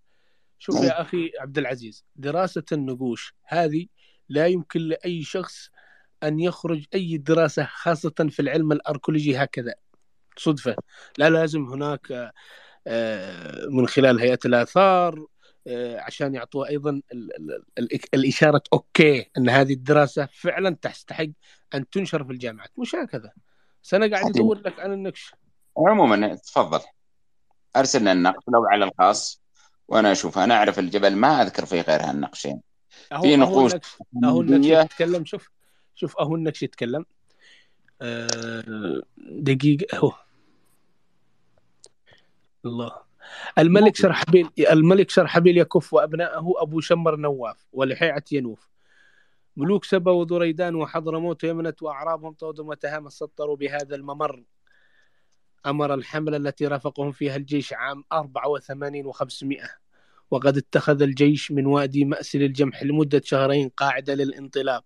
[0.59, 3.87] شوف يا أخي عبد العزيز دراسة النقوش هذه
[4.29, 5.71] لا يمكن لأي شخص
[6.23, 9.75] أن يخرج أي دراسة خاصة في العلم الأركولوجي هكذا.
[10.37, 10.77] صدفة.
[11.19, 12.33] لا لازم هناك آه،
[12.87, 15.27] آه، من خلال هيئة الآثار
[15.67, 21.27] آه، عشان يعطوا أيضا ال- ال- ال- الإشارة أوكي أن هذه الدراسة فعلا تستحق
[21.75, 22.71] أن تنشر في الجامعات.
[22.79, 23.33] مش هكذا.
[23.83, 25.35] سنه قاعد يدور لك عن النقش.
[25.79, 26.81] عموما تفضل.
[27.77, 29.43] ارسلنا النقش لو على الخاص
[29.89, 32.61] وأنا أشوف أنا أعرف الجبل ما أذكر فيه غير هالنقشين.
[33.23, 33.73] في نقوش
[34.25, 34.67] أهو النقش.
[34.67, 35.51] يتكلم شوف
[35.95, 37.05] شوف أهو النقش يتكلم.
[38.03, 40.13] آه، دقيقة أهو.
[42.67, 42.93] الله.
[43.59, 48.69] الملك شرحبيل الملك شرحبيل يكف وابنائه أبو شمر نواف ولحيعة ينوف.
[49.57, 54.45] ملوك سبا وذريدان وحضرموت ويمنت وأعرابهم طود وتهامة سطروا بهذا الممر.
[55.67, 59.69] أمر الحملة التي رافقهم فيها الجيش عام 84 و500
[60.31, 64.85] وقد اتخذ الجيش من وادي مأسل الجمح لمدة شهرين قاعدة للانطلاق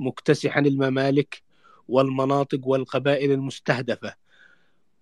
[0.00, 1.42] مكتسحا الممالك
[1.88, 4.14] والمناطق والقبائل المستهدفة.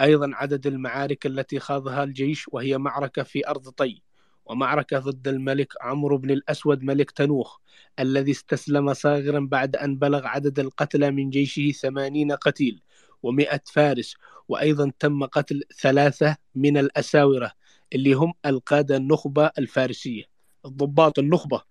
[0.00, 4.02] أيضا عدد المعارك التي خاضها الجيش وهي معركة في أرض طي
[4.46, 7.58] ومعركة ضد الملك عمرو بن الأسود ملك تنوخ
[8.00, 12.82] الذي استسلم صاغرا بعد أن بلغ عدد القتلى من جيشه ثمانين قتيل
[13.22, 14.14] ومئة فارس.
[14.48, 17.52] وأيضا تم قتل ثلاثة من الأساورة
[17.92, 20.24] اللي هم القادة النخبة الفارسية
[20.66, 21.62] الضباط النخبة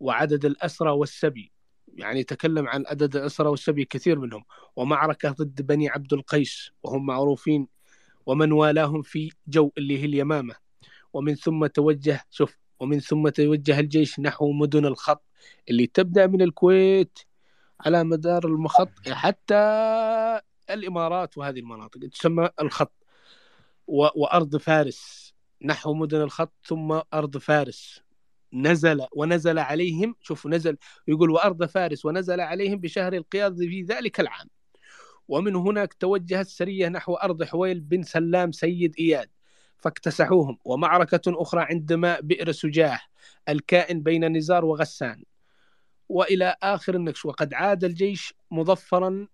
[0.00, 1.52] وعدد الأسرى والسبي.
[1.88, 4.44] يعني تكلم عن عدد الأسرى والسبي كثير منهم.
[4.76, 7.68] ومعركة ضد بني عبد القيس وهم معروفين
[8.26, 10.54] ومن والاهم في جو اللي هي اليمامة.
[11.12, 15.22] ومن ثم توجه شوف ومن ثم توجه الجيش نحو مدن الخط
[15.70, 17.18] اللي تبدأ من الكويت
[17.80, 19.54] على مدار المخط حتى
[20.70, 22.92] الإمارات وهذه المناطق تسمى الخط.
[23.86, 28.02] و- وأرض فارس نحو مدن الخط ثم أرض فارس.
[28.52, 30.76] نزل ونزل عليهم شوف نزل
[31.08, 34.48] يقول وأرض فارس ونزل عليهم بشهر القياض في ذلك العام.
[35.28, 39.30] ومن هناك توجهت سرية نحو أرض حويل بن سلام سيد إياد
[39.78, 40.58] فاكتسحوهم.
[40.64, 43.10] ومعركة أخرى عند ماء بئر سجاح
[43.48, 45.24] الكائن بين نزار وغسان.
[46.08, 49.28] وإلى آخر النكش وقد عاد الجيش مظفرا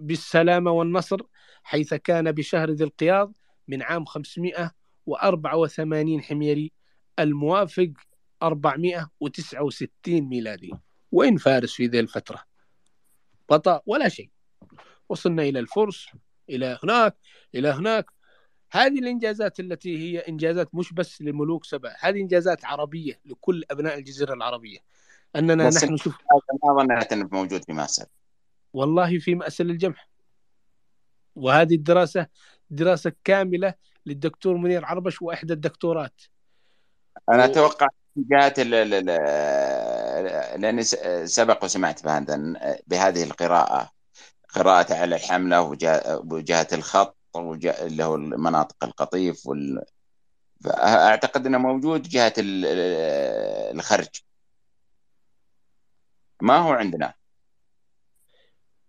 [0.00, 1.20] بالسلامة والنصر
[1.62, 3.32] حيث كان بشهر ذي القياض
[3.68, 6.72] من عام 584 حميري
[7.18, 7.92] الموافق
[8.42, 10.72] 469 ميلادي.
[11.12, 12.42] وين فارس في ذي الفترة؟
[13.50, 14.30] بطأ ولا شيء.
[15.08, 16.06] وصلنا إلى الفرس
[16.50, 17.16] إلى هناك
[17.54, 18.06] إلى هناك.
[18.70, 24.34] هذه الإنجازات التي هي إنجازات مش بس لملوك سبا هذه إنجازات عربية لكل أبناء الجزيرة
[24.34, 24.78] العربية.
[25.36, 28.06] أننا نحن نشوف هذا ما إنه موجود في ماسل
[28.76, 30.08] والله في مأسل الجمح
[31.36, 32.26] وهذه الدراسة
[32.70, 33.74] دراسة كاملة
[34.06, 36.22] للدكتور منير عربش وإحدى الدكتورات.
[37.28, 37.48] أنا و-
[38.58, 39.06] ال-
[40.60, 42.36] لأني س- سبق وسمعت بهذا
[42.86, 43.90] بهذه القراءة.
[44.48, 49.84] قراءة على الحملة وجه- وجهة الخط اللي هو المناطق القطيف وال...
[50.64, 52.66] فأعتقد إنه موجود جهة ال-
[53.76, 54.22] الخرج.
[56.42, 57.14] ما هو عندنا.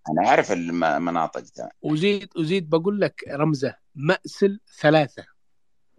[0.09, 1.71] أنا أعرف المناطق ده.
[1.81, 5.25] وزيد وزيد بقول لك رمزة مأسل ثلاثة.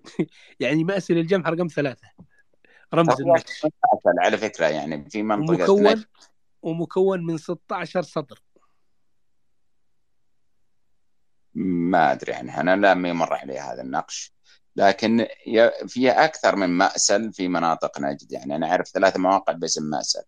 [0.61, 2.09] يعني مأسل الجمح رقم ثلاثة.
[2.95, 6.07] رمز النكش مأسل على فكرة يعني في منطقة ومكون نجد
[6.63, 8.43] ومكون من 16 سطر
[11.55, 12.61] ما أدري عنها.
[12.61, 14.33] أنا لا ما يمر علي هذا النقش.
[14.77, 18.33] لكن ي- في أكثر من مأسل في مناطق نجد.
[18.33, 20.23] يعني أنا أعرف ثلاث مواقع باسم مأسل.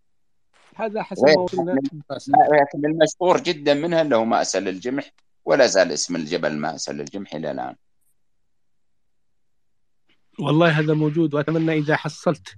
[0.77, 1.71] هذا حسب ما وصلنا.
[1.73, 5.11] لكن المشهور جدا منها اللي هو مأسل الجمح
[5.45, 7.77] ولا زال اسم الجبل مأسل الجمح إلى الآن
[10.39, 12.49] والله هذا موجود وأتمنى إذا حصلت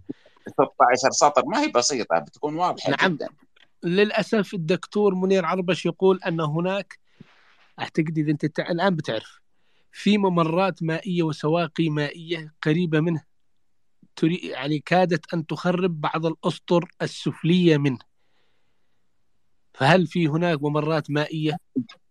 [0.49, 3.15] 16 سطر ما هي بسيطة بتكون واضحة نعم.
[3.15, 3.29] جدا
[3.83, 6.99] للأسف الدكتور منير عربش يقول أن هناك
[7.81, 9.41] أعتقد إذا أنت الآن بتعرف
[9.93, 13.25] في ممرات مائية وسواقي مائية قريبة منه
[14.23, 17.99] يعني كادت أن تخرب بعض الأسطر السفلية منه
[19.75, 21.57] فهل في هناك ممرات مائية؟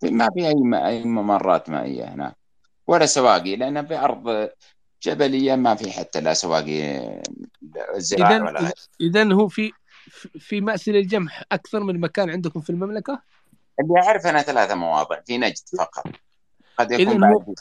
[0.04, 2.36] ما في أي أي ممرات مائية هناك
[2.88, 4.50] ولا سواقي لأن بارض
[5.04, 7.02] جبلية ما في حتى لا سواقي
[7.96, 9.72] زراعة إذا ولا إذا هو في
[10.40, 13.22] في مأسل الجمح أكثر من مكان عندكم في المملكة؟
[13.80, 16.06] اللي اعرف أنا ثلاثة مواضع في نجد فقط
[16.78, 17.56] قد إذن يكون هو- بعد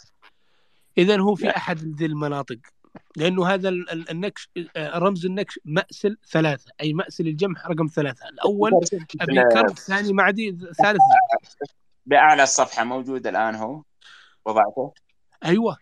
[0.98, 1.50] إذا هو في.
[1.50, 2.58] أحد ذي المناطق
[3.16, 6.72] لأنه هذا ال- ال- النكش آه، رمز النكش مأسل ثلاثة.
[6.80, 8.28] أي مأسل الجمح رقم ثلاثة.
[8.28, 8.72] الأول
[9.20, 11.00] أبي كرم الثاني معدي الثالث
[12.06, 13.82] بأعلى الصفحه موجود الآن هو.
[14.46, 14.92] وضعته.
[15.44, 15.76] أيوة.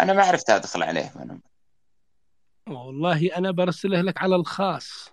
[0.00, 1.12] أنا ما عرفت أدخل عليه.
[1.16, 1.38] من
[2.74, 5.12] والله أنا برسله لك على الخاص.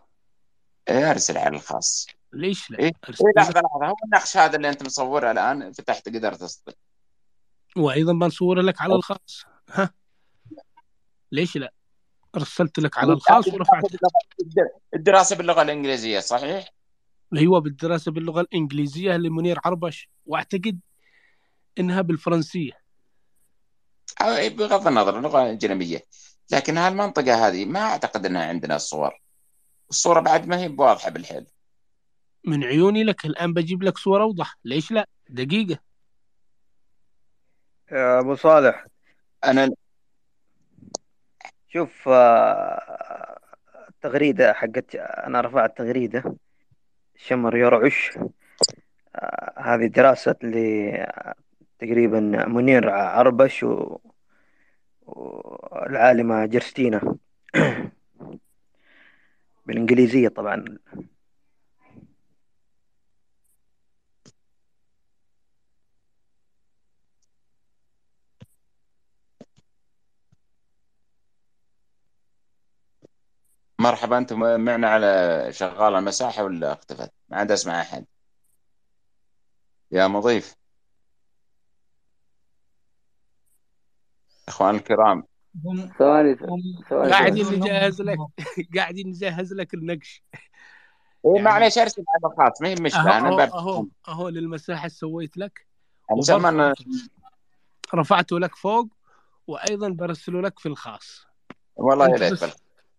[0.89, 2.07] إيه أرسل على الخاص.
[2.33, 3.25] ليش لا؟ إيه؟ أرسل.
[3.25, 3.33] إيه.
[3.43, 6.75] لحظه لحظه هو النقش هذا اللي أنت مصوره الآن فتحت قدرت تصدق
[7.77, 9.45] وأيضا بنصور لك على الخاص.
[9.69, 9.89] ها؟
[11.31, 11.73] ليش لا؟
[12.35, 13.99] أرسلت لك على الخاص ورفعته
[14.93, 16.73] الدراسه باللغة الإنجليزية صحيح؟
[17.37, 20.79] أيوه بالدراسة باللغة الإنجليزية لمنير عربش وأعتقد
[21.79, 22.71] إنها بالفرنسية.
[24.21, 26.03] أو إيه، بغض النظر اللغة اجنبيه
[26.51, 29.21] لكن هالمنطقة هذه ما أعتقد إنها عندنا الصور.
[29.89, 31.45] الصورة بعد ما هي بواضحة بالحيل.
[32.45, 34.57] من عيوني لك الآن بجيب لك صور أوضح.
[34.65, 35.79] ليش لا؟ دقيقة.
[37.91, 38.85] يا أبو صالح.
[39.43, 39.69] أنا
[41.69, 43.39] شوف آه،
[43.89, 46.35] التغريدة حقت أنا رفعت تغريدة
[47.15, 48.19] شمر يرعش
[49.15, 50.55] آه، هذه دراسة ل
[51.79, 53.65] تقريبا منير عربش.
[55.09, 57.15] والعالمة جرستينا
[59.65, 60.65] بالإنجليزية طبعا
[73.89, 78.05] مرحبا أنتم معنا على شغال المساحة ولا اختفت؟ ما عاد أسمع أحد.
[79.91, 80.55] يا مضيف.
[84.47, 85.23] إخوان الكرام.
[85.99, 88.17] ثواني هم قاعدين نجهز لك
[88.75, 90.23] قاعدين نجهز لك النقش.
[90.33, 94.87] إيه يعني- معليش أرسل على الخاص ما هي مشكلة أنا أهو برد أهو أهو للمساحة
[94.87, 95.67] سويت لك.
[96.11, 96.73] مسمى
[97.95, 98.87] رفعته لك فوق
[99.47, 101.25] وأيضا برسله لك في الخاص.
[101.75, 102.53] والله يا ريت.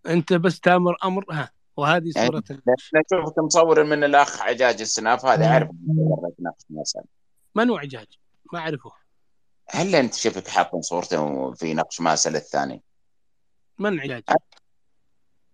[0.07, 2.76] انت بس تامر أمر ها وهذه يعني صورة أنا
[3.12, 5.70] اشوفك مصور من الأخ عجاج السناف هذا اعرف
[6.40, 7.05] نفس المسألة
[7.55, 8.07] من هو عجاج؟
[8.53, 8.92] ما أعرفه.
[9.68, 12.82] هل أنت شفك حاط صورته في نقش ماسل الثاني؟
[13.78, 14.22] من عجاج؟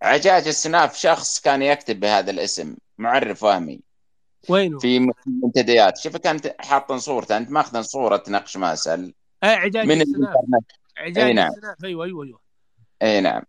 [0.02, 3.80] عجاج السناف شخص كان يكتب بهذا الاسم معرف وهمي
[4.48, 5.98] وينه؟ في منتديات.
[5.98, 9.14] شوفك أنت حاط صورته أنت ماخذ صورة نقش ماسل.
[9.44, 10.18] اي عجاج من السناف.
[10.18, 10.70] الإنترنت.
[10.96, 11.48] عجاج نعم.
[11.48, 11.84] السناف.
[11.84, 12.40] أيوه أيوه أيوه.
[13.02, 13.42] إي نعم نعم.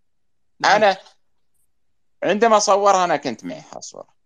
[0.65, 0.97] أنا
[2.23, 4.17] عندما صورها أنا كنت معي هالصوره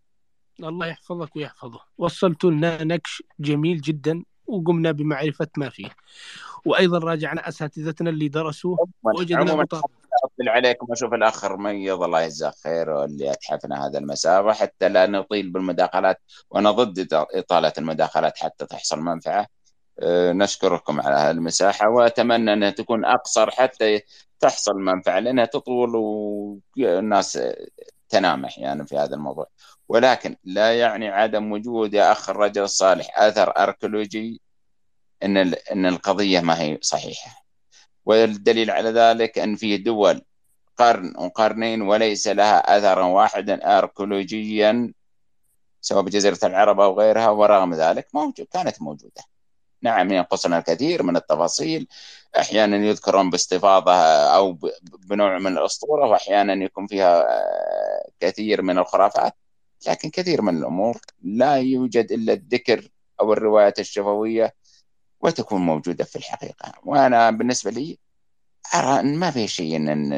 [0.59, 1.79] الله يحفظك ويحفظه.
[1.97, 5.89] وصلت لنا نقش جميل جدا وقمنا بمعرفة ما فيه.
[6.65, 9.89] وأيضا راجعنا أساتذتنا اللي درسوه وجدنا مطابق.
[10.23, 14.45] أطلع عليكم وأشوف الاخ رميض الله يجزاه خير واللي أتحفنا هذا المساء.
[14.45, 19.41] وحتى لا نطيل بالمداخلات وأنا ضد إطالة المداخلات حتى تحصل منفعة.
[19.41, 19.47] أه،
[20.33, 24.01] نشكركم على هذه المساحة وأتمنى أنها تكون أقصر حتى
[24.39, 25.95] تحصل منفعة لأنها تطول
[26.77, 27.39] والناس
[28.09, 29.47] تنام أحيانا في هذا الموضوع.
[29.89, 34.41] ولكن لا يعني عدم وجود يا أخ الرجل الصالح أثر اركيولوجي
[35.23, 37.31] إن ال- إن القضية ما هي صحيحة.
[38.05, 40.21] والدليل على ذلك أن في دول
[40.77, 44.93] قرن وقرنين وليس لها أثرا واحدا اركيولوجيا
[45.81, 49.21] سواء بجزيرة العرب أو غيرها ورغم ذلك موجود كانت موجودة.
[49.81, 51.87] نعم ينقصنا الكثير من التفاصيل.
[52.39, 53.93] أحيانا يذكرون باستفاضة
[54.35, 54.57] أو
[55.07, 59.33] بنوع من الأسطورة واحيانا يكون فيها آه، كثير من الخرافات
[59.87, 62.89] لكن كثير من الأمور لا يوجد إلا الذكر
[63.21, 64.55] أو الروايات الشفوية
[65.21, 66.73] وتكون موجودة في الحقيقة.
[66.83, 67.99] وأنا بالنسبة لي
[68.75, 70.13] أرى إن ما في شيء إن,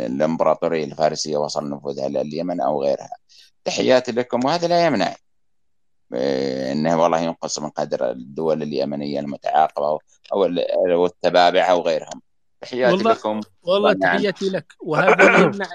[0.00, 3.16] الإمبراطورية الفارسية وصل نفوذها لليمن أو غيرها.
[3.64, 5.16] تحياتي لكم وهذا لا يمنع.
[6.16, 10.00] إنه والله ينقص من قدر الدول اليمنية المتعاقبة أو
[10.32, 12.22] أو ال- أو التبابع أو غيرهم.
[12.60, 13.40] تحياتي والله- لكم.
[13.62, 14.16] والله نعم.
[14.16, 14.72] تحياتي لك.
[14.80, 15.66] وهذا لا يمنع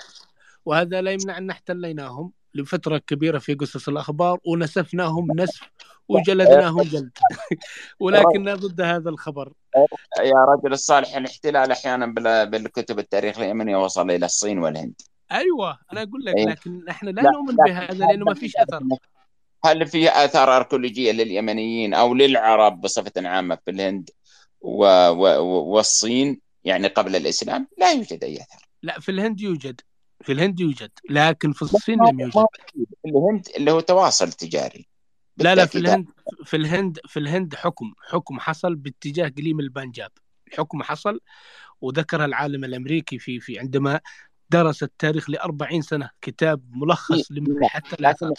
[0.65, 5.61] وهذا لا يمنع أن احتليناهم لفترة كبيرة في قصص الأخبار ونسفناهم نسف
[6.09, 7.11] وجلدناهم جلد.
[7.99, 9.53] ولكننا ضد هذا الخبر.
[10.19, 15.01] يا رجل الصالح الاحتلال أحيانا بال- بالكتب التاريخ اليمنية وصل إلى الصين والهند.
[15.31, 16.45] أيوة أنا أقول لك أي.
[16.45, 18.83] لكن نحن لا لا، نؤمن بهذا لأنه ما فيش أثر.
[19.65, 24.09] هل في آثار اركيولوجيه لليمنيين أو للعرب بصفة عامة في الهند
[24.61, 24.85] و...
[25.09, 25.43] و...
[25.73, 29.81] والصين يعني قبل الإسلام؟ لا يوجد أي اثر لا في الهند يوجد.
[30.21, 32.45] في الهند يوجد لكن في الصين لم يوجد.
[33.05, 34.87] الهند اللي هو تواصل تجاري.
[35.37, 35.77] لا لا في.
[35.77, 36.07] الهند
[36.45, 40.11] في الهند في الهند حكم حكم حصل باتجاه قليم البنجاب.
[40.47, 41.19] الحكم حصل
[41.81, 43.99] وذكرها العالم الأمريكي في في عندما
[44.49, 48.33] درس التاريخ ل 40 سنة كتاب ملخص لم- حتى لكن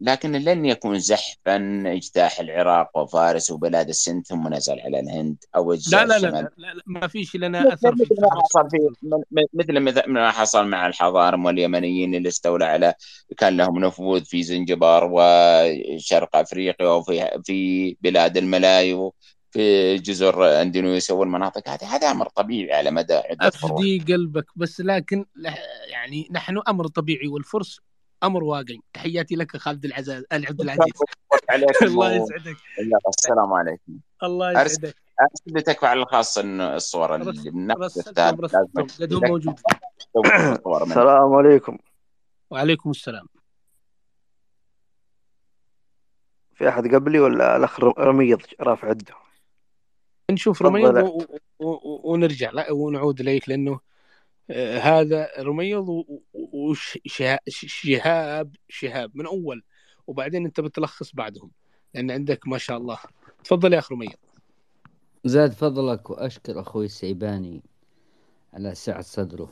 [0.00, 5.78] لكن لن يكون زحفا اجتاح العراق وفارس وبلاد السند ثم نزل على الهند أو لا
[6.04, 6.18] لا لا.
[6.18, 8.78] لا, لا, لا ما فيش لنا أثر في مثل ما حصل في
[9.52, 12.94] مثل مثل ما حصل مع الحضارم واليمنيين اللي استولى على
[13.38, 19.14] كان لهم نفوذ في زنجبار وشرق أفريقيا وفي في بلاد الملايو
[19.50, 21.96] في جزر أندونيسيا والمناطق هذه.
[21.96, 25.24] هذا أمر طبيعي على مدى عدة أفدي قلبك بس لكن
[25.88, 27.80] يعني نحن أمر طبيعي والفرس
[28.22, 28.80] أمر واقعي.
[28.92, 30.92] تحياتي لك خالد العزاز عبد العزيز.
[31.82, 32.56] الله يسعدك.
[33.08, 33.98] السلام عليكم.
[34.22, 34.96] الله يسعدك.
[35.20, 37.26] أرسل تكفى على الخاص الصور اللي
[39.16, 39.60] هو موجود.
[40.82, 41.78] السلام عليكم.
[42.50, 43.26] وعليكم السلام.
[46.54, 49.14] في أحد قبلي ولا الأخ رميض رافع يده؟
[50.30, 50.62] نشوف.
[50.62, 51.24] رميض و...
[51.58, 51.70] و...
[51.70, 52.12] و...
[52.12, 52.50] ونرجع.
[52.50, 53.80] لا ونعود إليك لأنه
[54.80, 57.38] هذا رميض وشهاب
[58.68, 59.62] شهاب من أول.
[60.06, 61.50] وبعدين أنت بتلخص بعدهم.
[61.94, 62.98] لأن عندك ما شاء الله.
[63.44, 64.16] تفضل يا أخ رميض.
[65.24, 67.62] زاد فضلك وأشكر أخوي السيباني
[68.54, 69.50] على سعة صدره.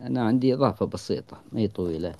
[0.00, 2.14] أنا عندي إضافة بسيطة ما هي طويلة.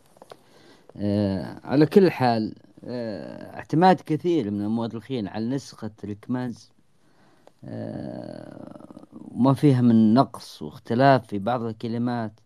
[0.97, 2.55] آه على كل حال
[2.85, 6.76] آه اعتماد كثير من المؤرخين على نسخة ريكمانز آه
[9.31, 12.41] وما فيها من نقص واختلاف في بعض الكلمات.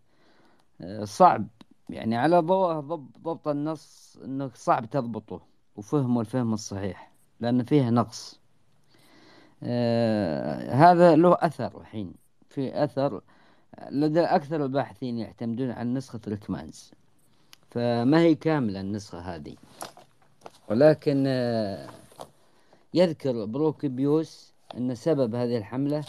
[0.81, 1.47] آه صعب.
[1.89, 5.41] يعني على ضوء ضبط, النص إنه صعب تضبطه
[5.75, 8.39] وفهمه الفهم الصحيح لأن فيها نقص.
[9.63, 12.13] آه هذا له أثر الحين.
[12.49, 13.21] في أثر
[13.91, 16.91] لدى أكثر الباحثين يعتمدون على نسخة ريكمانز
[17.69, 19.55] فما هي كاملة النسخة هذه؟
[20.69, 21.89] ولكن آه
[22.93, 26.03] يذكر بروكيبيوس أن سبب هذه الحملة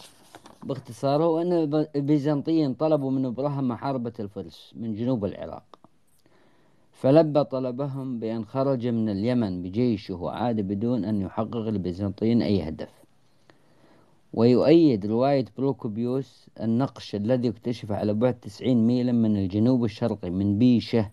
[0.62, 1.52] باختصاره هو أن
[1.96, 5.64] البيزنطيين طلبوا من إبراهيم محاربة الفرس من جنوب العراق.
[6.92, 13.02] فلبى طلبهم بأن خرج من اليمن بجيشه وعاد بدون أن يحقق البيزنطيين أي هدف.
[14.32, 21.10] ويؤيد رواية بروكوبيوس النقش الذي اكتشف على بعد 90 ميلا من الجنوب الشرقي من بيشة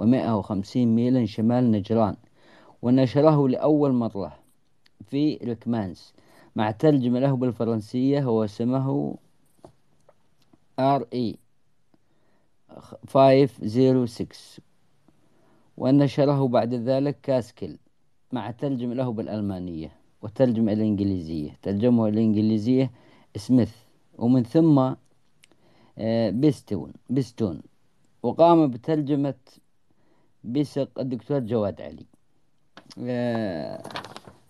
[0.00, 2.16] و150 ميلا شمال نجران
[2.82, 4.38] ونشره لأول مرة
[5.06, 6.14] في ريكمانس.
[6.58, 9.16] مع ترجمة له بالفرنسية هو اسمه
[10.78, 11.38] Ry
[13.08, 14.60] 506
[15.76, 17.78] ونشره بعد ذلك كاسكل
[18.32, 19.92] مع ترجمة له بالألمانية
[20.22, 21.50] وترجمة إلى الإنجليزية.
[21.62, 22.90] ترجمه الإنجليزية
[23.36, 23.72] سميث.
[24.18, 24.94] ومن ثم
[26.40, 27.62] بيستون بيستون.
[28.22, 29.34] وقام بترجمة
[30.44, 32.06] بيسق الدكتور جواد علي.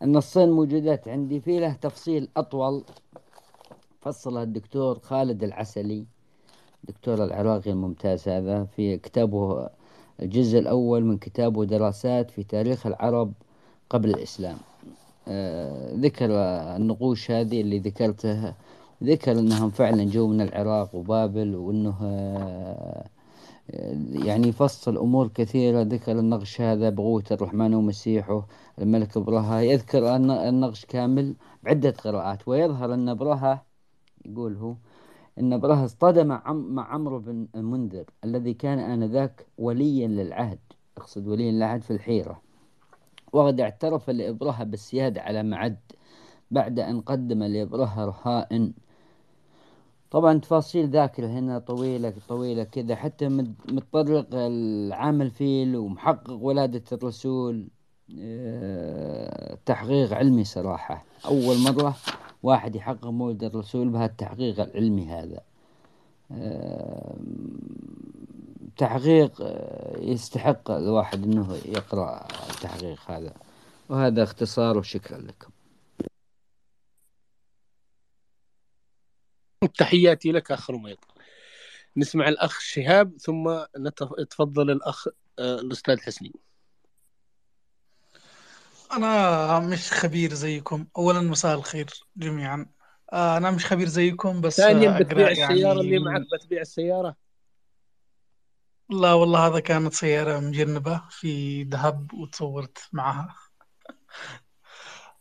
[0.02, 2.84] النصين موجودات عندي في له تفصيل أطول.
[4.00, 6.04] فصله الدكتور خالد العسلي
[6.84, 9.68] دكتور العراقي الممتاز هذا في كتابه
[10.22, 13.32] الجزء الأول من كتابه دراسات في تاريخ العرب
[13.90, 14.56] قبل الإسلام.
[15.28, 16.30] آه ذكر
[16.76, 18.56] النقوش هذه اللي ذكرتها
[19.04, 23.04] ذكر أنهم فعلا جو من العراق وبابل وأنه آه
[24.12, 25.82] يعني فصل أمور كثيرة.
[25.82, 28.46] ذكر النقش هذا بقوة الرحمن ومسيحه
[28.78, 33.66] الملك برهة يذكر النقش كامل بعدة قراءات ويظهر أن برهة
[34.24, 34.74] يقول هو
[35.38, 40.58] أن برهة اصطدم مع عمرو بن المنذر الذي كان آنذاك وليا للعهد.
[40.96, 42.42] أقصد وليا للعهد في الحيرة.
[43.32, 45.78] وقد اعترف لإبرهة بالسيادة على معد
[46.50, 48.72] بعد أن قدم لإبرهة رهائن.
[50.10, 53.28] طبعا تفاصيل ذاكرة هنا طويلة طويلة كذا حتى
[53.68, 57.68] متطرق العام الفيل ومحقق ولادة الرسول.
[59.66, 61.04] تحقيق علمي صراحة.
[61.24, 61.96] أول مرة
[62.42, 65.40] واحد يحقق مولد الرسول بهذا التحقيق العلمي هذا.
[68.76, 69.42] تحقيق
[69.98, 73.32] يستحق الواحد إنه يقرأ التحقيق هذا.
[73.88, 75.50] وهذا اختصار وشكرا لكم.
[79.66, 80.96] تحياتي لك أخ رميض.
[81.96, 83.58] نسمع الأخ شهاب ثم
[84.20, 85.06] نتفضل الأخ
[85.38, 86.32] الأستاذ حسني.
[88.92, 90.86] أنا مش خبير زيكم.
[90.96, 92.66] أولا مساء الخير جميعا.
[93.12, 97.16] أنا مش خبير زيكم بس ثانيا بتبيع يعني السيارة اللي معك بتبيع السيارة.
[98.90, 103.34] لا والله هذا كانت سيارة مجنبة في ذهب وتصورت معها.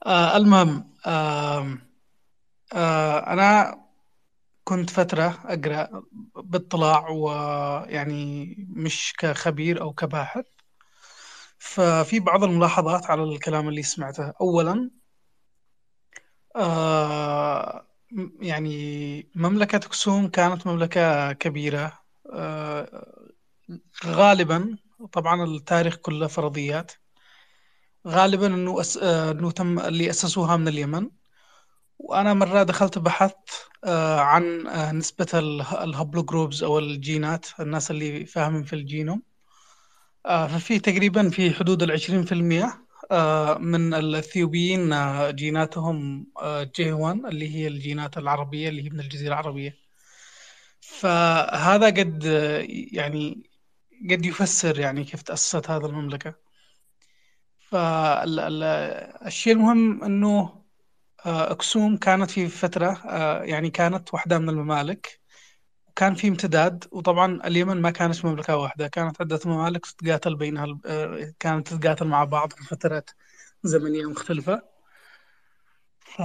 [0.05, 1.77] آه المهم آه
[2.73, 3.86] آه أنا
[4.67, 6.03] كنت فترة أقرأ
[6.35, 10.45] باطلاع ويعني مش كخبير أو كباحث.
[11.59, 14.33] ففي بعض الملاحظات على الكلام اللي سمعته.
[14.41, 14.91] أولا
[16.55, 17.87] آه
[18.41, 21.99] يعني مملكة أكسوم كانت مملكة كبيرة.
[22.33, 23.23] آه
[24.05, 24.77] غالبا
[25.13, 26.91] طبعا التاريخ كله فرضيات
[28.07, 28.97] غالبا إنه أس...
[28.97, 31.09] آه إنه تم اللي أسسوها من اليمن.
[31.99, 33.49] وأنا مرة دخلت بحثت
[33.83, 35.27] آه عن آه نسبة
[35.83, 39.21] ال haplogroups أو الجينات الناس اللي فاهمين في الجينوم.
[40.27, 41.83] ففي تقريبا في حدود
[42.31, 46.27] المية آه، من الأثيوبيين آه، جيناتهم
[46.75, 49.77] جي 1 اللي هي الجينات العربية اللي هي من الجزيرة العربية.
[50.81, 52.23] فهذا قد
[52.93, 53.43] يعني
[54.11, 56.35] قد يفسر يعني كيف تأسست هذه المملكة.
[57.69, 60.63] فالشيء المهم أنه
[61.25, 63.01] أكسوم كانت في فترة
[63.43, 65.19] يعني كانت واحدة من الممالك.
[65.95, 71.33] كان في امتداد وطبعا اليمن ما كانت مملكة واحدة كانت عدة ممالك تتقاتل بينها آه،
[71.39, 73.09] كانت تتقاتل مع بعض في فترات
[73.63, 74.61] زمنية مختلفة.
[75.99, 76.21] ف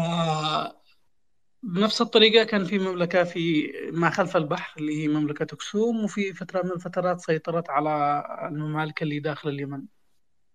[1.63, 6.63] بنفس الطريقة كان في مملكة في ما خلف البحر اللي هي مملكة أكسوم وفي فترة
[6.63, 9.83] من الفترات سيطرت على الممالك اللي داخل اليمن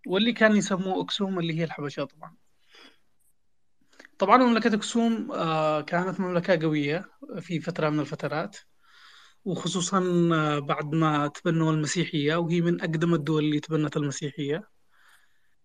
[0.07, 2.35] واللي كان يسموه أكسوم اللي هي الحبشة طبعا.
[4.17, 7.05] طبعا مملكة أكسوم آه، كانت مملكة قوية
[7.39, 8.57] في فترة من الفترات
[9.45, 9.99] وخصوصا
[10.59, 14.69] بعد ما تبنوا المسيحية وهي من أقدم الدول اللي تبنت المسيحية.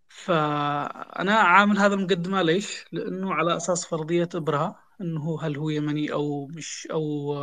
[0.08, 6.46] فأنا عامل هذا المقدمة ليش؟ لأنه على أساس فرضية إبرهة أنه هل هو يمني أو
[6.46, 7.34] مش أو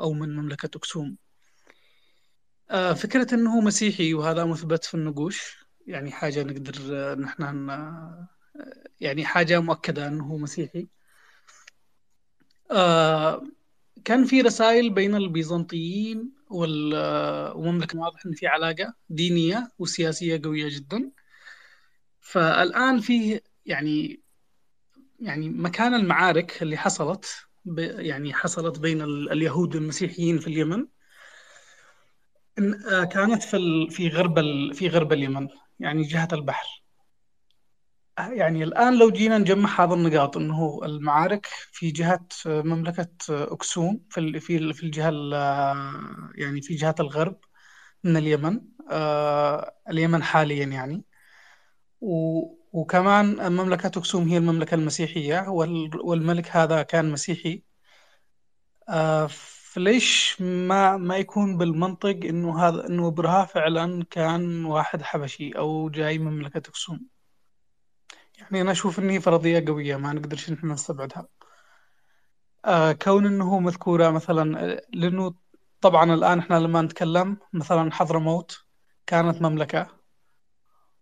[0.00, 1.16] أو من مملكة أكسوم
[2.70, 5.56] آه، فكرة أنه مسيحي وهذا مثبت في النقوش.
[5.86, 6.74] يعني حاجة نقدر
[7.14, 7.42] نحن
[9.00, 10.88] يعني حاجة مؤكدة أنه مسيحي.
[12.70, 13.42] آه،
[14.04, 21.10] كان في رسائل بين البيزنطيين والمملكة واضح إن في علاقة دينية وسياسية قوية جدا.
[22.20, 24.20] فالآن في يعني
[25.20, 27.26] يعني مكان المعارك اللي حصلت
[27.78, 30.86] يعني حصلت بين اليهود والمسيحيين في اليمن.
[32.90, 34.38] آه، كانت في في غرب
[34.72, 35.48] في غرب اليمن
[35.80, 36.77] يعني جهة البحر.
[38.18, 44.72] يعني الآن لو جينا نجمع هذه النقاط أنه المعارك في جهة مملكة أكسوم في في
[44.72, 45.10] في الجهة
[46.34, 47.40] يعني في جهة الغرب
[48.04, 48.60] من اليمن
[48.90, 51.04] آه، اليمن حاليا يعني.
[52.72, 57.62] وكمان مملكة أكسوم هي المملكة المسيحية والملك هذا كان مسيحي.
[58.88, 65.90] آه، فليش ما ما يكون بالمنطق إنه هذا إنه برها فعلا كان واحد حبشي أو
[65.90, 67.17] جاي من مملكة أكسوم
[68.38, 71.28] يعني أنا أشوف إن هي فرضية قوية ما نقدرش نحن نستبعدها.
[72.64, 74.44] آه كون إنه مذكورة مثلا
[74.94, 75.34] لأنه
[75.80, 78.58] طبعا الآن إحنا لما نتكلم مثلا حضرموت
[79.06, 79.98] كانت مملكة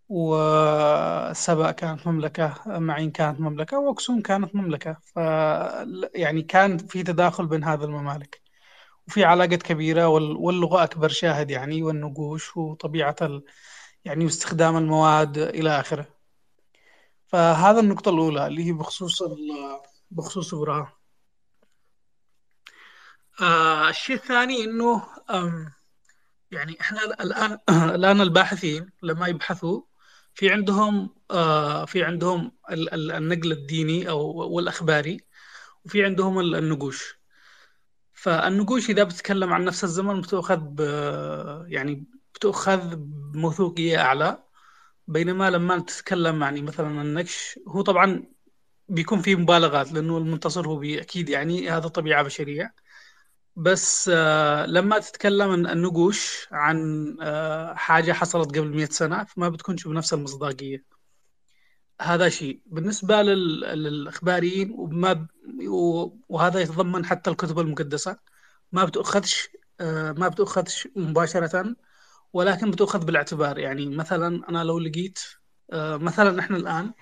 [0.09, 4.97] وسبأ كانت مملكة معين كانت مملكة وأكسوم كانت مملكة.
[5.03, 5.15] ف
[6.15, 8.41] يعني كان في تداخل بين هذه الممالك.
[9.07, 13.43] وفي علاقات كبيرة واللغة أكبر شاهد يعني والنقوش وطبيعة ال...
[14.05, 16.16] يعني واستخدام المواد إلى آخره.
[17.27, 19.23] فهذا النقطة الأولى اللي هي بخصوص
[20.11, 20.87] بخصوص إبراهيم
[23.41, 25.03] آه الشيء الثاني إنه
[26.51, 27.59] يعني إحنا الآن
[27.95, 29.81] الآن الباحثين لما يبحثوا
[30.33, 34.19] في عندهم آه في عندهم النقل الديني أو
[34.55, 35.21] والأخباري
[35.85, 37.17] وفي عندهم النقوش.
[38.13, 40.61] فالنقوش إذا بتتكلم عن نفس الزمن بتأخذ
[41.67, 42.05] يعني
[42.35, 44.43] بتأخذ بموثوقية أعلى.
[45.07, 48.23] بينما لما تتكلم يعني مثلا النقش هو طبعا
[48.89, 52.75] بيكون في مبالغات لأنه المنتصر هو أكيد يعني هذا طبيعة بشرية.
[53.55, 56.77] بس آه لما تتكلم النقوش عن
[57.21, 60.85] آه حاجة حصلت قبل 100 سنة فما بتكونش بنفس المصداقية.
[62.01, 62.61] هذا شيء.
[62.65, 65.27] بالنسبة للإخباريين وما
[66.29, 68.17] وهذا يتضمن حتى الكتب المقدسة
[68.71, 69.49] ما بتاخذش
[69.79, 71.75] آه ما بتاخذش مباشرة.
[72.33, 73.59] ولكن بتؤخذ بالاعتبار.
[73.59, 75.19] يعني مثلا أنا لو لقيت
[75.73, 76.93] آه، مثلا إحنا الآن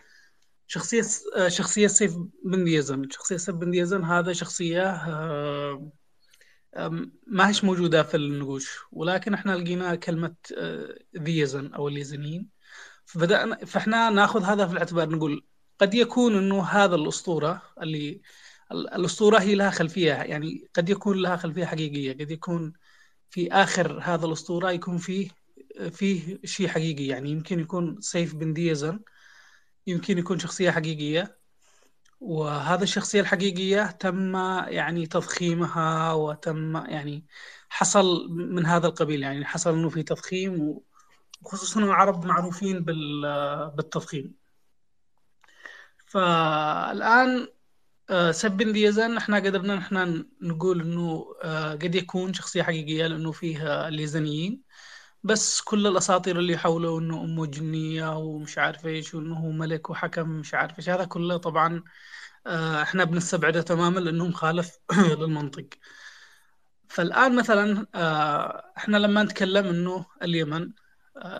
[0.67, 1.03] شخصية
[1.35, 2.15] آه، شخصية سيف
[2.45, 5.91] بن ذي يزن شخصية سيف بن ذي يزن هذا شخصية آه،
[7.27, 8.79] ما هيش موجودة في النقوش.
[8.91, 10.35] ولكن إحنا لقينا كلمة
[11.17, 12.49] ذيزن أو اليزنيين.
[13.05, 15.09] فبدأنا فإحنا نأخذ هذا في الاعتبار.
[15.09, 15.45] نقول
[15.79, 18.21] قد يكون إنه هذا الأسطورة اللي
[18.71, 22.13] الأسطورة هي لها خلفية يعني قد يكون لها خلفية حقيقية.
[22.13, 22.73] قد يكون
[23.29, 25.29] في آخر هذا الأسطورة يكون فيه
[25.91, 27.07] فيه شيء حقيقي.
[27.07, 28.99] يعني يمكن يكون سيف بن ديزن
[29.87, 31.37] يمكن يكون شخصية حقيقية
[32.21, 34.35] وهذا الشخصية الحقيقية تم
[34.67, 37.25] يعني تضخيمها وتم يعني
[37.69, 39.23] حصل من هذا القبيل.
[39.23, 40.79] يعني حصل إنه في تضخيم
[41.41, 42.83] وخصوصا العرب معروفين
[43.75, 44.33] بالتضخيم.
[46.05, 47.47] فالآن
[48.09, 53.89] آه، سب ديزن إحنا قدرنا إحنا نقول إنه آه، قد يكون شخصية حقيقية لأنه فيه
[53.89, 54.61] ليزنيين
[55.23, 60.29] بس كل الأساطير اللي حوله إنه أمه جنية ومش عارف إيش وإنه هو ملك وحكم
[60.29, 61.83] مش عارف إيش هذا كله طبعا
[62.47, 64.79] آه، إحنا بنستبعده تماما لأنه مخالف
[65.19, 65.67] للمنطق.
[66.89, 67.87] فالآن مثلا
[68.77, 70.71] إحنا لما نتكلم إنه اليمن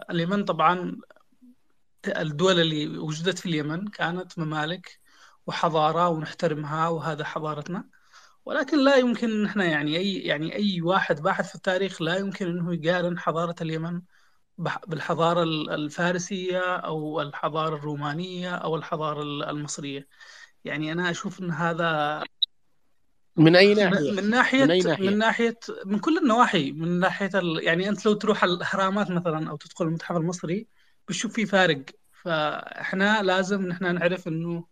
[0.09, 0.97] اليمن طبعا
[2.07, 4.99] الدول اللي وجدت في اليمن كانت ممالك
[5.47, 7.89] وحضارة ونحترمها وهذا حضارتنا
[8.45, 12.73] ولكن لا يمكن نحن يعني أي يعني أي واحد باحث في التاريخ لا يمكن أنه
[12.75, 14.01] يقارن حضارة اليمن
[14.87, 20.07] بالحضارة الفارسية أو الحضارة الرومانية أو الحضارة المصرية
[20.65, 22.23] يعني أنا أشوف أن هذا
[23.37, 27.29] من أي ناحية؟ من ناحية من أي ناحية؟ من ناحية من كل النواحي من ناحية
[27.35, 27.63] ال...
[27.63, 30.67] يعني أنت لو تروح الأهرامات مثلا أو تدخل المتحف المصري
[31.07, 31.85] بتشوف في فارق
[32.23, 34.67] فإحنا لازم نحن نعرف إنه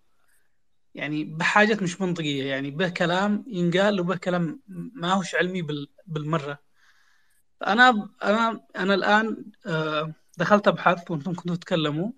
[0.96, 4.62] يعني بحاجة مش منطقية يعني به كلام ينقال وبه كلام
[4.96, 5.88] ما هوش علمي بال...
[6.08, 6.60] بالمرة.
[7.68, 12.12] أنا أنا أنا الآن آه، دخلت أبحث وأنتم كنتوا تتكلموا.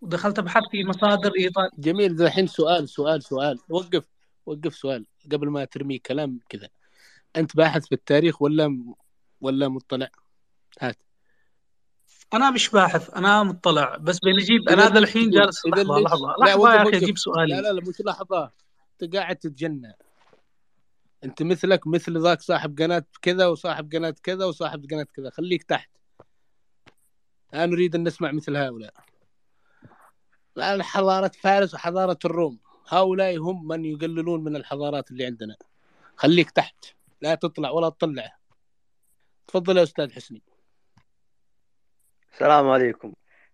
[0.00, 3.58] ودخلت أبحث في مصادر إيطالية جميل الحين سؤال سؤال سؤال.
[3.68, 4.04] وقف
[4.46, 6.68] وقف سؤال قبل ما ترمي كلام كذا.
[7.36, 8.94] أنت باحث في التاريخ ولا
[9.40, 10.08] ولا مطلع؟
[10.80, 11.05] هات.
[12.34, 16.34] أنا مش باحث أنا مطلع بس بنجيب أنا هذا الحين جالس لحظة لحظة.
[16.40, 17.54] لحظة يا أخي أجيب سؤالي.
[17.54, 18.50] لا لا لا مش لحظة.
[19.02, 19.96] أنت قاعد تتجنى
[21.24, 25.30] أنت مثلك مثل ذاك صاحب قناة كذا وصاحب قناة كذا وصاحب قناة كذا.
[25.30, 25.90] خليك تحت.
[27.52, 28.94] لا نريد أن نسمع مثل هؤلاء.
[30.56, 32.58] الان حضارة فارس وحضارة الروم.
[32.88, 35.56] هؤلاء هم من يقللون من الحضارات اللي عندنا.
[36.16, 36.84] خليك تحت.
[37.20, 38.36] لا تطلع ولا تطلع.
[39.46, 40.42] تفضل يا أستاذ حسني.
[42.36, 43.12] السلام عليكم.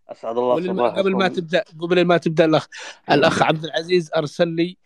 [0.08, 0.98] أسعد الله صباحكم.
[1.00, 2.68] قبل ما تبدا قبل ما تبدأ الاخ
[3.10, 4.76] الأخ عبد العزيز أرسل لي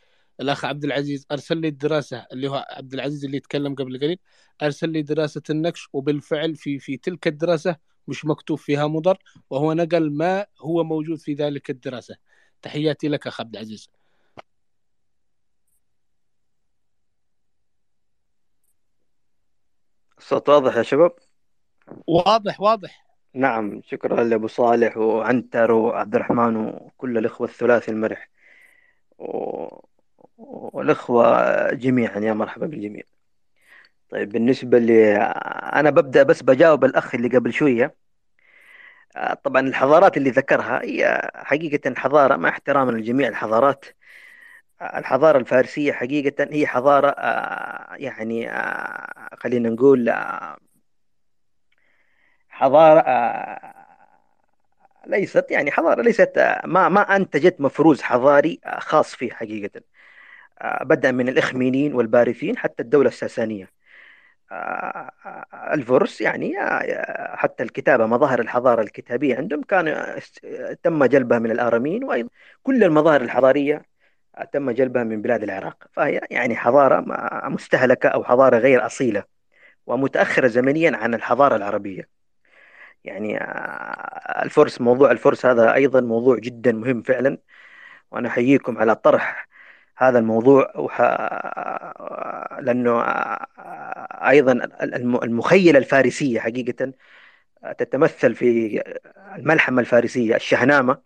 [0.41, 4.19] الأخ عبد العزيز أرسل لي الدراسه اللي هو عبد العزيز اللي يتكلم قبل قليل.
[4.63, 7.77] أرسل لي دراسة النقش وبالفعل في في تلك الدراسة
[8.09, 9.19] مش مكتوب فيها مضر
[9.51, 12.17] وهو نقل ما هو موجود في ذلك الدراسة.
[12.63, 13.91] تحياتي لك أخ عبد العزيز.
[20.19, 21.13] الصوت واضح يا شباب؟
[22.07, 23.06] واضح واضح.
[23.37, 28.28] نعم شكرا لأبو صالح وعنتر وعبد الرحمن وكل الإخوة الثلاثي المرح
[29.18, 29.66] و...
[30.39, 33.03] والإخوة جميعا يا مرحبا بالجميع.
[34.11, 35.16] طيب بالنسبة لي
[35.74, 37.97] أنا ببدأ بس بجاوب الأخ اللي قبل شوية.
[39.45, 43.84] طبعا الحضارات اللي ذكرها هي حقيقة حضارة مع احترام لجميع الحضارات.
[44.82, 50.09] الحضارة الفارسية حقيقة هي حضارة آه، يعني آه، خلينا نقول
[52.57, 53.05] آه، حضارة
[55.07, 59.81] ليست يعني حضارة ليست ما ما أنتجت مفروز حضاري خاص فيه حقيقة.
[60.83, 63.71] بدأ من الإخمينيين والبارثين حتى الدولة الساسانية.
[65.73, 66.55] الفرس يعني
[67.37, 70.17] حتى الكتابة مظاهر الحضارة الكتابية عندهم كان
[70.83, 72.29] تم جلبها من الآراميين وأيضا
[72.63, 73.83] كل المظاهر الحضارية
[74.53, 75.85] تم جلبها من بلاد العراق.
[75.93, 77.05] فهي يعني حضارة
[77.49, 79.25] مستهلكة أو حضارة غير أصيلة
[79.87, 82.16] ومتأخرة زمنيا عن الحضارة العربية.
[83.07, 87.39] يعني آه، الفرس موضوع الفرس هذا أيضا موضوع جدا مهم فعلا
[88.11, 89.49] وأنا أحييكم على طرح
[89.99, 91.01] هذا الموضوع وح...
[92.61, 94.53] لأنه آه، أيضا
[95.25, 96.93] المخيلة الفارسية حقيقة
[97.79, 98.83] تتمثل في
[99.37, 100.99] الملحمة الفارسية الشهنامة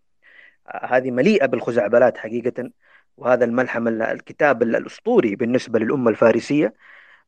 [0.82, 2.70] هذه مليئة بالخزعبلات حقيقة
[3.16, 6.74] وهذا الملحم الكتاب الأسطوري بالنسبة للأمة الفارسية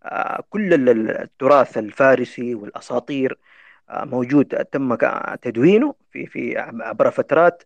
[0.04, 3.36] آه، كل التراث الفارسي والأساطير آه،
[3.92, 4.94] موجود تم
[5.42, 7.62] تدوينه في في عبر فترات.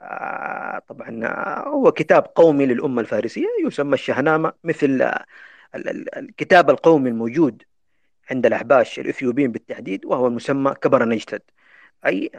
[0.00, 1.26] آه، طبعا
[1.68, 5.12] هو كتاب قومي للأمة الفارسية يسمى الشهنامة مثل
[6.16, 7.62] الكتاب القومي الموجود
[8.30, 11.42] عند الأحباش الإثيوبيين بالتحديد وهو المسمى كبر نجتد
[12.06, 12.30] أي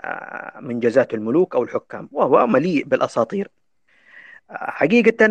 [0.61, 3.49] منجزات الملوك أو الحكام وهو مليء بالأساطير.
[4.51, 5.27] حقيقة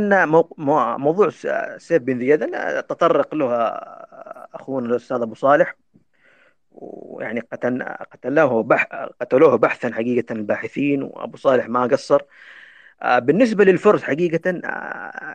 [0.98, 1.31] موضوع
[1.78, 2.51] سيف بن زياد
[2.82, 3.55] تطرق له
[4.55, 5.81] أخونا الأستاذ أبو صالح.
[6.74, 8.84] ويعني قتل قتلوه بح
[9.20, 12.22] قتلوه بحثا حقيقة الباحثين وأبو صالح ما قصر.
[13.04, 14.60] بالنسبة للفرس حقيقة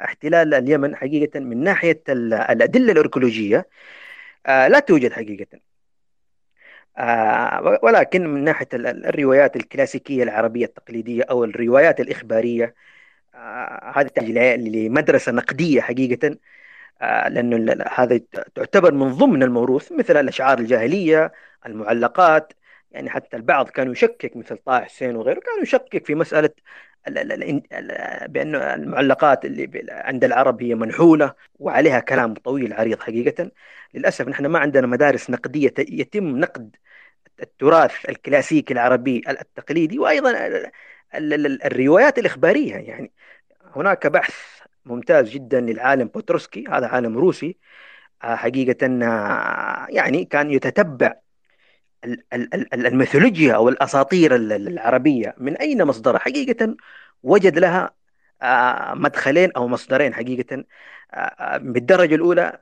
[0.06, 3.68] احتلال اليمن حقيقة من ناحية الأدلة الأركولوجية
[4.48, 5.60] لا توجد حقيقة.
[7.84, 12.76] ولكن من ناحية الروايات الكلاسيكية العربية التقليدية أو الروايات الإخبارية
[13.36, 16.38] آه، هذه تحتاج لمدرسة نقدية حقيقة.
[17.02, 18.20] آه، لأنه هذا
[18.56, 21.32] تعتبر من ضمن الموروث مثل الأشعار الجاهلية
[21.66, 22.54] المعلقات
[22.92, 26.50] يعني حتى البعض كانوا يشكك مثل طه حسين وغيره كانوا يشكك في مسألة
[28.28, 33.52] بأن المعلقات اللي عند العرب هي منحولة وعليها كلام طويل عريض حقيقة.
[33.94, 36.76] للأسف نحن ما عندنا مدارس نقدية يتم نقد
[37.42, 40.32] التراث الكلاسيكي العربي التقليدي وأيضا
[41.66, 43.12] الروايات الإخبارية يعني
[43.76, 44.57] هناك بحث
[44.88, 47.58] ممتاز جدا للعالم بوتروسكي هذا عالم روسي
[48.24, 51.14] آه، حقيقة آه، يعني كان يتتبع
[52.74, 56.76] الميثولوجيا أو الاساطير العربيه من اين مصدرها حقيقه
[57.24, 57.92] وجد لها
[58.42, 60.64] آه، مدخلين أو مصدرين حقيقه
[61.14, 62.60] آه، بالدرجه الاولى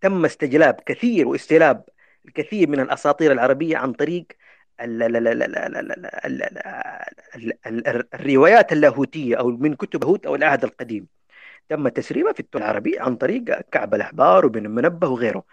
[0.00, 1.84] تم استجلاب كثير واستلاب
[2.26, 4.26] الكثير من الاساطير العربيه عن طريق
[8.14, 11.06] الروايات اللاهوتيه أو من كتب هوت أو العهد القديم
[11.68, 15.44] تم تسريبها في التون العربي عن طريق كعب الأحبار وبن المنبه وغيره.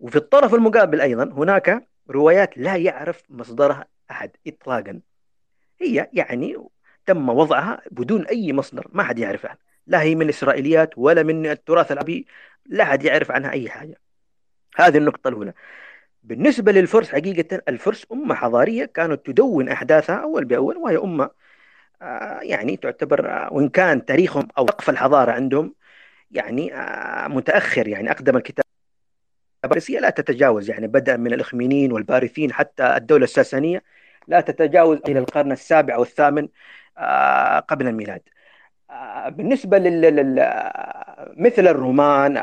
[0.00, 5.00] وفي الطرف المقابل أيضا هناك روايات لا يعرف مصدرها أحد اطلاقا.
[5.80, 6.56] هي يعني
[7.06, 11.46] تم وضعها بدون أي مصدر ما حد يعرف عنها لا هي من الإسرائيليات ولا من
[11.46, 12.26] التراث العربي
[12.66, 14.00] لا حد يعرف عنها أي حاجة.
[14.76, 15.52] هذه النقطة الأولى.
[16.22, 21.30] بالنسبة للفرس حقيقة الفرس أمة حضارية كانت تدون أحداثها أول بأول وهي أمة
[22.42, 25.74] يعني تعتبر آه، وإن كان تاريخهم أو وقف الحضارة عندهم
[26.30, 27.88] يعني آه، متأخر.
[27.88, 28.64] يعني أقدم الكتاب
[29.64, 30.70] الفارسية لا تتجاوز.
[30.70, 33.82] يعني بدءا من الإخمينيين والبارثين حتى الدولة الساسانية
[34.28, 36.48] لا تتجاوز إلى القرن السابع والثامن
[37.68, 38.22] قبل الميلاد.
[39.28, 40.36] بالنسبة لل
[41.36, 42.36] مثل الرومان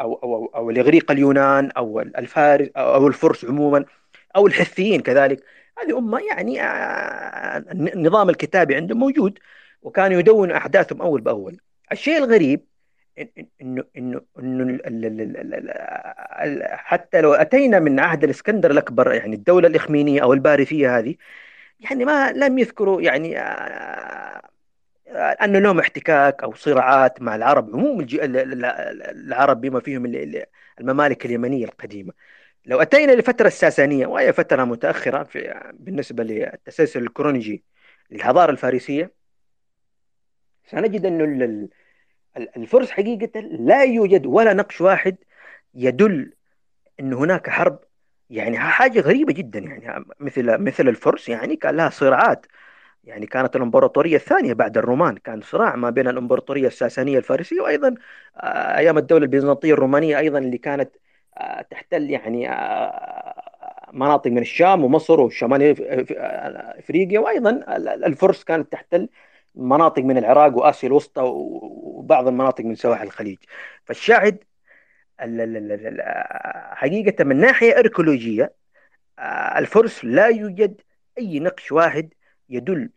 [0.00, 3.84] أو أو أو الإغريق اليونان أو الفارس أو الفرس عموما
[4.36, 5.44] أو الحثيين كذلك
[5.82, 6.62] هذه أمة يعني
[7.72, 9.38] النظام الكتابي عندهم موجود
[9.82, 11.60] وكانوا يدونوا أحداثهم أول بأول.
[11.92, 12.64] الشيء الغريب
[13.62, 14.78] إنه إنه إنه
[16.76, 21.14] حتى لو أتينا من عهد الإسكندر الأكبر يعني الدولة الإخمينية أو البارثيه هذه
[21.80, 23.38] يعني ما لم يذكروا يعني
[25.16, 30.04] أن لهم احتكاك أو صراعات مع العرب عموم العرب بما فيهم
[30.80, 32.12] الممالك اليمنية القديمة.
[32.66, 37.64] لو أتينا لفترة الساسانية وهي فترة متأخرة في بالنسبة للتسلسل الكرونيجي
[38.10, 39.12] للحضارة الفارسية
[40.66, 41.68] سنجد أن
[42.56, 45.16] الفرس حقيقة لا يوجد ولا نقش واحد
[45.74, 46.32] يدل
[47.00, 47.80] أن هناك حرب.
[48.30, 52.46] يعني حاجة غريبة جدا يعني مثل مثل الفرس يعني كان لها صراعات.
[53.04, 57.94] يعني كانت الإمبراطورية الثانية بعد الرومان كان صراع ما بين الإمبراطورية الساسانية الفارسية وأيضا
[58.36, 60.90] آه، أيام الدولة البيزنطية الرومانية أيضا اللي كانت
[61.70, 65.62] تحتل يعني آه، مناطق من الشام ومصر وشمال
[66.78, 67.50] إفريقيا وأيضا
[68.06, 69.08] الفرس كانت تحتل
[69.54, 73.38] مناطق من العراق وآسيا الوسطى وبعض المناطق من سواحل الخليج.
[73.84, 74.44] فالشاهد
[76.74, 78.54] حقيقة من ناحية إركولوجية
[79.56, 80.80] الفرس لا يوجد
[81.18, 82.14] أي نقش واحد
[82.48, 82.90] يدل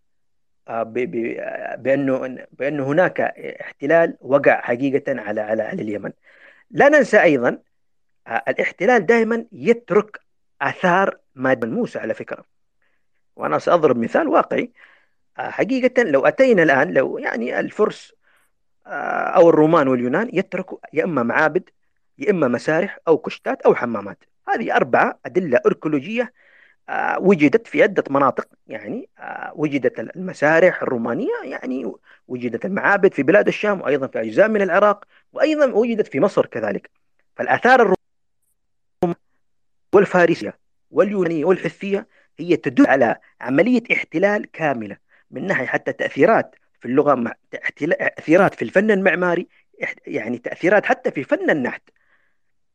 [0.68, 0.84] آه،
[1.78, 3.22] بأنه بانه هناك
[3.62, 6.12] احتلال وقع حقيقة على على على اليمن.
[6.72, 7.62] لا ننسى أيضا آه،
[8.28, 10.20] الاحتلال دائما يترك
[10.62, 12.46] آثار مادة ملموسة على فكرة.
[13.36, 14.72] وأنا سأضرب مثال واقعي.
[15.40, 18.14] آه، حقيقة لو أتينا الآن لو يعني الفرس
[18.88, 21.70] أو الرومان واليونان يتركوا يا إما معابد
[22.18, 24.24] يا إما مسارح أو كشتات أو حمامات.
[24.50, 26.34] هذه أربعة أدلة أركولوجية
[26.90, 28.48] آه، وجدت في عدة مناطق.
[28.68, 31.92] يعني آه، وجدت المسارح الرومانية يعني
[32.28, 36.90] وجدت المعابد في بلاد الشام وأيضا في أجزاء من العراق وأيضا وجدت في مصر كذلك.
[37.36, 38.03] فالآثار الرومانية
[39.94, 40.60] والفارسية
[40.92, 42.08] واليونانية والحثية
[42.40, 44.98] هي تدل على عملية احتلال كاملة
[45.32, 49.48] من ناحية حتى تأثيرات في اللغة مع تأثيرات في الفن المعماري
[50.08, 51.90] يعني تأثيرات حتى في فن النحت.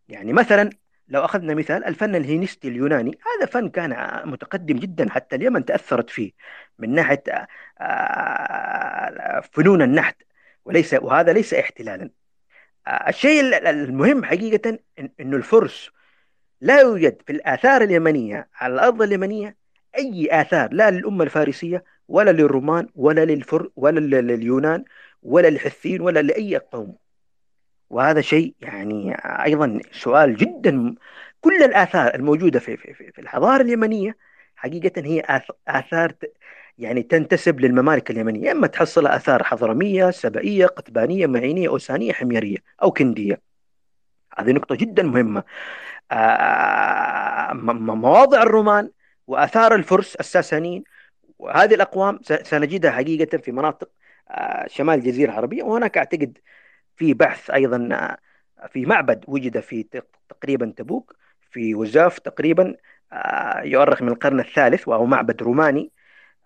[0.09, 0.71] يعني مثلا
[1.09, 6.33] لو أخذنا مثال الفن الهينستي اليوناني هذا فن كان متقدم جدا حتى اليمن تأثرت فيه
[6.79, 7.23] من ناحية
[7.81, 10.23] آه، فنون النحت
[10.65, 12.11] وليس وهذا ليس احتلالا.
[12.87, 14.79] آه، الشيء المهم حقيقة
[15.21, 15.91] أنه الفرس
[16.61, 19.57] لا يوجد في الآثار اليمنية على الأرض اليمنية
[19.99, 24.85] أي آثار لا للأمة الفارسية ولا للرومان ولا للفر ولا لليونان
[25.23, 26.97] ولا للحثين ولا لأي قوم.
[27.91, 30.95] وهذا شيء يعني أيضا سؤال جدا
[31.41, 34.17] كل الآثار الموجودة في في في الحضارة اليمنية
[34.57, 36.15] حقيقة هي آثار
[36.79, 38.53] يعني تنتسب للممالك اليمنية.
[38.53, 43.41] إما تحصل آثار حضرمية سبئيه قطبانية معينية أوسانية حميرية أو كندية.
[44.39, 45.41] هذه نقطة جدا مهمة.
[45.41, 45.45] آه،
[47.53, 48.91] مواضع الرومان
[49.27, 50.85] وآثار الفرس الساسانيين
[51.39, 53.91] وهذه الأقوام سنجدها حقيقة في مناطق
[54.31, 55.63] آه، شمال الجزيرة العربية.
[55.63, 56.39] وهناك أعتقد
[56.97, 58.17] في بحث أيضا
[58.73, 59.87] في معبد وجد في
[60.29, 61.17] تقريبا تبوك
[61.51, 62.77] في وزاف تقريبا
[63.13, 65.93] آه، يؤرخ من القرن الثالث وهو معبد روماني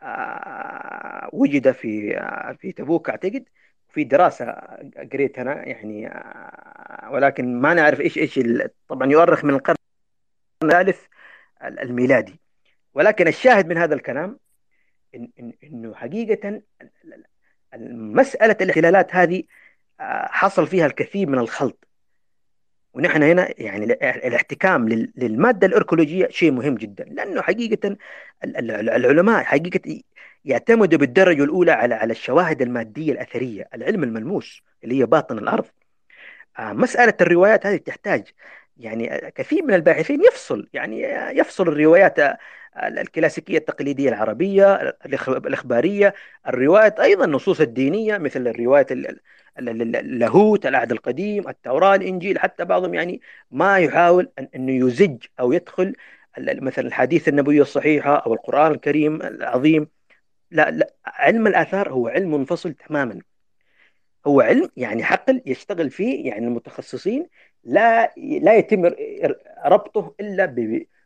[0.02, 3.44] آه، وجد في آه، في تبوك أعتقد.
[3.92, 4.44] في دراسة
[5.12, 6.10] قريت أنا يعني
[7.10, 8.40] ولكن ما نعرف إيش إيش
[8.88, 9.76] طبعا يؤرخ من القرن
[10.62, 11.00] الثالث
[11.62, 12.40] الميلادي.
[12.94, 14.38] ولكن الشاهد من هذا الكلام
[15.14, 16.62] إن إن إنه حقيقة
[17.92, 19.42] مسألة الاحتلالات هذه
[20.28, 21.88] حصل فيها الكثير من الخلط.
[22.94, 27.96] ونحن هنا يعني الاحتكام للمادة الأركولوجية شيء مهم جدا لأنه حقيقة
[28.44, 30.00] العلماء حقيقة
[30.44, 35.64] يعتمدوا بالدرجة الأولى على على الشواهد المادية الأثرية العلم الملموس اللي هي باطن الأرض.
[36.58, 38.24] آه، مسألة الروايات هذه تحتاج
[38.76, 41.02] يعني كثير من الباحثين يفصل يعني
[41.38, 42.18] يفصل الروايات
[42.76, 44.74] الكلاسيكية التقليدية العربية
[45.06, 46.14] الإخبارية
[46.48, 48.86] الروايات أيضا النصوص الدينية مثل الرواية
[49.58, 53.20] اللاهوت العهد القديم التوراة الإنجيل حتى بعضهم يعني
[53.50, 55.94] ما يحاول أنه يزج أو يدخل
[56.38, 59.88] مثلا الحديث النبوية الصحيحة أو القرآن الكريم العظيم.
[60.52, 63.20] لا, لا علم الآثار هو علم منفصل تماما.
[64.26, 67.26] هو علم يعني حقل يشتغل فيه يعني المتخصصين
[67.64, 68.92] لا لا يتم
[69.66, 70.54] ربطه إلا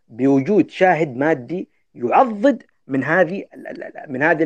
[0.08, 3.44] بوجود شاهد مادي يعضد من هذه
[4.08, 4.42] من هذه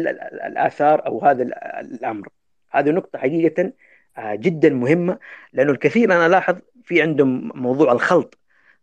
[0.47, 1.43] الآثار أو هذا
[1.81, 2.29] الأمر.
[2.71, 3.73] هذه نقطة حقيقة
[4.19, 5.19] آه، جدا مهمة
[5.53, 8.39] لأنه الكثير أنا لاحظ في عندهم موضوع الخلط.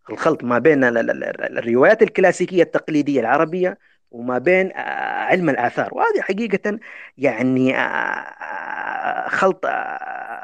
[0.09, 3.77] الخلط ما بين الروايات الكلاسيكية التقليدية العربية
[4.11, 4.79] وما بين آه،
[5.25, 5.93] علم الآثار.
[5.93, 6.79] وهذه حقيقة
[7.17, 9.65] يعني آه، خلط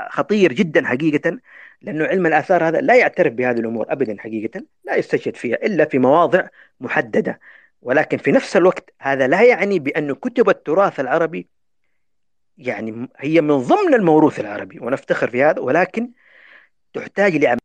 [0.09, 1.39] خطير جدا حقيقة
[1.81, 5.99] لأنه علم الآثار هذا لا يعترف بهذه الأمور أبدا حقيقة لا يستشهد فيها إلا في
[5.99, 6.47] مواضع
[6.79, 7.39] محددة.
[7.81, 11.47] ولكن في نفس الوقت هذا لا يعني بأن كتب التراث العربي
[12.57, 16.11] يعني هي من ضمن الموروث العربي ونفتخر في هذا ولكن
[16.93, 17.59] تحتاج لعمل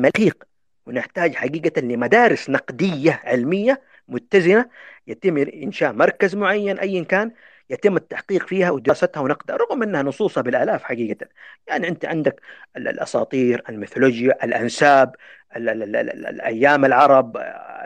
[0.00, 0.44] دقيق
[0.86, 4.68] ونحتاج حقيقة لمدارس نقدية علمية متزنة
[5.06, 7.32] يتم إنشاء مركز معين أيا كان
[7.70, 11.26] يتم التحقيق فيها ودراستها ونقدها رغم أنها نصوصها بالآلاف حقيقة.
[11.66, 12.40] يعني أنت عندك
[12.76, 15.16] الأساطير الميثولوجيا الأنساب
[15.56, 17.36] الأيام العرب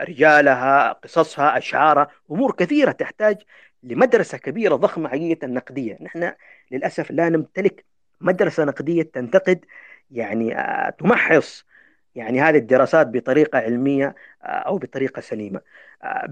[0.01, 3.37] رجالها قصصها أشعارها أمور كثيرة تحتاج
[3.83, 5.97] لمدرسة كبيرة ضخمة حقيقة نقدية.
[6.01, 6.33] نحن
[6.71, 7.85] للأسف لا نمتلك
[8.21, 9.65] مدرسة نقدية تنتقد
[10.11, 11.65] يعني آه، تمحص
[12.15, 15.61] يعني هذه الدراسات بطريقة علمية آه، أو بطريقة سليمة.
[16.03, 16.25] آه،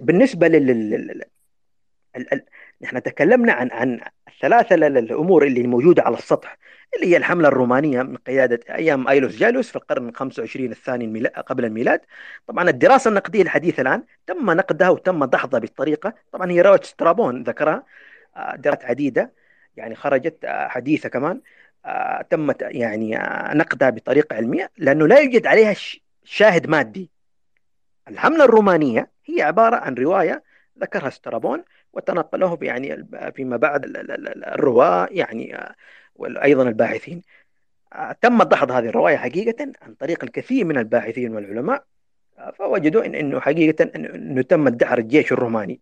[0.00, 1.24] بالنسبة لل
[2.82, 6.58] نحن تكلمنا عن عن الثلاثة الأمور اللي موجودة على السطح
[6.96, 11.64] اللي هي الحملة الرومانية من قيادة أيام أيلوس جالوس في القرن ال 25 الثاني قبل
[11.64, 12.00] الميلاد.
[12.46, 16.14] طبعا الدراسة النقدية الحديثة الآن تم نقدها وتم دحضها بالطريقة.
[16.32, 17.84] طبعا هي رواية سترابون ذكرها
[18.36, 19.32] آه، دراسات عديدة
[19.76, 21.40] يعني خرجت حديثة كمان.
[21.84, 23.18] آه، تمت يعني
[23.54, 25.74] نقدها بطريقة علمية لأنه لا يوجد عليها
[26.24, 27.10] شاهد مادي.
[28.08, 30.42] الحملة الرومانية هي عبارة عن رواية
[30.80, 33.84] ذكرها سترابون وتنقله يعني فيما بعد
[34.46, 35.58] الرواة يعني
[36.16, 37.22] وأيضا الباحثين.
[38.20, 41.84] تم دحض هذه الرواية حقيقة عن طريق الكثير من الباحثين والعلماء
[42.58, 45.80] فوجدوا إنه حقيقة إنه تم دحر الجيش الروماني.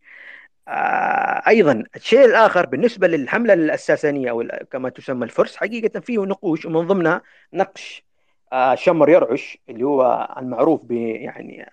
[1.48, 7.22] أيضا الشيء الآخر بالنسبة للحملة الساسانيه أو كما تسمى الفرس حقيقة فيه نقوش ومن ضمنها
[7.52, 8.04] نقش
[8.74, 11.70] شمر يرعش اللي هو المعروف ب يعني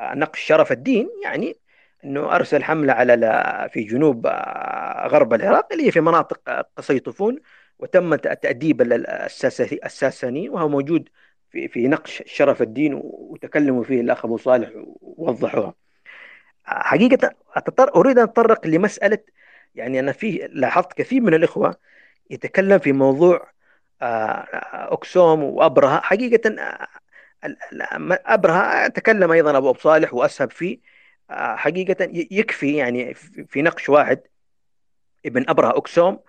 [0.00, 1.56] نقش شرف الدين يعني
[2.04, 7.38] إنه أرسل حملة على في جنوب آه، غرب العراق اللي هي في مناطق قصيطفون
[7.78, 8.82] وتم تأديب
[9.84, 11.08] الساساني وهو موجود
[11.50, 14.70] في في نقش شرف الدين وتكلموا فيه الأخ أبو صالح
[15.00, 15.74] ووضحوها.
[16.64, 17.94] حقيقة أتطر...
[17.96, 19.18] أريد أن أتطرق لمسألة
[19.74, 21.76] يعني أنا في لاحظت كثير من الإخوة
[22.30, 23.50] يتكلم في موضوع
[24.02, 24.46] آه،
[24.94, 26.00] اكسوم وأبرهة.
[26.00, 26.88] حقيقة آه،
[28.26, 30.80] أبرهة تكلم أيضا أبو صالح وأسهب فيه.
[31.30, 33.14] حقيقة يكفي يعني
[33.48, 34.20] في نقش واحد
[35.26, 36.20] ابن أبرهة أكسوم آه،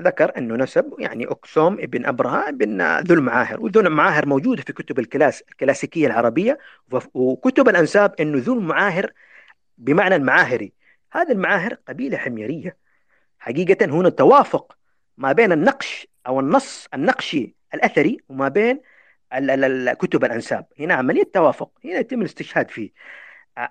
[0.00, 3.60] ذكر أنه نسب يعني أكسوم ابن أبرهة ابن ذو المعاهر.
[3.60, 6.58] وذو المعاهر موجودة في كتب الكلاس الكلاسيكية العربية.
[7.14, 9.12] وكتب الأنساب أنه ذو المعاهر
[9.78, 10.72] بمعنى المعاهري
[11.12, 12.76] هذا المعاهر قبيلة حميرية.
[13.38, 14.76] حقيقة هنا توافق
[15.18, 18.80] ما بين النقش أو النص النقشي الأثري وما بين
[19.98, 20.66] كتب الأنساب.
[20.80, 21.70] هنا عملية توافق.
[21.84, 22.90] هنا يتم الاستشهاد فيه.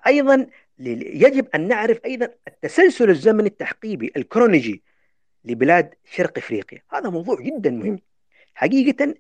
[0.08, 0.48] أيضا
[0.80, 4.84] يجب أن نعرف أيضا التسلسل الزمني التحقيبي الكرونيجي
[5.46, 6.82] لبلاد شرق إفريقيا.
[6.92, 8.00] هذا موضوع جدا مهم.
[8.56, 9.16] حقيقة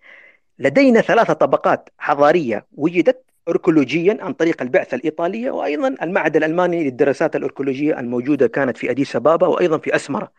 [0.60, 8.00] لدينا ثلاثة طبقات حضارية وجدت أركولوجيا عن طريق البعثة الإيطالية وأيضا المعهد الألماني للدراسات الأركولوجية
[8.00, 10.32] الموجودة كانت في أديس أبابا وأيضا في أسمرة.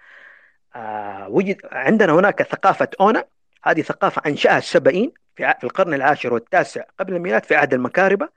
[0.77, 3.25] آه وجد عندنا هناك ثقافة أونا.
[3.65, 8.29] هذه ثقافة أنشأها السبعين في القرن العاشر والتاسع قبل الميلاد في عهد المكاربة.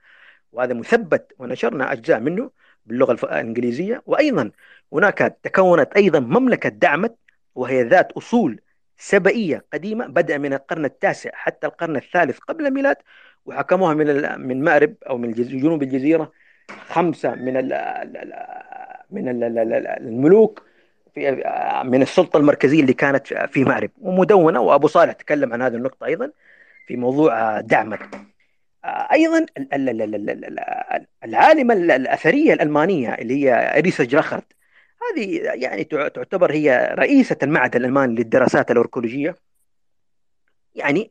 [0.52, 2.50] وهذا مثبت ونشرنا أجزاء منه
[2.86, 4.02] باللغة الإنجليزية.
[4.06, 4.50] وأيضا
[4.92, 7.16] هناك تكونت أيضا مملكة دعمت
[7.54, 8.60] وهي ذات أصول
[8.96, 12.96] سبئية قديمة بدأ من القرن التاسع حتى القرن الثالث قبل الميلاد
[13.46, 16.32] وحكموها من من مأرب أو من جنوب الجزيرة
[16.88, 17.54] خمسة من
[19.10, 19.28] من
[20.02, 20.62] الملوك
[21.14, 21.30] في
[21.84, 26.30] من السلطة المركزية اللي كانت في مأرب ومدونة وأبو صالح تكلم عن هذه النقطة أيضا
[26.86, 28.00] في موضوع دعمت
[29.12, 29.46] أيضا
[31.24, 34.59] العالمه الاثريه الالمانيه اللي هي اريسا جراخرت
[35.02, 39.34] هذه يعني تعتبر هي رئيسة المعهد الألماني للدراسات الأوركولوجية.
[40.74, 41.10] يعني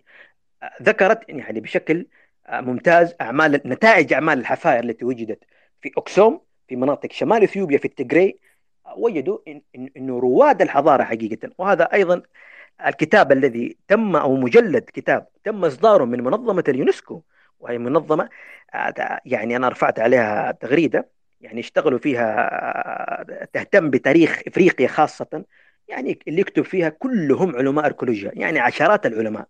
[0.82, 2.06] ذكرت يعني بشكل
[2.50, 5.44] ممتاز أعمال نتائج أعمال الحفائر التي وجدت
[5.82, 8.40] في اكسوم في مناطق شمال إثيوبيا في التجري
[8.98, 11.50] وجدوا إن إن انه رواد الحضارة حقيقة.
[11.58, 12.22] وهذا أيضا
[12.86, 17.22] الكتاب الذي تم أو مجلد كتاب تم إصداره من منظمة اليونسكو.
[17.60, 18.30] وهي منظمة
[19.26, 21.10] يعني أنا رفعت عليها تغريدة.
[21.42, 25.44] يعني اشتغلوا فيها تهتم بتاريخ إفريقيا خاصة
[25.88, 29.48] يعني اللي يكتب فيها كلهم علماء أركولوجيا يعني عشرات العلماء.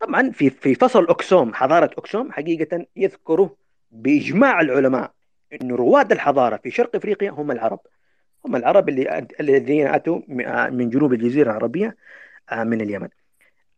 [0.00, 3.48] طبعا في في فصل اكسوم حضارة اكسوم حقيقة يذكروا
[3.90, 5.12] بإجماع العلماء
[5.52, 7.80] انه رواد الحضارة في شرق إفريقيا هم العرب.
[8.46, 10.20] هم العرب اللي الذين أتوا
[10.70, 11.96] من جنوب الجزيرة العربية
[12.52, 13.08] آه، من اليمن.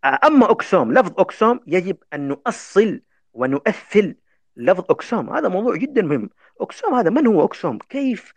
[0.04, 3.00] آه، أما اكسوم لفظ اكسوم يجب أن نؤصل
[3.34, 4.14] ونؤثل
[4.56, 6.30] لفظ اكسوم هذا موضوع جدا مهم.
[6.60, 8.32] اكسوم هذا من هو اكسوم كيف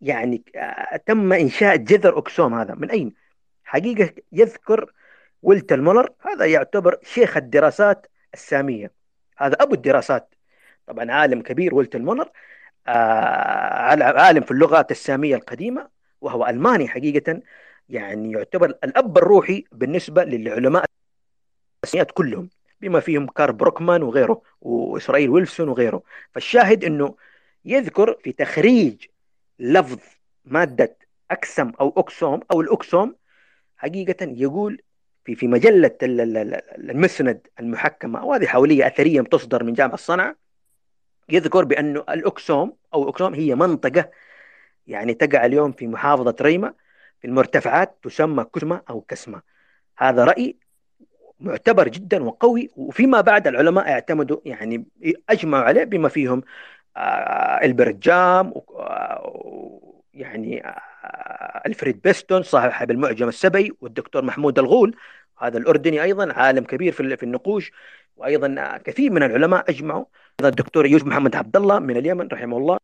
[0.00, 3.14] يعني آه، تم إنشاء جذر اكسوم هذا؟ من أين؟
[3.64, 4.92] حقيقة يذكر
[5.42, 8.92] والتر مولر هذا يعتبر شيخ الدراسات السامية.
[9.38, 10.34] هذا أبو الدراسات.
[10.86, 12.30] طبعا عالم كبير والتر مولر
[12.88, 12.90] آه
[14.20, 15.88] عالم في اللغات السامية القديمة
[16.20, 17.42] وهو ألماني حقيقة
[17.88, 20.84] يعني يعتبر الأب الروحي بالنسبة للعلماء
[21.84, 22.50] الساميات كلهم.
[22.80, 26.02] بما فيهم كار بروكمان وغيره وإسرائيل ويلسون وغيره.
[26.32, 27.14] فالشاهد إنه
[27.64, 29.06] يذكر في تخريج
[29.58, 29.98] لفظ
[30.44, 30.96] مادة
[31.30, 33.16] أكسم أو أكسوم أو الأكسوم
[33.76, 34.82] حقيقة يقول
[35.24, 40.36] في في مجلة المسند المحكمة وهذه حوليه أثرية تصدر من جامعة صنعاء
[41.28, 44.10] يذكر بانه الأكسوم أو أكسوم هي منطقة
[44.86, 46.74] يعني تقع اليوم في محافظة ريما
[47.20, 49.42] في المرتفعات تسمى كسمة أو كسمة
[49.98, 50.56] هذا رأي
[51.40, 54.84] معتبر جدا وقوي وفيما بعد العلماء اعتمدوا يعني
[55.30, 56.42] أجمعوا عليه بما فيهم
[56.96, 58.54] آه، البرجام
[60.14, 64.96] يعني آه، ألفريد بيستون صاحب المعجم السبعي والدكتور محمود الغول
[65.38, 67.72] هذا الأردني أيضا عالم كبير في النقوش
[68.16, 70.04] وأيضا كثير من العلماء أجمعوا.
[70.40, 72.78] أيضا الدكتور يوسف محمد عبد الله من اليمن رحمه الله.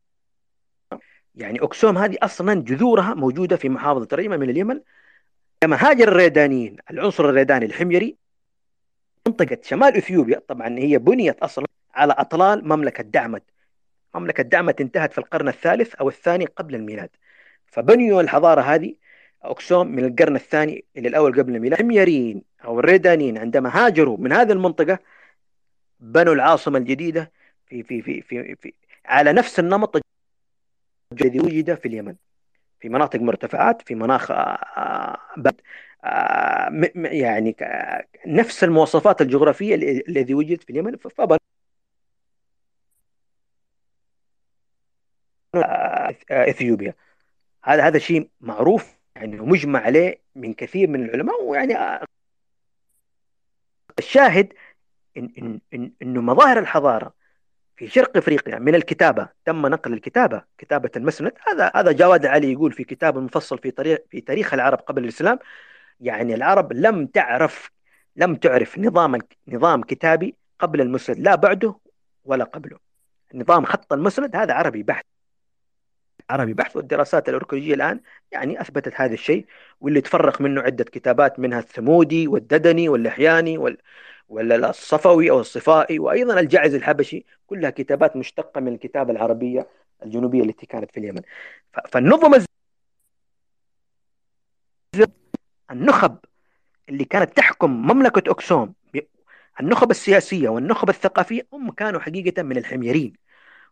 [1.35, 4.81] يعني أكسوم هذه أصلا جذورها موجودة في محافظة ريما من اليمن.
[5.65, 8.17] لما هاجر الريدانيين العنصر الريداني الحميري
[9.27, 13.43] منطقة شمال إثيوبيا طبعا هي بنيت أصلا على أطلال مملكة دعمت.
[14.15, 17.11] مملكة دعمت انتهت في القرن الثالث أو الثاني قبل الميلاد.
[17.67, 18.95] فبنيوا الحضارة هذه
[19.43, 21.81] أكسوم من القرن الثاني إلى الأول قبل الميلاد.
[21.81, 24.99] الحميريين أو الريدانيين عندما هاجروا من هذه المنطقة
[26.01, 27.33] بنوا العاصمة الجديدة
[27.67, 28.75] في في في في, في
[29.07, 30.03] على نفس النمط
[31.13, 32.15] الذي وجد في اليمن
[32.81, 35.55] في مناطق مرتفعات في مناخ آه، آه، آه،
[36.95, 37.57] يعني
[38.27, 39.75] نفس المواصفات الجغرافية
[40.09, 41.39] الذي وجد في اليمن فبنوا
[46.31, 46.95] إثيوبيا.
[47.65, 52.01] هذا هذا شيء معروف يعني مجمع عليه من كثير من العلماء ويعني
[53.99, 54.53] الشاهد
[55.17, 57.15] إن إن إن إنه مظاهر الحضارة
[57.77, 61.33] في شرق إفريقيا من الكتابة تم نقل الكتابة كتابة المسند.
[61.49, 65.39] هذا هذا جواد علي يقول في كتاب مفصل في تاريخ في تاريخ العرب قبل الإسلام
[66.03, 67.71] يعني العرب لم تعرف
[68.17, 69.19] لم تعرف نظام
[69.49, 71.75] نظام كتابي قبل المسند لا بعده
[72.25, 72.79] ولا قبله.
[73.35, 75.07] نظام خط المسند هذا عربي بحت
[76.31, 78.01] عربي بحث والدراسات الأركولوجية الآن
[78.33, 79.47] يعني أثبتت هذا الشيء.
[79.81, 83.79] واللي تفرق منه عدة كتابات منها الثمودي والددني واللحياني وال...
[84.29, 87.27] ولا الصفوي أو الصفائي وأيضا الجعز الحبشي.
[87.47, 89.69] كلها كتابات مشتقة من الكتابة العربية
[90.03, 91.23] الجنوبية التي كانت في اليمن.
[91.89, 92.35] فالنظم
[95.73, 96.19] النخب
[96.89, 98.75] اللي كانت تحكم مملكة أكسوم
[99.61, 103.13] النخب السياسية والنخب الثقافية هم كانوا حقيقة من الحميرين.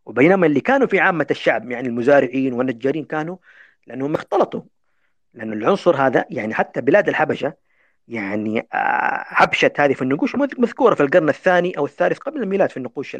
[0.06, 3.36] وبينما اللي كانوا في عامة الشعب يعني المزارعين والنجارين كانوا
[3.86, 4.62] لأنهم اختلطوا.
[5.34, 7.54] لأن العنصر هذا يعني حتى بلاد الحبشة
[8.08, 12.76] يعني آه، حبشة هذه في النقوش مذكورة في القرن الثاني أو الثالث قبل الميلاد في
[12.76, 13.16] النقوش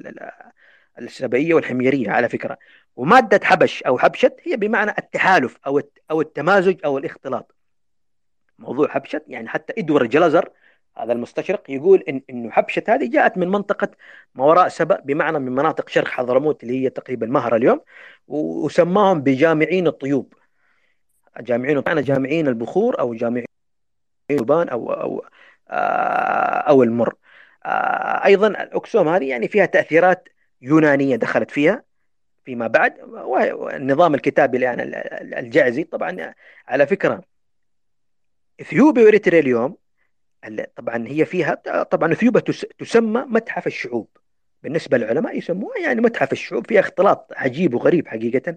[0.99, 2.59] السبعية والحميرية على فكرة.
[2.97, 7.60] ومادة حبش أو حبشت هي بمعنى التحالف أو أو التمازج أو الاختلاط.
[8.61, 10.51] موضوع حبشت يعني حتى إدوار جلزر
[10.97, 13.89] هذا المستشرق يقول إن إنه حبشة هذه جاءت من منطقة
[14.35, 17.81] ما وراء سبأ بمعنى من مناطق شرق حضرموت اللي هي تقريبا مهرة اليوم
[18.29, 20.35] وسماهم بجامعين الطيوب.
[21.41, 23.47] جامعين كان جامعين البخور أو جامعين
[24.31, 25.25] البان أو أو
[25.71, 25.75] آه،
[26.69, 27.15] أو المر.
[27.65, 30.29] آه، أيضا الأكسوم هذه يعني فيها تأثيرات
[30.63, 31.85] يونانية دخلت فيها
[32.45, 34.81] فيما بعد والنظام الكتابي الآن
[35.39, 36.35] الجعزي طبعا
[36.69, 37.30] على فكرة
[38.61, 39.77] إثيوبيا وإريتريا اليوم
[40.77, 42.41] طبعا هي فيها طبعا إثيوبيا
[42.79, 44.09] تسمى متحف الشعوب.
[44.63, 48.57] بالنسبة للعلماء يسموها يعني متحف الشعوب فيها اختلاط عجيب وغريب حقيقة.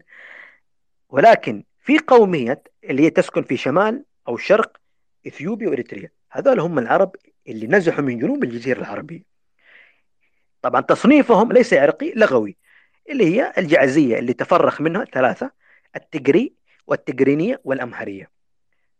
[1.09, 4.77] ولكن في قومية اللي هي تسكن في شمال أو شرق
[5.27, 7.15] إثيوبيا وإريتريا هذول هم العرب
[7.47, 9.23] اللي نزحوا من جنوب الجزيرة العربية.
[10.61, 12.57] طبعا تصنيفهم ليس عرقي لغوي
[13.09, 15.51] اللي هي الجعزية اللي تفرخ منها ثلاثة
[15.95, 16.53] التجري
[16.87, 18.32] والتجرينية والأمهرية.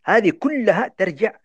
[0.05, 1.35] هذه كلها ترجع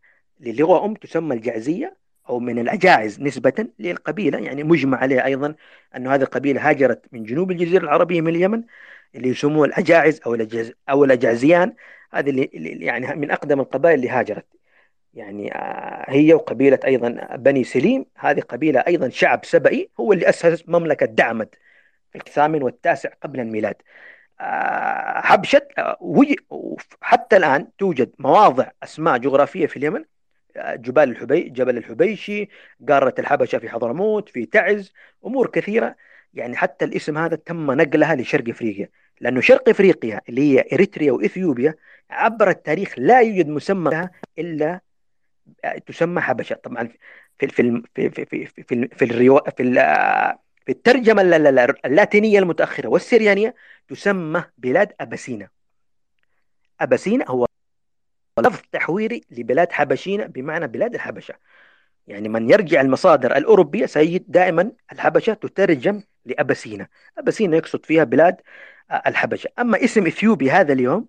[0.40, 1.96] للغة أم تسمى الجعزية
[2.28, 5.54] أو من العجائز نسبة للقبيلة يعني مجمع عليه أيضا
[5.96, 8.62] انه هذه القبيلة هاجرت من جنوب الجزيرة العربية من اليمن
[9.14, 11.74] اللي يسموه العجائز أو الجز أو الأجعزيان
[12.12, 14.46] هذه اللي يعني من أقدم القبائل اللي هاجرت.
[15.14, 20.68] يعني آه، هي وقبيلة أيضا بني سليم هذه قبيلة أيضا شعب سبئي هو اللي أسس
[20.68, 21.54] مملكة دعمت
[22.12, 23.76] في الثامن والتاسع قبل الميلاد.
[24.40, 30.04] حبشت آه، حتى الآن توجد مواضع أسماء جغرافية في اليمن
[30.56, 32.48] جبال الحبي جبل الحبيشي
[32.88, 34.92] قارة الحبشة في حضرموت في تعز
[35.26, 35.96] أمور كثيرة.
[36.34, 38.88] يعني حتى الاسم هذا تم نقلها لشرق إفريقيا
[39.20, 41.74] لأنه شرق إفريقيا اللي هي إريتريا وإثيوبيا
[42.10, 44.80] عبر التاريخ لا يوجد مسمى لها إلا
[45.86, 46.54] تسمى حبشة.
[46.54, 46.88] طبعا
[47.38, 49.74] في في في في في في في, الريو في,
[50.66, 51.22] في الترجمة
[51.84, 53.54] اللاتينية المتأخرة والسريانية
[53.88, 55.48] تسمى بلاد ابسينا
[56.80, 57.46] ابسينا هو
[58.40, 61.34] لفظ تحويري لبلاد حبشينة بمعنى بلاد الحبشة.
[62.06, 66.88] يعني من يرجع المصادر الأوروبية سيجد دائما الحبشة تترجم لأبسينا
[67.18, 68.36] أبسينا يقصد فيها بلاد
[68.90, 69.50] آه، الحبشة.
[69.58, 71.08] أما اسم إثيوبيا هذا اليوم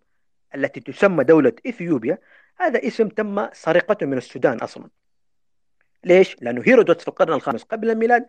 [0.55, 2.17] التي تسمى دولة إثيوبيا
[2.59, 4.89] هذا اسم تم سرقته من السودان أصلا.
[6.03, 8.25] ليش؟ لأنه هيرودوت في القرن الخامس قبل الميلاد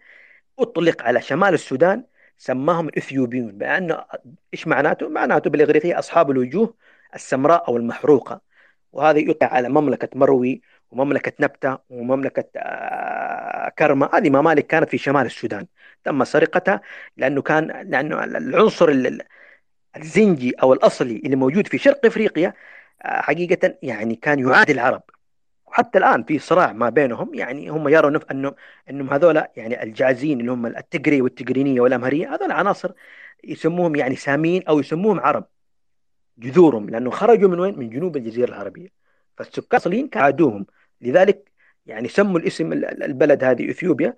[0.59, 2.05] أطلق على شمال السودان
[2.40, 4.04] سماهم الإثيوبيون بأنه
[4.54, 6.74] إيش معناته؟ معناته بالإغريقية أصحاب الوجوه
[7.14, 8.40] السمراء أو المحروقة.
[8.92, 14.10] وهذا يطلق على مملكة مروي ومملكة نبتة ومملكة آه، كرما.
[14.14, 15.66] هذه ممالك كانت في شمال السودان.
[16.04, 16.80] تم سرقتها
[17.16, 18.88] لأنه كان لأنه العنصر
[19.96, 22.54] الزنجي أو الأصلي اللي موجود في شرق إفريقيا
[23.02, 25.02] آه، حقيقة يعني كان يعادي العرب.
[25.70, 28.55] وحتى الآن في صراع ما بينهم يعني هم يروا نف أنه
[28.90, 32.92] أنهم هذول يعني الجازين اللي هم التجري والتجرينية والأمهرية هذول عناصر
[33.44, 35.47] يسموهم يعني ساميين أو يسموهم عرب
[36.38, 38.88] جذورهم لأنه خرجوا من وين؟ من جنوب الجزيرة العربية.
[39.36, 40.66] فالسكان الأصليين كانوا عادوهم.
[41.01, 41.51] لذلك
[41.86, 44.16] يعني سموا الاسم البلد هذه إثيوبيا.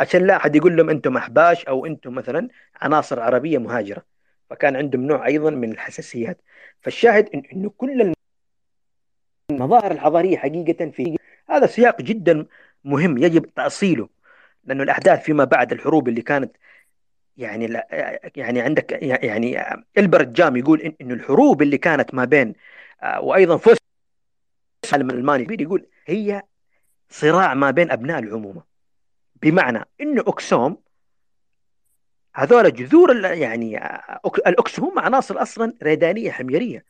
[0.00, 2.48] عشان لا أحد يقول لهم أنتم أحباش أو أنتم مثلا
[2.82, 4.04] عناصر عربية مهاجرة.
[4.50, 6.42] فكان عندهم نوع أيضا من الحساسيات.
[6.80, 8.14] فالشاهد إنه كل
[9.64, 11.16] المظاهر الحضارية حقيقة في
[11.50, 12.46] هذا سياق جدا
[12.84, 14.08] مهم يجب تأصيله
[14.64, 16.56] لأنه الأحداث فيما بعد الحروب اللي كانت
[17.36, 17.82] يعني
[18.36, 19.60] يعني عندك يعني
[19.98, 22.54] ألبرت جام يقول انه الحروب اللي كانت ما بين
[23.02, 23.76] آه، وأيضا فوس
[24.84, 26.42] العالم الالماني يقول هي
[27.10, 28.62] صراع ما بين أبناء العمومة.
[29.42, 30.76] بمعنى انه اكسوم
[32.34, 33.76] هذول جذور يعني
[34.46, 36.84] الاكس هم عناصر أصلا ريدانية حميرية.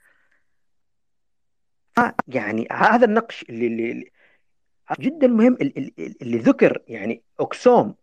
[2.29, 4.11] يعني هذا النقش اللي, اللي
[5.01, 5.93] جدا مهم اللي,
[6.23, 7.95] اللي ذكر يعني اكسوم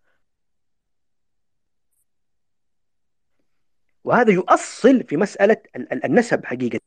[4.03, 5.57] وهذا يؤصل في مسألة
[6.05, 6.79] النسب حقيقة.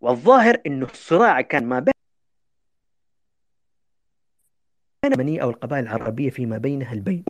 [0.00, 1.92] والظاهر إنه الصراع كان ما بين
[5.04, 7.24] اليمنية أو القبائل العربية فيما بينها البين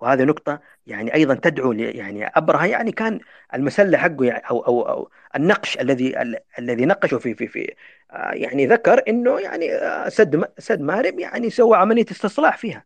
[0.00, 3.20] وهذه نقطة يعني أيضا تدعو يعني أبرهة يعني كان
[3.54, 7.74] المسلة حقه يعني أو أو أو النقش الذي الذي نقشه في في في
[8.10, 12.84] آه، يعني ذكر إنه يعني آه، سد سد مارب يعني سوى عملية استصلاح فيها.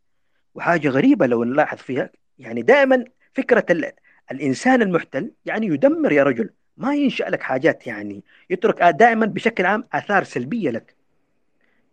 [0.55, 3.93] وحاجة غريبة لو نلاحظ فيها يعني دائما فكرة
[4.31, 6.51] الإنسان المحتل يعني يدمر يا رجل.
[6.77, 10.97] ما ينشأ لك حاجات يعني يترك دائما بشكل عام آثار سلبية لك.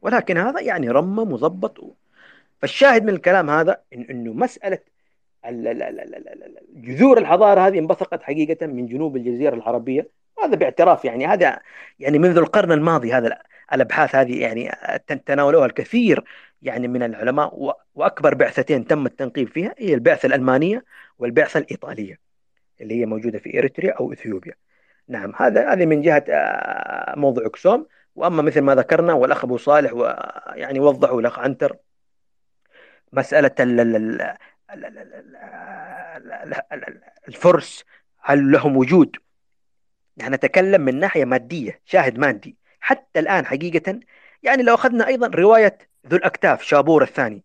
[0.02, 1.98] ولكن هذا يعني رمى مضبط
[2.62, 4.80] فالشاهد من الكلام هذا إن إنه مسألة
[6.74, 10.10] جذور الحضارة هذه انبثقت حقيقة من جنوب الجزيرة العربية.
[10.44, 11.60] هذا باعتراف يعني هذا
[12.00, 13.38] يعني منذ القرن الماضي هذا
[13.74, 14.72] الأبحاث هذه يعني
[15.26, 16.24] تناولوها الكثير
[16.62, 20.86] يعني من العلماء وأكبر بعثتين تم التنقيب فيها هي البعثة الألمانية
[21.20, 22.20] والبعثة الإيطالية
[22.82, 24.54] اللي هي موجودة في إريتريا أو إثيوبيا.
[25.08, 27.86] نعم هذا هذه من جهة آه، موضوع أكسوم.
[28.16, 29.92] وأما مثل ما ذكرنا والأخ أبو صالح
[30.56, 31.76] يعني وضح والاخ عنتر
[33.14, 33.52] مسألة
[37.28, 37.86] الفرس
[38.22, 39.16] هل لهم وجود؟
[40.18, 42.56] نحن نتكلم من ناحية مادية شاهد مادي.
[42.80, 44.00] حتى الآن حقيقة
[44.44, 45.78] يعني لو أخذنا أيضا رواية
[46.08, 47.44] ذو الأكتاف شابور الثاني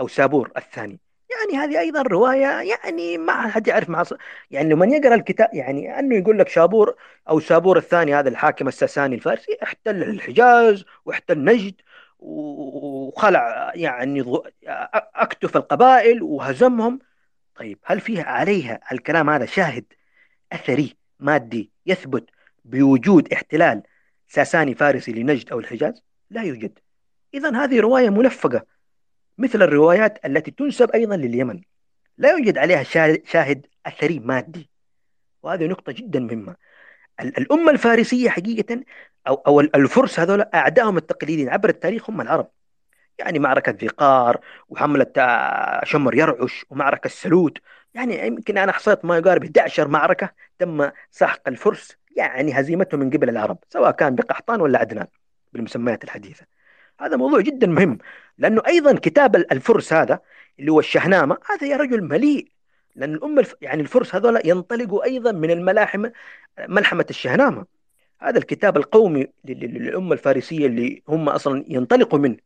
[0.00, 0.98] أو سابور الثاني.
[1.30, 4.04] يعني هذه أيضا رواية يعني ما حد يعرف مع
[4.50, 6.96] يعني من يقرأ الكتاب يعني أنه يقول لك شابور
[7.28, 11.74] أو شابور الثاني هذا الحاكم الساساني الفارسي احتل الحجاز واحتل نجد
[12.18, 14.24] وخلع يعني
[15.14, 16.98] أكتف القبائل وهزمهم.
[17.54, 19.84] طيب هل فيها عليها الكلام هذا شاهد
[20.52, 22.30] أثري مادي يثبت
[22.64, 23.82] بوجود احتلال
[24.28, 26.78] ساساني فارسي لنجد أو الحجاز؟ لا يوجد.
[27.34, 28.66] إذا هذه رواية ملفقة
[29.38, 31.60] مثل الروايات التي تنسب أيضا لليمن.
[32.18, 32.82] لا يوجد عليها
[33.24, 34.70] شاهد أثري مادي.
[35.42, 36.56] وهذه نقطة جدا مهمة.
[37.20, 38.82] الأمة الفارسية حقيقة
[39.28, 42.50] أو أو الفرس هذول أعدائهم التقليديين عبر التاريخ هم العرب.
[43.18, 47.58] يعني معركة ذقار وحملة آه، شمر يرعش ومعركة السلوت.
[47.94, 53.28] يعني يمكن أنا حصيت ما يقارب 11 معركة تم سحق الفرس يعني هزيمتهم من قبل
[53.28, 55.06] العرب سواء كان بقحطان ولا عدنان
[55.52, 56.46] بالمسميات الحديثة.
[57.00, 57.98] هذا موضوع جدا مهم
[58.38, 60.20] لأنه أيضا كتاب الفرس هذا
[60.60, 62.48] اللي هو الشهنامة هذا يا رجل مليء
[62.96, 63.54] لأن الأمة الف...
[63.60, 66.06] يعني الفرس هذول ينطلقوا أيضا من الملاحم
[66.68, 67.66] ملحمة الشهنامة.
[68.20, 72.36] هذا الكتاب القومي للأمة الفارسية اللي هم أصلا ينطلقوا منه.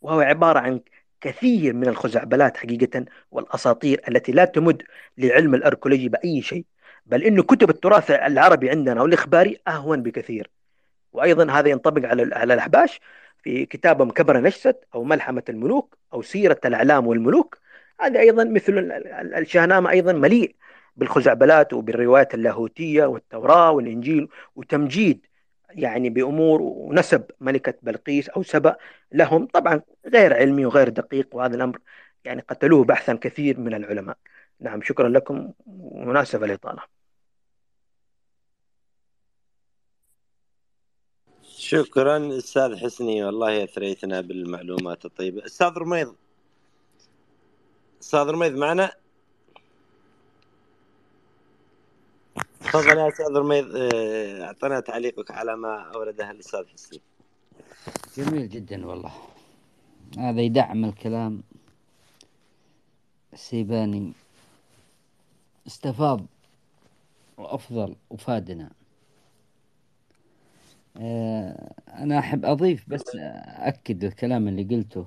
[0.00, 0.80] وهو عبارة عن
[1.20, 4.82] كثير من الخزعبلات حقيقة والأساطير التي لا تمد
[5.18, 6.64] لعلم الأركولوجي بأي شيء.
[7.06, 10.50] بل إنه كتب التراث العربي عندنا والإخباري أهون بكثير.
[11.12, 13.00] وأيضا هذا ينطبق على على الأحباش.
[13.42, 17.61] في كتابهم كبر نشست أو ملحمة الملوك أو سيرة الأعلام والملوك.
[18.02, 18.92] هذا أيضا مثل
[19.36, 20.54] الشهنامة أيضا مليء
[20.96, 25.26] بالخزعبلات وبالروايات اللاهوتية والتوراة والإنجيل وتمجيد
[25.70, 28.76] يعني بأمور ونسب ملكة بلقيس أو سبأ
[29.12, 29.46] لهم.
[29.46, 31.78] طبعا غير علمي وغير دقيق وهذا الأمر
[32.24, 34.16] يعني قتلوه بحثا كثير من العلماء.
[34.60, 36.82] نعم شكرا لكم ومناسبة الإطالة
[41.42, 45.46] شكرا أستاذ حسني والله أثريتنا بالمعلومات الطيبة.
[45.46, 46.14] أستاذ رميض
[48.02, 48.92] أستاذ رميض معنا؟
[52.60, 57.00] تفضل يا أستاذ رميض آه، أعطنا تعليقك على ما أورده الأستاذ حسني
[58.16, 59.12] جميل جدا والله.
[60.18, 61.42] هذا يدعم الكلام
[63.32, 64.12] السيباني
[65.66, 66.20] استفاض
[67.38, 68.70] وأفضل وفادنا.
[70.96, 73.02] آه، أنا أحب أضيف بس
[73.46, 75.06] أكد الكلام اللي قلته.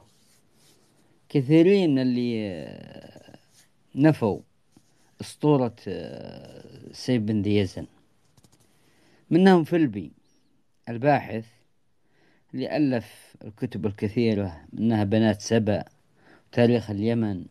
[1.30, 2.65] كثيرين اللي
[3.95, 4.39] نفوا
[5.22, 7.86] أسطورة آه، سيف بن ذي يزن
[9.30, 10.11] منهم فيلبي
[10.89, 11.45] الباحث
[12.53, 15.84] اللي ألف الكتب الكثيرة منها بنات سبأ
[16.52, 17.45] تاريخ اليمن.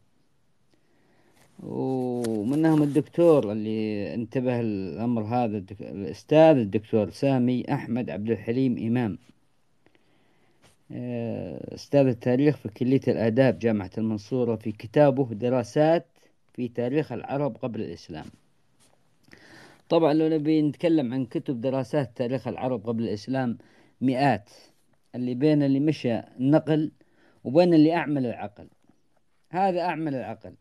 [1.62, 9.18] ومنهم الدكتور اللي انتبه الأمر هذا الأستاذ الدكتور سامي أحمد عبد الحليم إمام.
[10.92, 16.06] آه، أستاذ التاريخ في كلية الآداب جامعة المنصورة في كتابه دراسات
[16.54, 18.26] في تاريخ العرب قبل الإسلام.
[19.88, 23.58] طبعا لو نبي نتكلم عن كتب دراسات تاريخ العرب قبل الإسلام
[24.00, 24.50] مئات.
[25.14, 26.90] اللي بين اللي مشى النقل
[27.44, 28.68] وبين اللي أعمل العقل.
[29.50, 30.54] هذا أعمل العقل.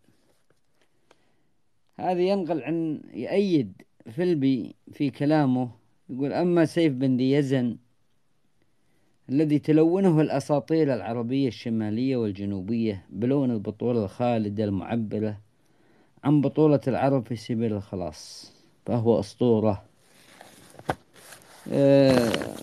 [2.00, 3.82] هذا ينقل عن يأيد
[4.12, 5.72] فيلبي في كلامه
[6.10, 7.78] يقول أما سيف بن ذي يزن
[9.30, 15.40] الذي تلونه الأساطير العربية الشمالية والجنوبية بلون البطولة الخالدة المعبرة
[16.24, 18.52] عن بطولة العرب في سبيل الخلاص
[18.86, 19.84] فهو أسطورة
[21.72, 22.56] أه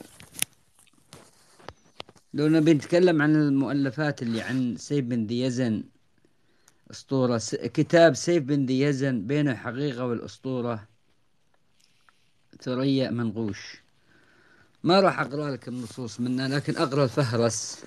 [2.34, 5.84] لو نبي نتكلم عن المؤلفات اللي عن سيف بن ذي يزن
[6.90, 7.40] أسطورة.
[7.62, 10.88] كتاب سيف بن ذي يزن بين الحقيقة والأسطورة
[12.60, 13.82] ثريا منغوش
[14.84, 17.84] ما راح أقرأ لك النصوص منه لكن أقرأ الفهرس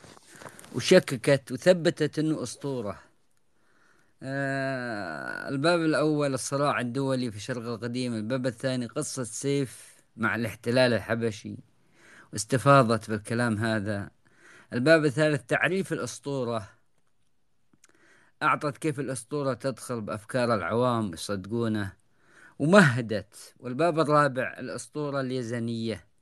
[0.76, 3.00] وشككت وثبتت أنه أسطورة.
[4.24, 11.58] آه الباب الأول الصراع الدولي في الشرق القديم الباب الثاني قصة سيف مع الاحتلال الحبشي
[12.34, 14.12] واستفاضت بالكلام هذا.
[14.74, 16.70] الباب الثالث تعريف الأسطورة.
[18.44, 21.94] أعطت كيف الأسطورة تدخل بأفكار العوام يصدقونه
[22.60, 23.56] ومهدت.
[23.60, 26.13] والباب الرابع الأسطورة اليزنية.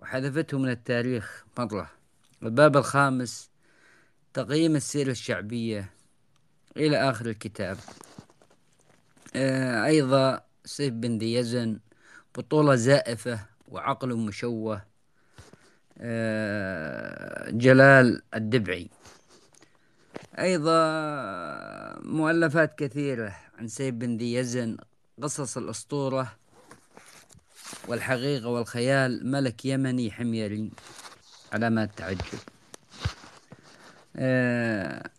[0.00, 1.90] وحذفته من التاريخ مرة
[2.42, 3.50] الباب الخامس
[4.34, 5.90] تقييم السيرة الشعبية
[6.76, 7.76] إلى آخر الكتاب.
[9.36, 11.78] آه أيضا سيف بن ذي يزن
[12.34, 14.82] بطولة زائفة وعقل مشوه.
[15.98, 18.90] آه جلال الدبعي.
[20.38, 20.80] أيضا
[22.02, 24.76] مؤلفات كثيرة عن سيف بن ذي يزن
[25.22, 26.36] قصص الأسطورة
[27.88, 30.70] والحقيقة والخيال ملك يمني حميري
[31.52, 32.38] علامات تعجب.
[34.16, 35.10] آه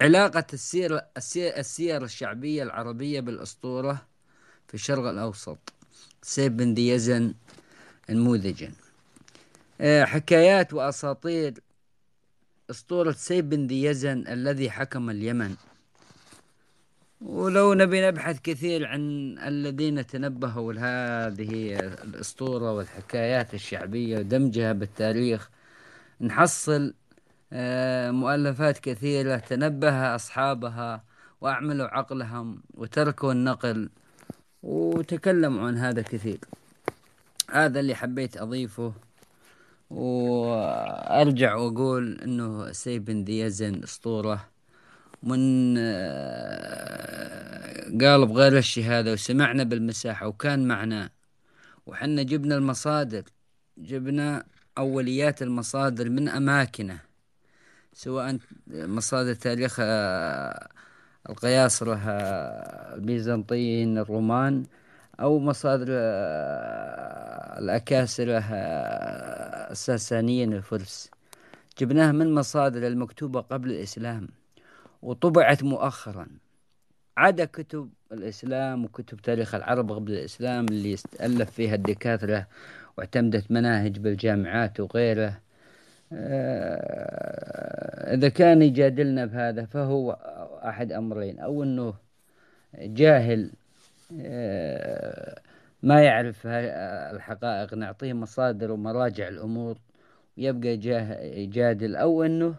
[0.00, 4.06] علاقة السير السير, السير الشعبية العربية بالأسطورة
[4.68, 5.58] في الشرق الأوسط.
[6.22, 7.34] سيف بن ذي يزن
[8.10, 8.72] نموذجا
[9.80, 11.54] آه، حكايات وأساطير
[12.70, 15.56] أسطورة سيف بن ذي يزن الذي حكم اليمن.
[17.24, 19.00] ولو نبي نبحث كثير عن
[19.38, 25.50] الذين تنبهوا لهذه الأسطورة والحكايات الشعبية ودمجها بالتاريخ
[26.20, 26.94] نحصل
[27.52, 31.04] آه، مؤلفات كثيرة تنبه أصحابها
[31.40, 33.90] وأعملوا عقلهم وتركوا النقل
[34.62, 36.38] وتكلموا عن هذا كثير.
[37.50, 38.92] هذا اللي حبيت أضيفه
[39.90, 44.53] وأرجع وأقول أنه سيف بن ذي يزن أسطورة.
[45.24, 47.14] من آه،
[48.00, 51.10] قالب غير الشهادة وسمعنا بالمساحة وكان معنا.
[51.86, 53.22] وحنا جبنا المصادر
[53.78, 54.44] جبنا
[54.78, 56.98] أوليات المصادر من أماكنه
[57.92, 58.38] سواء
[58.68, 60.68] مصادر تاريخ آه،
[61.30, 64.64] القياصرة آه، البيزنطيين الرومان
[65.20, 65.86] أو مصادر
[67.58, 68.38] الأكاسرة
[69.70, 71.10] الساسانيين الفرس.
[71.78, 74.28] جبناها من مصادر المكتوبة قبل الإسلام.
[75.04, 76.26] وطبعت مؤخرا.
[77.16, 82.46] عدا كتب الإسلام وكتب تاريخ العرب قبل الإسلام اللي ألف فيها الدكاترة
[82.98, 85.40] واعتمدت مناهج بالجامعات وغيره.
[86.12, 90.12] آه، إذا كان يجادلنا بهذا فهو
[90.64, 91.38] أحد أمرين.
[91.38, 91.94] أو أنه
[92.78, 93.50] جاهل
[94.20, 95.40] آه،
[95.82, 96.46] ما يعرف
[97.14, 99.78] الحقائق نعطيه مصادر ومراجع الأمور
[100.38, 100.70] ويبقى
[101.42, 101.96] يجادل.
[101.96, 102.54] أو أنه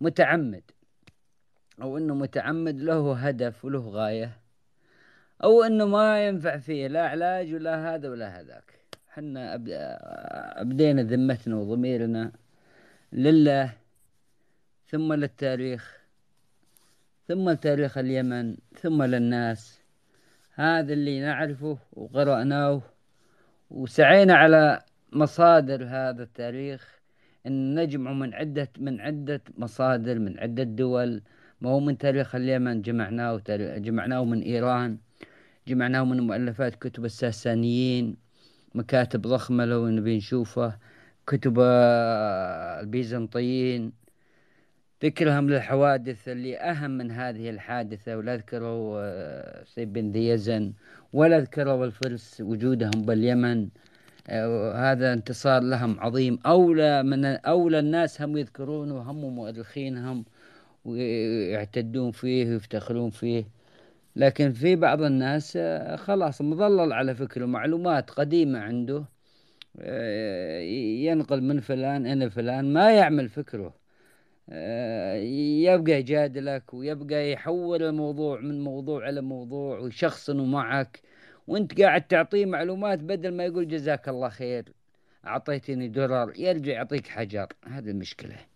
[0.00, 0.62] متعمد.
[1.82, 4.30] أو أنه متعمد له هدف وله غاية
[5.44, 8.74] أو أنه ما ينفع فيه لا علاج ولا هذا ولا هذاك.
[9.08, 9.54] حنا
[10.60, 12.32] أبدينا ذمتنا وضميرنا
[13.12, 13.72] لله
[14.86, 16.00] ثم للتاريخ
[17.28, 19.80] ثم لتاريخ اليمن ثم للناس.
[20.54, 22.82] هذا اللي نعرفه وقرأناه
[23.70, 24.82] وسعينا على
[25.12, 27.00] مصادر هذا التاريخ.
[27.46, 31.22] أن نجمع من عدة من عدة مصادر من عدة دول.
[31.60, 33.42] ما هو من تاريخ اليمن جمعناه
[33.78, 34.98] جمعناه من إيران
[35.68, 38.16] جمعناه من مؤلفات كتب الساسانيين
[38.74, 40.78] مكاتب ضخمة لو نبي نشوفه
[41.26, 41.60] كتب
[42.80, 43.92] البيزنطيين.
[45.04, 50.72] ذكرهم للحوادث اللي أهم من هذه الحادثة ولا ذكروا آه، سيد بن ذي يزن
[51.12, 53.68] ولا ذكروا الفرس وجودهم باليمن.
[54.28, 56.38] آه، هذا انتصار لهم عظيم.
[56.46, 60.24] أولى من أولى الناس هم يذكرونه وهم مؤرخينهم.
[60.84, 63.44] ويعتدون فيه ويفتخرون فيه.
[64.16, 69.04] لكن في بعض الناس آه، خلاص مظلل على فكره معلومات قديمة عنده
[69.80, 73.74] آه، ينقل من فلان إلى فلان ما يعمل فكره.
[74.50, 81.02] آه، يبقى يجادلك ويبقى يحول الموضوع من موضوع إلى موضوع ويشخصنه معك
[81.46, 84.72] وأنت قاعد تعطيه معلومات بدل ما يقول جزاك الله خير
[85.26, 87.46] أعطيتني درر يرجع يعطيك حجر.
[87.66, 88.49] هذه المشكلة.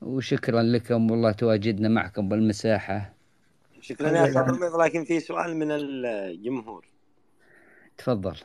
[0.00, 3.14] وشكرا لكم والله تواجدنا معكم بالمساحة.
[3.80, 6.86] شكرا يا أخي لكن في سؤال من الجمهور.
[7.98, 8.36] تفضل.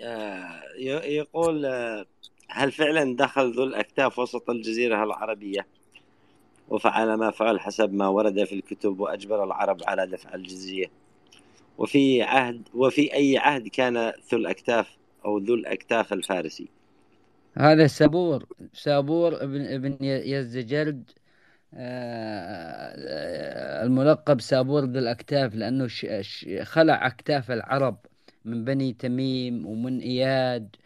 [0.00, 0.62] آه،
[1.04, 2.06] يقول آه،
[2.48, 5.66] هل فعلا دخل ذو الأكتاف وسط الجزيرة العربية؟
[6.68, 10.86] وفعل ما فعل حسب ما ورد في الكتب وأجبر العرب على دفع الجزية.
[11.78, 13.96] وفي عهد وفي أي عهد كان
[14.32, 16.68] ذو الأكتاف أو ذو الأكتاف الفارسي؟
[17.58, 21.10] هذا سابور سابور ابن ابن يزدجرد
[21.74, 25.88] آه، الملقب سابور ذو الأكتاف لأنه
[26.62, 27.98] خلع أكتاف العرب
[28.44, 30.76] من بني تميم ومن إياد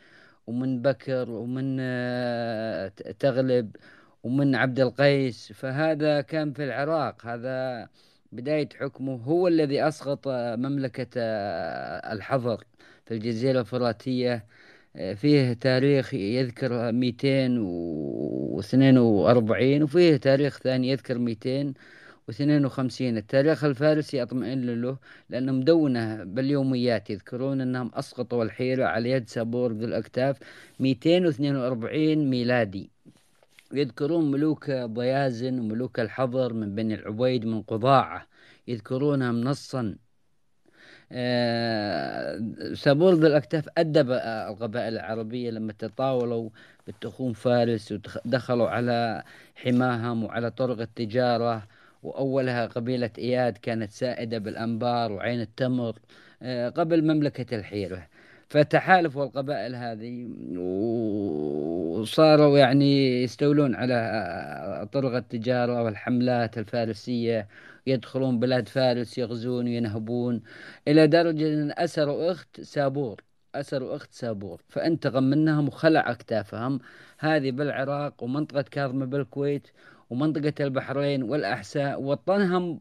[0.46, 2.88] ومن بكر ومن آه،
[3.18, 3.76] تغلب
[4.22, 5.52] ومن عبد القيس.
[5.52, 7.26] فهذا كان في العراق.
[7.26, 7.88] هذا
[8.32, 9.14] بداية حكمه.
[9.16, 12.64] هو الذي أسقط مملكة آه، الحضر
[13.06, 14.46] في الجزيرة الفراتية.
[14.94, 24.98] فيه تاريخ يذكر 242 وفيه تاريخ ثاني يذكر 252 التاريخ الفارسي أطمئن له
[25.30, 30.38] لأنه مدونة باليوميات يذكرون أنهم أسقطوا الحيرة على يد سابور ذو الأكتاف
[30.80, 32.90] 242 ميلادي.
[33.72, 38.26] يذكرون ملوك ضيازن وملوك الحضر من بني العبيد من قضاعة
[38.68, 39.96] يذكرونهم نصا.
[41.12, 42.40] آه،
[42.74, 46.50] سابور ذو الأكتاف أدب القبائل العربية لما تطاولوا
[46.86, 49.22] بالتخوم فارس ودخلوا على
[49.56, 51.66] حماهم وعلى طرق التجارة
[52.02, 55.96] وأولها قبيلة إياد كانت سائدة بالأنبار وعين التمر
[56.42, 58.06] آه، قبل مملكة الحيرة.
[58.48, 60.28] فتحالفوا القبائل هذه
[62.00, 67.48] وصاروا يعني يستولون على طرق التجارة والحملات الفارسية
[67.86, 70.42] يدخلون بلاد فارس يغزون وينهبون
[70.88, 73.22] إلى درجة أن أسروا أخت سابور
[73.54, 74.62] أسروا أخت سابور.
[74.68, 76.80] فانتقم منهم وخلع أكتافهم
[77.18, 79.68] هذه بالعراق ومنطقة كاظمة بالكويت
[80.10, 82.80] ومنطقة البحرين والأحساء وطنهم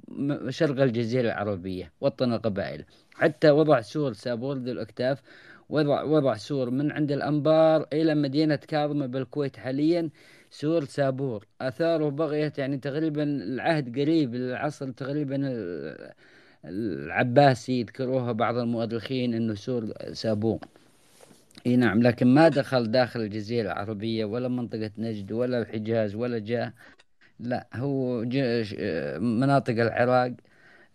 [0.50, 2.86] شرق الجزيرة العربية وطن القبائل.
[3.16, 5.22] حتى وضع سور سابور ذو الأكتاف
[5.70, 10.10] وضع وضع سور من عند الأنبار إلى مدينة كاظمة بالكويت حاليا.
[10.52, 11.48] سور سابور.
[11.62, 15.38] آثاره بقيت يعني تقريبا العهد قريب العصر تقريبا
[16.66, 20.60] العباسي يذكروها بعض المؤرخين إنه سور سابور.
[21.68, 26.74] إي نعم لكن ما دخل داخل الجزيرة العربية ولا منطقة نجد ولا الحجاز ولا جاء
[27.40, 28.22] لا هو
[29.20, 30.34] مناطق العراق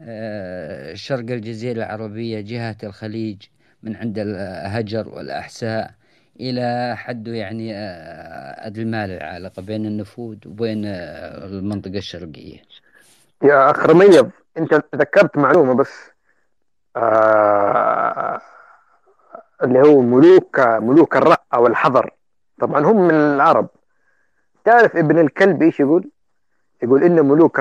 [0.00, 3.42] آه، شرق الجزيرة العربية جهة الخليج
[3.82, 5.94] من عند الهجر والأحساء.
[6.40, 12.62] إلى حد يعني آه، المال العالقة بين النفود وبين آه، المنطقة الشرقية.
[13.42, 16.10] يا أخ رميض أنت ذكرت معلومة بس
[16.96, 18.40] آه
[19.62, 22.10] اللي هو ملوك ملوك الرأ أو الحضر
[22.60, 23.68] طبعا هم من العرب.
[24.64, 26.10] تعرف ابن الكلب إيش يقول؟
[26.82, 27.60] يقول إن ملوك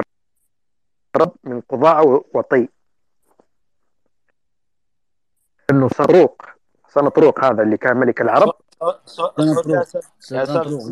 [1.15, 2.67] الرب من قضاء وطي.
[5.69, 6.52] إنه صاروق.
[6.93, 8.53] سنطروق هذا اللي كان ملك العرب.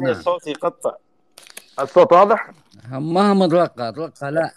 [0.08, 0.96] الصوت يقطع.
[1.80, 2.52] الصوت واضح؟
[2.92, 4.52] ما هم الرقة؟ الرقة لا.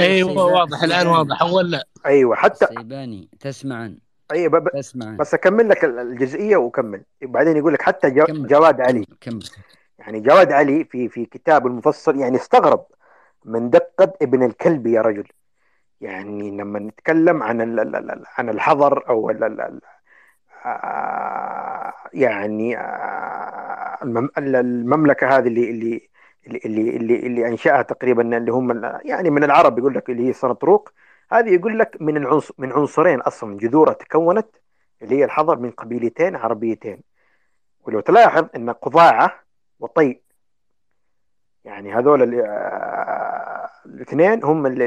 [0.00, 3.98] أيوه واضح الآن واضح اول لا أيوه حتى سيباني تسمعا.
[4.32, 4.68] أيوه ب...
[4.68, 5.16] تسمعا.
[5.16, 8.24] بس أكمل لك الجزئية وكمل بعدين يقول لك حتى جو...
[8.24, 8.46] كمل.
[8.46, 9.06] جواد علي.
[9.20, 9.44] كمل.
[9.98, 12.86] يعني جواد علي في في كتاب المفصل يعني استغرب
[13.44, 15.28] من دقة ابن الكلب يا رجل.
[16.00, 17.78] يعني لما نتكلم عن
[18.36, 19.30] عن الحضر أو
[22.12, 23.98] يعني آه،
[24.38, 26.10] المملكة هذه اللي اللي
[26.46, 30.92] اللي اللي اللي أنشأها تقريبا اللي هم يعني من العرب يقول لك اللي هي سنطروق
[31.32, 34.56] هذه يقول لك من العنصر من عنصرين أصلا جذورها تكونت
[35.02, 37.02] اللي هي الحضر من قبيلتين عربيتين.
[37.80, 39.40] ولو تلاحظ إن قضاعة
[39.80, 40.20] وطي
[41.64, 44.86] يعني هذول آه، الاثنين هم اللي,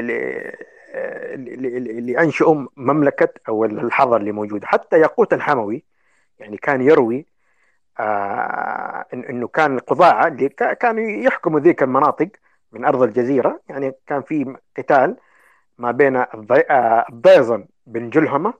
[0.94, 4.66] اللي, أنشئوا مملكة أو الحضر اللي موجودة.
[4.66, 5.84] حتى ياقوت الحموي
[6.38, 7.26] يعني كان يروي
[8.00, 12.28] آه إنه كان القضاعه اللي كانوا يحكموا ذيك المناطق
[12.72, 13.60] من أرض الجزيرة.
[13.68, 15.16] يعني كان في قتال
[15.78, 18.54] ما بين آه، الضيزن بن جلهمة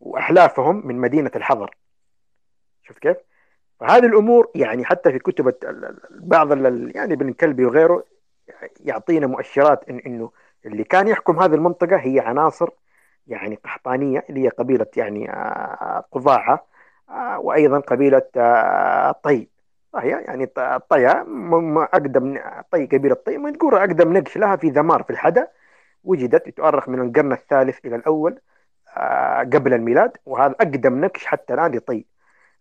[0.00, 1.76] وأحلافهم من مدينة الحضر
[2.82, 3.16] شفت كيف؟
[3.80, 5.54] فهذه الأمور يعني حتى في كتب
[6.10, 6.52] بعض
[6.96, 8.04] يعني ابن الكلبي وغيره
[8.80, 10.30] يعطينا مؤشرات إن إنه
[10.66, 12.70] اللي كان يحكم هذه المنطقة هي عناصر
[13.26, 16.66] يعني قحطانية اللي هي قبيلة يعني آه، قضاعة
[17.10, 19.48] آه، وأيضا قبيلة آه، طي.
[19.96, 21.26] هي يعني الطيا
[21.94, 22.38] أقدم
[22.72, 23.38] طي قبيلة طي.
[23.38, 25.48] مذكوره أقدم نقش لها في ذمار في الحدا
[26.04, 28.40] وجدت تؤرخ من القرن الثالث إلى الأول
[28.96, 30.16] آه، قبل الميلاد.
[30.26, 32.04] وهذا أقدم نقش حتى الآن لطي.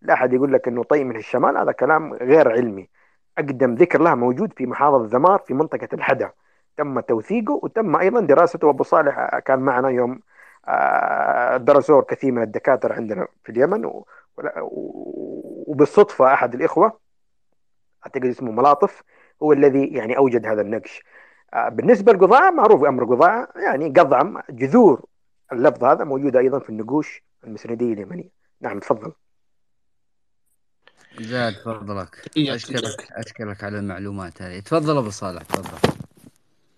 [0.01, 2.89] لا أحد يقول لك إنه طي من الشمال هذا كلام غير علمي.
[3.38, 6.31] أقدم ذكر لها موجود في محافظة ذمار في منطقة الحدا.
[6.78, 8.70] تم توثيقه وتم أيضا دراسته.
[8.70, 10.20] ابو صالح كان معنا يوم
[11.66, 13.91] درسوه كثير من الدكاترة عندنا في اليمن.
[15.68, 17.00] وبالصدفة أحد الإخوة
[18.06, 19.04] أعتقد اسمه ملاطف
[19.44, 21.04] هو الذي يعني أوجد هذا النقش.
[21.54, 25.06] آه، بالنسبة للقضاء معروف أمر القضاء يعني قضعم جذور
[25.52, 28.30] اللفظ هذا موجودة أيضا في النقوش المسندية اليمنية.
[28.62, 29.12] نعم تفضل.
[31.20, 34.60] زاد فضلك أشكرك أشكرك على المعلومات هذه.
[34.60, 36.09] تفضل أبو صالح تفضل.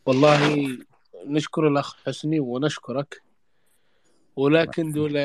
[0.06, 0.68] والله
[1.26, 3.22] نشكر الأخ حسني ونشكرك.
[4.36, 5.18] ولكن دول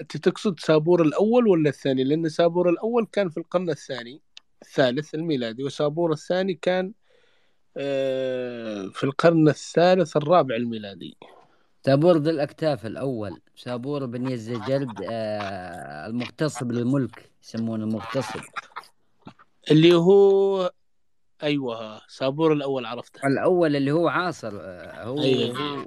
[0.00, 4.20] أنت تقصد سابور الأول ولا الثاني؟ لأن سابور الأول كان في القرن الثاني
[4.62, 6.92] الثالث الميلادي وسابور الثاني كان
[7.76, 11.16] آه، في القرن الثالث الرابع الميلادي.
[11.86, 18.40] سابور ذي الأكتاف الأول سابور بن يزجلد آه، المغتصب للملك يسمونه المغتصب.
[19.70, 20.70] اللي هو
[21.42, 23.26] أيوه سابور الأول عرفته.
[23.26, 25.86] الأول اللي هو عاصر آه، هو أيوة.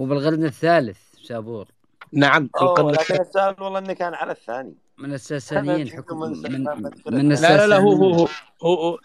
[0.00, 1.68] هو بالقرن الثالث سابور
[2.12, 4.74] نعم القرن لكن السؤال والله انه كان على الثاني.
[4.98, 6.64] من الساسانيين حكم من, من,
[7.06, 8.28] من الساسانيين لا لا لا هو هو هو,
[8.62, 8.98] هو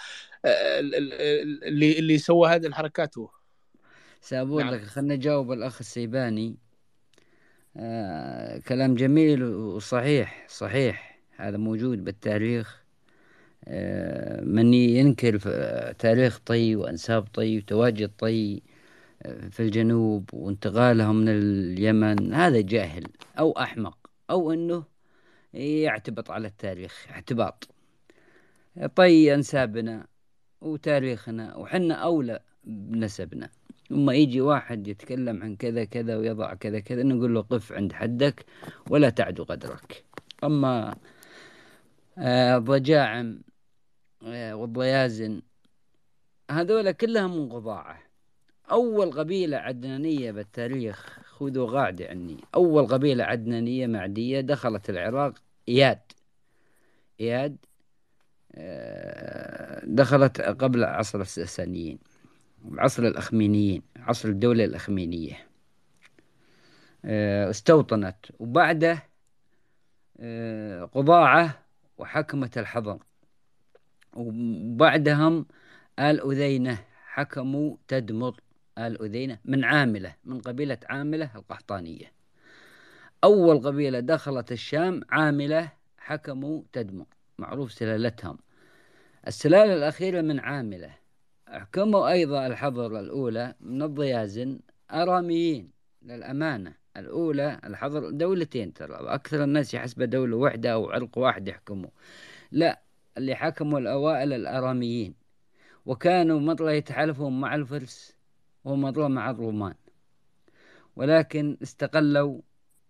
[0.45, 3.29] اللي اللي سوى هذه الحركات هو.
[4.21, 4.73] سابون نعم.
[4.73, 6.57] لك خلنا نجاوب الأخ السيباني.
[7.77, 11.19] آه كلام جميل وصحيح صحيح.
[11.35, 12.79] هذا موجود بالتاريخ.
[12.79, 12.82] آه
[14.41, 15.37] من ينكر
[15.99, 18.61] تاريخ طي وأنساب طي وتواجد طي
[19.23, 23.03] في الجنوب وانتقالهم من اليمن هذا جاهل
[23.39, 23.97] أو أحمق
[24.29, 24.83] أو أنه
[25.53, 27.67] يعتبط على التاريخ اعتباط.
[28.95, 30.07] طي أنسابنا
[30.61, 33.49] وتاريخنا وحنا أولى بنسبنا.
[33.89, 38.45] ثم يجي واحد يتكلم عن كذا كذا ويضع كذا كذا نقول له قف عند حدك
[38.89, 40.03] ولا تعدو قدرك
[40.43, 40.95] أما
[42.17, 43.52] الضجاعم آه، آه،
[44.23, 45.41] والضيازن.
[46.51, 47.99] هذول كلهم من قضاعة.
[48.71, 52.37] أول قبيلة عدنانية بالتاريخ خذوا قاعدة عني.
[52.55, 55.33] أول قبيلة عدنانية معدية دخلت العراق
[55.69, 55.99] إياد.
[57.19, 57.57] إياد
[58.55, 61.99] آه، دخلت قبل عصر الساسانيين
[62.71, 65.47] عصر الأخمينيين عصر الدولة الأخمينية.
[67.49, 68.15] استوطنت.
[68.39, 69.03] وبعده
[70.93, 71.65] قضاعة
[71.97, 72.99] وحكمت الحضر
[74.15, 75.45] وبعدهم
[75.99, 78.41] آل أذينة حكموا تدمر
[78.77, 82.11] آل أذينة من عاملة من قبيلة عاملة القحطانية.
[83.23, 87.05] أول قبيلة دخلت الشام عاملة حكموا تدمر
[87.37, 88.37] معروف سلالتهم.
[89.27, 90.95] السلالة الأخيرة من عاملة.
[91.47, 94.59] حكموا أيضا الحضر الأولى من الضيازن
[94.91, 95.71] أراميين
[96.01, 96.73] للأمانة.
[96.97, 101.89] الأولى الحضر دولتين ترى أكثر الناس يحسب دولة واحدة أو عرق واحد يحكموا.
[102.51, 102.81] لا
[103.17, 105.13] اللي حكموا الأوائل الأراميين
[105.85, 108.15] وكانوا مطلع يتحالفون مع الفرس
[108.65, 109.73] ومطلع مع الرومان.
[110.95, 112.41] ولكن استقلوا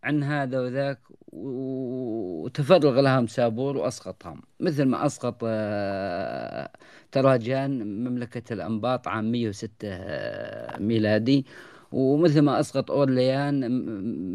[0.04, 1.00] عن هذا وذاك
[1.34, 6.72] وتفرغ لهم سابور وأسقطهم مثل ما أسقط آه،
[7.12, 11.46] تراجان مملكة الأنباط عام 106 آه، ميلادي.
[11.92, 13.72] ومثل ما أسقط أورليان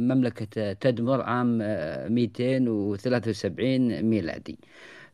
[0.08, 1.58] مملكة تدمر عام
[2.12, 4.58] 273 آه، ميلادي.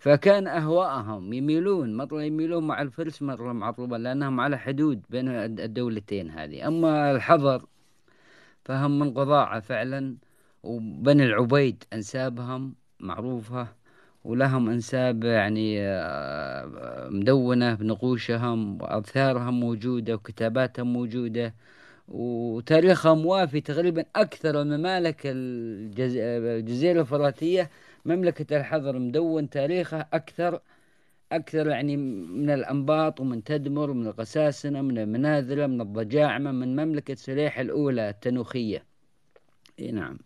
[0.04, 6.30] فكان أهواءهم يميلون مرة يميلون مع الفرس مرة مع الرومان لأنهم على حدود بين الدولتين
[6.30, 6.68] هذه.
[6.68, 7.64] أما الحضر
[8.64, 10.16] فهم من قضاعة فعلا
[10.62, 13.68] وبني العبيد أنسابهم معروفة
[14.24, 21.54] ولهم أنساب يعني آه، مدونة بنقوشهم وأثارهم موجودة وكتاباتهم موجودة
[22.08, 27.70] وتاريخهم وافي تقريبا أكثر الممالك الجزيرة الفراتية
[28.04, 30.60] مملكة الحضر مدون تاريخه أكثر
[31.32, 37.58] أكثر يعني من الأنباط ومن تدمر ومن القساسنة من المناذلة من الضجاعمة من مملكة سليح
[37.58, 38.84] الأولى التنوخية.
[39.78, 40.18] إيه نعم.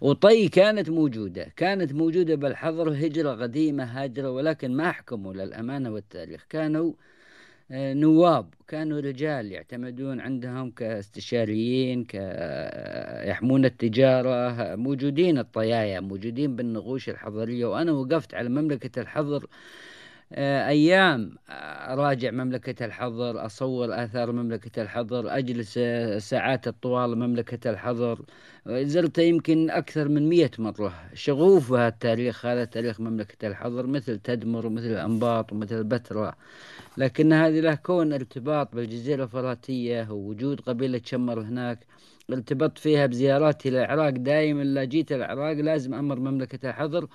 [0.00, 6.46] وطي كانت موجودة كانت موجودة بالحضر هجرة قديمة هاجرة ولكن ما حكموا للأمانة والتاريخ.
[6.50, 6.94] كانوا آه،
[7.70, 12.06] نواب كانوا رجال يعتمدون عندهم كاستشاريين
[13.28, 19.46] يحمون التجارة موجودين الطيايا موجودين بالنقوش الحضرية وأنا وقفت على مملكة الحضر
[20.34, 21.36] آه، أيام
[21.92, 28.24] أراجع مملكة الحضر أصور آثار مملكة الحضر أجلس آه، ساعات الطوال مملكة الحضر
[28.66, 30.94] زرت يمكن أكثر من مئة مرة.
[31.14, 36.34] شغوف بهالتاريخ هذا تاريخ مملكة الحضر مثل تدمر ومثل الأنباط ومثل البتراء
[36.96, 41.86] لكن هذه له كون ارتباط بالجزيرة الفراتية ووجود قبيلة شمر هناك.
[42.32, 47.08] ارتبطت فيها بزياراتي للعراق دائما لا جيت العراق لازم أمر مملكة الحضر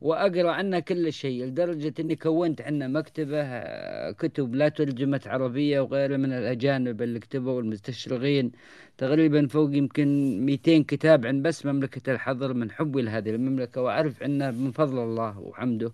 [0.00, 6.16] وأقرأ عنها كل شيء لدرجة إني كونت عنا مكتبة آه، كتب لا ترجمت عربية وغيرها
[6.16, 8.52] من الأجانب اللي كتبوا والمستشرقين
[8.98, 14.50] تقريبا فوق يمكن 200 كتاب عن بس مملكة الحضر من حبي لهذه المملكة وأعرف عنها
[14.50, 15.92] من فضل الله وحمده.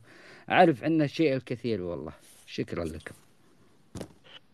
[0.50, 2.12] أعرف عنها الشيء الكثير والله.
[2.46, 3.14] شكرا لكم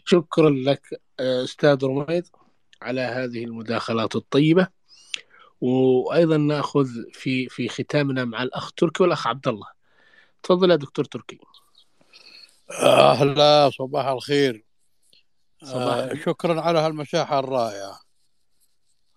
[0.04, 2.26] شكرا لك آه، أستاذ رميد
[2.82, 4.79] على هذه المداخلات الطيبة.
[5.60, 9.66] وأيضا نأخذ في في ختامنا مع الأخ تركي والأخ عبد الله.
[10.42, 11.38] تفضل يا دكتور تركي.
[12.82, 14.64] أهلا صباح الخير.
[15.64, 18.00] صباح آه شكرا على هالمساحه الرائعة.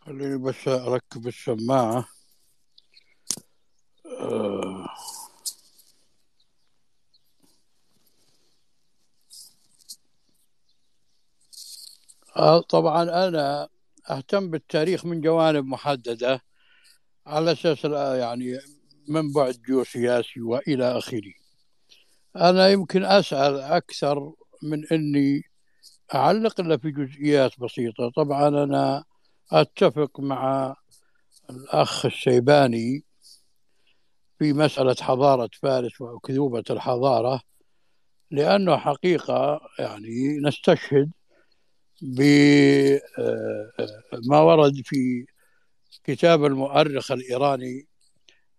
[0.01, 2.07] خليني بس أركب السماعة.
[4.05, 4.87] آه.
[12.37, 13.69] آه، طبعا أنا
[14.09, 16.41] أهتم بالتاريخ من جوانب محددة
[17.27, 17.85] على أساس
[18.19, 18.59] يعني
[19.07, 21.33] من بعد جيوسياسي وإلى آخره.
[22.35, 25.41] أنا يمكن أسأل أكثر من إني
[26.15, 28.09] أعلق إلا في جزئيات بسيطة.
[28.15, 29.03] طبعا أنا
[29.51, 30.75] أتفق مع
[31.49, 33.03] الأخ الشيباني
[34.39, 37.41] في مسألة حضارة فارس وأكذوبة الحضارة
[38.31, 41.11] لأنه حقيقة يعني نستشهد
[42.01, 43.71] بما آه،
[44.33, 45.25] آه، ورد في
[46.03, 47.87] كتاب المؤرخ الإيراني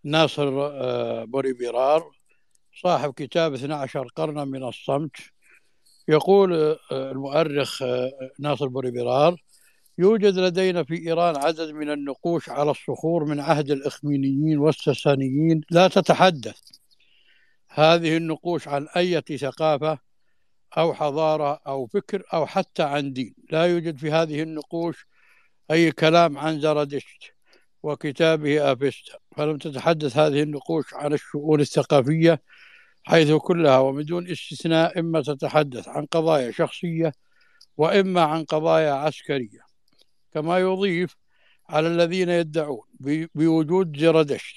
[0.05, 2.11] ناصر آه، بوريبيرار
[2.83, 5.17] صاحب كتاب 12 قرنا من الصمت
[6.09, 7.83] يقول المؤرخ
[8.39, 9.37] ناصر بوريبيرار
[9.99, 16.61] يوجد لدينا في إيران عدد من النقوش على الصخور من عهد الإخمينيين والساسانيين لا تتحدث.
[17.69, 19.99] هذه النقوش عن أي ثقافة
[20.79, 23.35] أو حضارة أو فكر أو حتى عن دين.
[23.51, 25.07] لا يوجد في هذه النقوش
[25.71, 27.35] أي كلام عن زرادشت
[27.83, 32.43] وكتابه أفستا فلم تتحدث هذه النقوش عن الشؤون الثقافية
[33.05, 37.13] حيث كلها وبدون استثناء إما تتحدث عن قضايا شخصية
[37.77, 39.61] وإما عن قضايا عسكرية.
[40.35, 41.17] كما يضيف
[41.69, 42.87] على الذين يدعون
[43.35, 44.57] بوجود زرادشت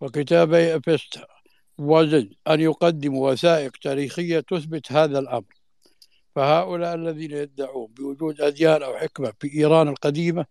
[0.00, 1.39] وكتابي أفستا
[1.80, 5.54] وزد أن يقدموا وثائق تاريخية تثبت هذا الأمر.
[6.36, 10.46] فهؤلاء الذين يدعون بوجود أديان أو حكمة في إيران القديمة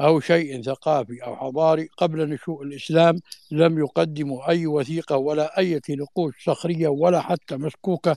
[0.00, 3.20] أو شيء ثقافي أو حضاري قبل نشوء الإسلام
[3.50, 8.16] لم يقدموا أي وثيقة ولا أي نقوش صخرية ولا حتى مسكوكة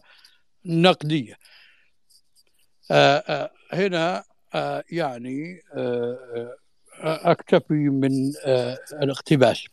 [0.65, 1.35] نقدية.
[2.91, 4.23] آآ آآ هنا
[4.55, 5.61] آآ يعني
[7.01, 8.11] أكتفي من
[9.03, 9.65] الاقتباس.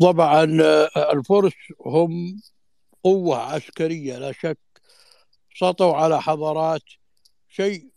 [0.00, 0.44] طبعا
[1.12, 1.52] الفرس
[1.86, 2.40] هم
[3.04, 4.58] قوة عسكرية لا شك.
[5.56, 6.82] سطوا على حضارات
[7.48, 7.88] شيء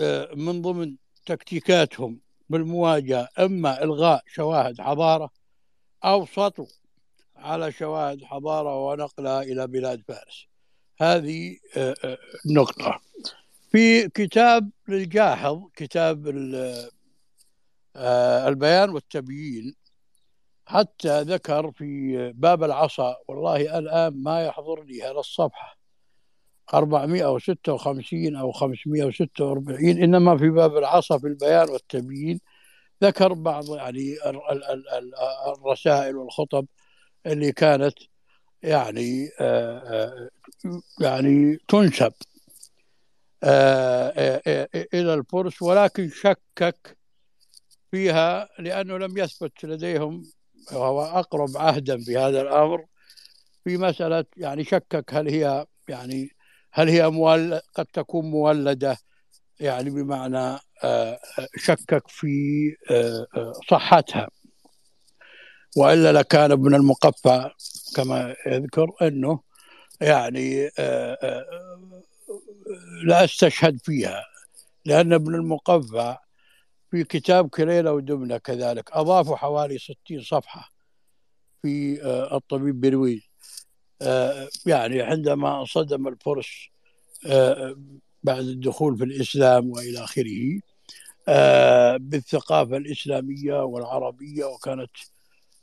[0.00, 5.30] آه، من ضمن تكتيكاتهم بالمواجهة إما إلغاء شواهد حضارة
[6.04, 6.66] أو سطو
[7.36, 10.46] على شواهد حضارة ونقلها إلى بلاد فارس.
[11.00, 13.00] هذه آه، آه، نقطة.
[13.72, 16.28] في كتاب للجاحظ كتاب
[17.96, 19.74] البيان والتبيين
[20.72, 25.78] حتى ذكر في باب العصا والله الآن ما يحضرني هذا الصفحة
[26.74, 32.40] 456 أو 546 إنما في باب العصا في البيان والتبيين
[33.02, 34.16] ذكر بعض يعني
[35.58, 36.66] الرسائل والخطب
[37.26, 37.98] اللي كانت
[38.62, 40.30] يعني آه، آه،
[41.00, 42.12] يعني تنسب
[43.44, 44.42] آه،
[44.94, 46.96] إلى الفرس ولكن شكك
[47.90, 50.22] فيها لأنه لم يثبت لديهم
[50.72, 52.84] وهو أقرب عهدا بهذا الأمر
[53.64, 56.30] في مسألة يعني شكك هل هي يعني
[56.72, 58.96] هل هي مول قد تكون مولدة
[59.60, 60.58] يعني بمعنى آه،
[61.38, 62.28] آه، شكك في
[62.90, 64.28] آه، صحتها.
[65.76, 67.50] وإلا لكان ابن المقفى
[67.96, 69.40] كما يذكر أنه
[70.00, 70.70] يعني
[73.04, 74.24] لا أستشهد فيها
[74.84, 76.16] لأن ابن المقفى
[76.92, 78.90] في كتاب كليلة ودمنة كذلك.
[78.92, 80.70] أضافوا حوالي ستين صفحة
[81.62, 82.02] في
[82.32, 83.22] الطبيب برويز
[84.02, 86.68] آه، يعني عندما صدم الفرس
[87.26, 87.76] آه،
[88.22, 90.60] بعد الدخول في الإسلام وإلى آخره
[91.28, 94.90] آه، بالثقافة الإسلامية والعربية وكانت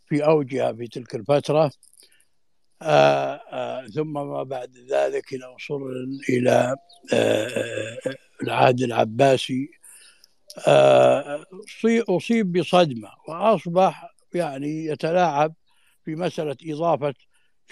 [0.07, 1.71] في أوجها في تلك الفترة.
[3.93, 6.75] ثم ما بعد ذلك إلى وصول إلى
[8.43, 9.78] العهد العباسي
[12.09, 15.53] أصيب بصدمة وأصبح يعني يتلاعب
[16.05, 17.13] في مسألة إضافة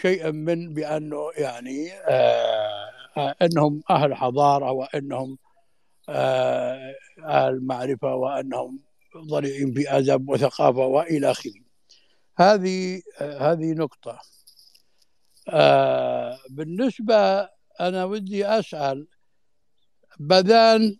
[0.02, 5.38] شيئا من بأنه يعني آه, آه، إنهم أهل حضارة وإنهم
[6.10, 8.80] آه أهل معرفة وإنهم
[9.18, 11.62] ضليعين في أدب وثقافة وإلى آخره.
[12.38, 14.20] هذه آه هذه نقطة.
[15.50, 17.50] آه بالنسبة
[17.82, 19.08] أنا ودي أسأل
[20.20, 20.98] بذان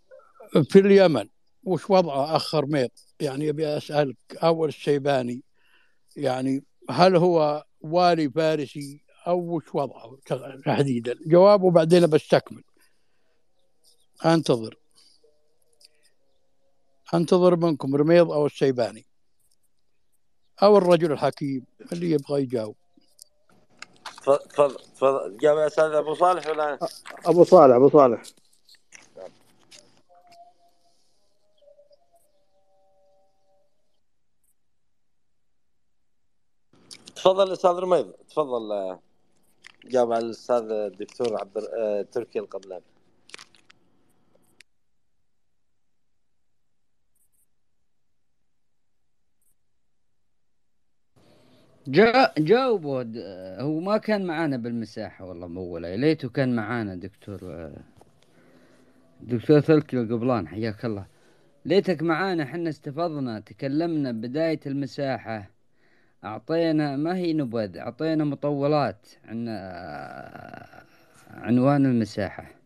[0.70, 1.28] في اليمن
[1.64, 2.90] وش وضعه اخ رميط؟
[3.20, 5.42] يعني أبي أسألك أول الشيباني
[6.16, 10.18] يعني هل هو والي فارسي أو وش وضعه
[10.64, 12.64] تحديدا؟ جواب وبعدين بستكمل.
[14.24, 14.78] أنتظر.
[17.14, 19.06] أنتظر منكم رميض أو الشيباني
[20.62, 22.76] أو الرجل الحكيم اللي يبغى يجاوب.
[24.04, 25.36] تفضل تفضل.
[25.36, 26.78] جاوب يا أستاذ أبو صالح ولا؟
[27.26, 28.22] أبو صالح أبو صالح.
[37.18, 38.12] تفضل أستاذ رميض.
[38.12, 39.00] تفضل آه،
[39.84, 42.80] جاوب على الأستاذ الدكتور عبد آه، تركي القبلان.
[51.88, 53.04] جا جاوبوا
[53.62, 57.84] هو ما كان معانا بالمساحة والله مولى ليته كان معانا دكتور آه،
[59.20, 61.06] دكتور تركي القبلان حياك الله.
[61.64, 65.57] ليتك معانا حنا استفضنا تكلمنا بداية المساحة.
[66.24, 69.48] أعطينا ما هي نبذ أعطينا مطولات عن
[71.30, 72.58] عنوان المساحة.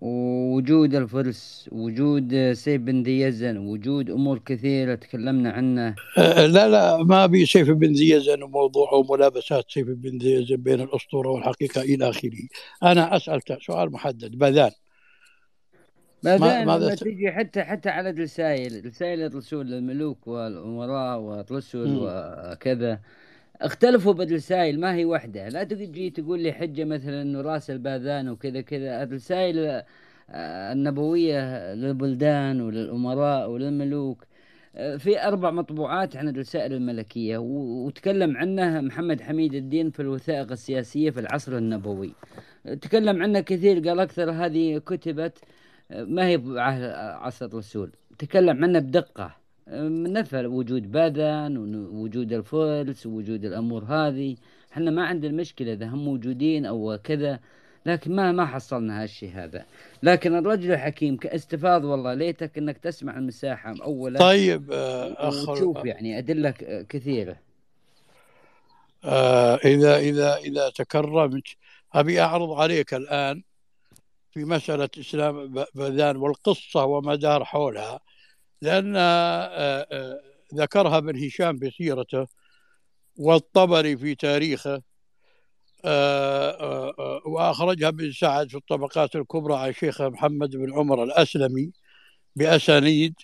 [0.00, 5.94] ووجود الفرس وجود سيف بن ذي يزن وجود أمور كثيرة تكلمنا عنه.
[6.18, 10.56] أه، لا لا ما أبي سيف بن ذي يزن وموضوع وملابسات سيف بن ذي يزن
[10.56, 12.48] بين الأسطورة والحقيقة إلى آخره.
[12.82, 14.70] أنا أسأل سؤال محدد بذان.
[16.22, 23.00] لما تجي حتى حتى على الرسائل رسائل يطلسون للملوك والأمراء ويطلسون وكذا.
[23.60, 25.48] اختلفوا بالرسائل ما هي واحدة.
[25.48, 29.02] لا تجي تقول لي حجة مثلا إنه رأس الباذان وكذا كذا.
[29.02, 29.82] الرسائل
[30.30, 34.24] آه، النبوية للبلدان وللأمراء وللملوك.
[34.76, 41.10] آه، في أربع مطبوعات عن الرسائل الملكية وتكلم عنها محمد حميد الدين في الوثائق السياسية
[41.10, 42.14] في العصر النبوي.
[42.80, 45.38] تكلم عنها كثير قال أكثر هذه كتبت
[45.90, 46.42] ما هي
[47.20, 49.36] عصر الرسول؟ تكلم عنها بدقة.
[49.68, 54.36] نفى وجود باذن ووجود الفلس ووجود الأمور هذه.
[54.72, 57.40] إحنا ما عندنا مشكلة إذا هم موجودين أو كذا
[57.86, 59.64] لكن ما ما حصلنا هالشيء هذا.
[60.02, 64.18] لكن الرجل الحكيم كاستفاض والله ليتك إنك تسمع المساحة اولا.
[64.18, 66.50] طيب آه، اخ وتشوف يعني أدلة
[66.88, 67.36] كثيرة.
[69.04, 71.46] آه اذا اذا إذا تكرمت
[71.92, 73.42] أبي أعرض عليك الآن.
[74.38, 78.00] في مسألة إسلام بذان والقصة ومدار حولها
[78.62, 80.20] لأن آه آه
[80.54, 82.26] ذكرها ابن هشام في سيرته
[83.16, 84.82] والطبري في تاريخه
[85.84, 91.72] آه، وأخرجها ابن سعد في الطبقات الكبرى عن شيخ محمد بن عمر الأسلمي
[92.36, 93.14] بأسانيد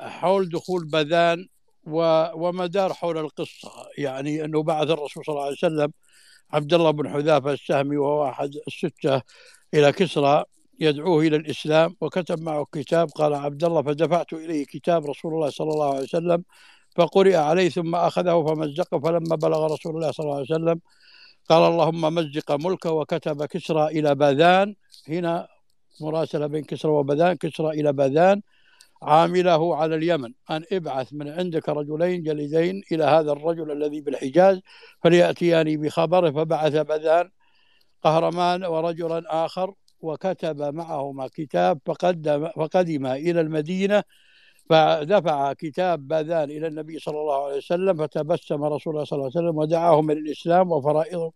[0.00, 1.48] حول دخول بذان
[1.84, 3.70] ومدار حول القصة.
[3.98, 5.92] يعني أنه بعث الرسول صلى الله عليه وسلم
[6.54, 9.22] عبد الله بن حذافة السهمي وهو أحد الستة
[9.74, 10.44] إلى كسرى
[10.80, 15.70] يدعوه إلى الإسلام وكتب معه كتاب قال عبد الله فدفعت إليه كتاب رسول الله صلى
[15.70, 16.44] الله عليه وسلم
[16.96, 20.80] فقرئ عليه ثم أخذه فمزقه فلما بلغ رسول الله صلى الله عليه وسلم
[21.48, 24.74] قال اللهم مزق ملكه وكتب كسرى إلى باذان.
[25.08, 25.48] هنا
[26.00, 28.42] مراسلة بين كسرى وباذان كسرى إلى باذان
[29.02, 34.60] عامله على اليمن أن ابعث من عندك رجلين جليدين إلى هذا الرجل الذي بالحجاز
[35.02, 37.30] فليأتياني بخبره فبعث باذان
[38.04, 44.02] قهرمان ورجلا آخر وكتب معهما كتاب فقدم فقدم إلى المدينة
[44.70, 49.46] فدفع كتاب باذان إلى النبي صلى الله عليه وسلم فتبسم رسول الله صلى الله عليه
[49.46, 51.30] وسلم ودعاهم إلى الإسلام وفرائض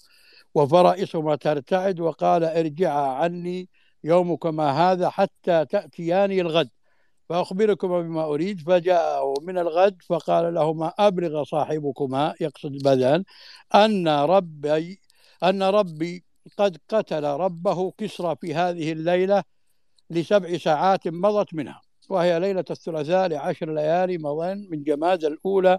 [0.54, 3.68] وفرائصهما ترتعد وقال ارجعا عني
[4.04, 6.68] يومكما هذا حتى تأتياني الغد.
[7.28, 13.24] فأخبركما بما أريد فجاءه من الغد فقال لهما أبلغ صاحبكما يقصد باذان
[13.74, 15.00] أن ربي
[15.42, 16.24] أن ربي
[16.58, 19.44] قد قتل ربه كسرى في هذه الليلة
[20.10, 25.78] لسبع ساعات مضت منها وهي ليلة الثلاثاء لعشر ليالي مضين من جماد الأولى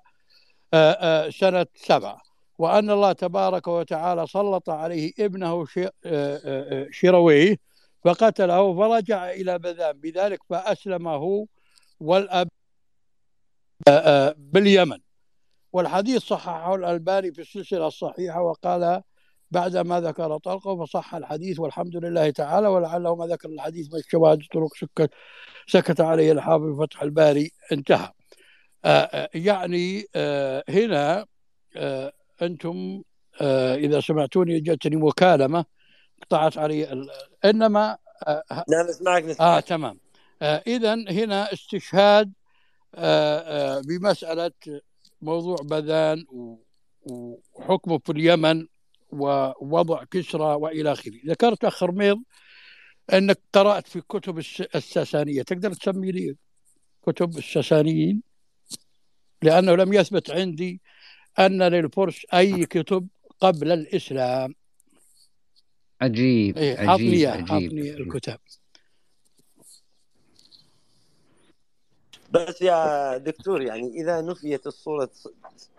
[0.74, 2.22] آه، آه، سنة سبعة.
[2.58, 5.66] وأن الله تبارك وتعالى سلط عليه ابنه
[6.06, 7.58] آه، شرويه
[8.04, 11.48] فقتله فرجع إلى بذان بذلك فأسلمه
[12.00, 12.50] والأب
[14.38, 15.00] باليمن.
[15.74, 19.02] والحديث صححه الألباني في السلسلة الصحيحة وقال
[19.51, 24.39] بعد ما ذكر طلقه فصح الحديث والحمد لله تعالى ولعله ما ذكر الحديث من الشواهد
[24.53, 25.11] طرق سكت
[25.67, 27.51] سكت عليه الحافظ فتح الباري.
[27.71, 28.11] انتهى.
[28.85, 31.26] آه، آه، يعني آه، هنا
[32.41, 33.01] أنتم
[33.76, 35.65] اذا سمعتوني جاتني مكالمة
[36.21, 37.07] قطعت علي
[37.45, 37.97] انما
[38.67, 39.41] لا نسمعك نسمعك.
[39.41, 39.99] آه تمام.
[40.41, 42.34] اذا هنا استشهاد
[43.88, 44.51] بمسألة
[45.21, 46.26] موضوع بذان
[47.01, 48.67] وحكمه في اليمن
[49.10, 51.19] ووضع كسرى وإلى آخره.
[51.26, 52.19] ذكرت أخ رميض
[53.14, 54.38] أنك قرأت في كتب
[54.76, 55.41] الساسانية.
[55.41, 56.36] تقدر تسمي لي
[57.07, 58.22] كتب الساسانيين؟
[59.41, 60.81] لأنه لم يثبت عندي
[61.40, 63.07] أن للفرس أي كتب
[63.40, 64.56] قبل الإسلام.
[66.02, 68.40] عجيب إيه عجيب, عجيب, عجيب الكتاب.
[72.31, 75.10] بس يا دكتور يعني إذا نفيت الصورة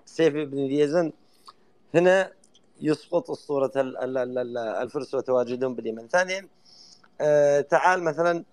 [0.05, 1.13] سيف بن اليزن
[1.95, 2.33] هنا
[2.81, 3.73] يسقط اسطوره
[4.83, 6.09] الفرس وتواجدهم باليمن.
[6.09, 6.49] ثانيا
[7.21, 8.45] آه، تعال مثلا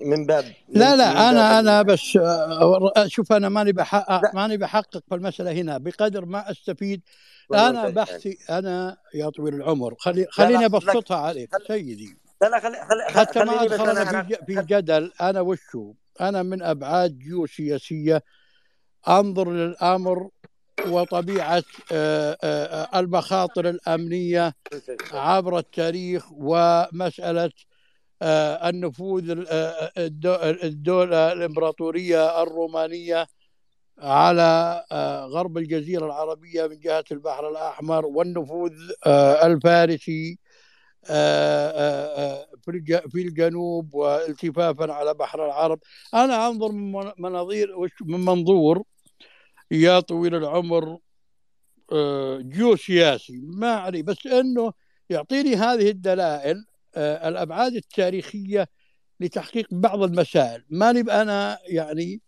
[0.00, 2.18] من باب لا لا من أنا باب أنا بس
[3.06, 5.78] شوف أنا ماني بحقق ماني بحقق في المسألة هنا.
[5.78, 7.02] بقدر ما أستفيد
[7.54, 12.16] أنا بحثي أنا يا طويل العمر خلي خليني ابسطها عليك سيدي.
[12.42, 17.18] لا لا خلي خلي حتى ما أدخل في, في جدل أنا وشو؟ أنا من أبعاد
[17.18, 18.22] جيوسياسية.
[19.08, 20.28] أنظر للأمر
[20.86, 24.54] وطبيعة آه، المخاطر الأمنية
[25.12, 27.50] عبر التاريخ ومسألة
[28.22, 29.92] آه، النفوذ آه،
[30.64, 33.26] الدولة الإمبراطورية الرومانية
[33.98, 38.72] على آه، غرب الجزيرة العربية من جهة البحر الأحمر والنفوذ
[39.06, 40.38] الفارسي
[43.10, 45.78] في الجنوب والتفافا على بحر العرب.
[46.14, 47.68] أنا أنظر من مناظير
[48.00, 48.82] من منظور
[49.70, 50.98] يا طويل العمر
[52.40, 54.72] جيوسياسي ما علي بس أنه
[55.10, 56.64] يعطيني هذه الدلائل
[56.96, 58.68] آه، الأبعاد التاريخية
[59.20, 60.64] لتحقيق بعض المسائل.
[60.70, 62.20] ما نبقى أنا يعني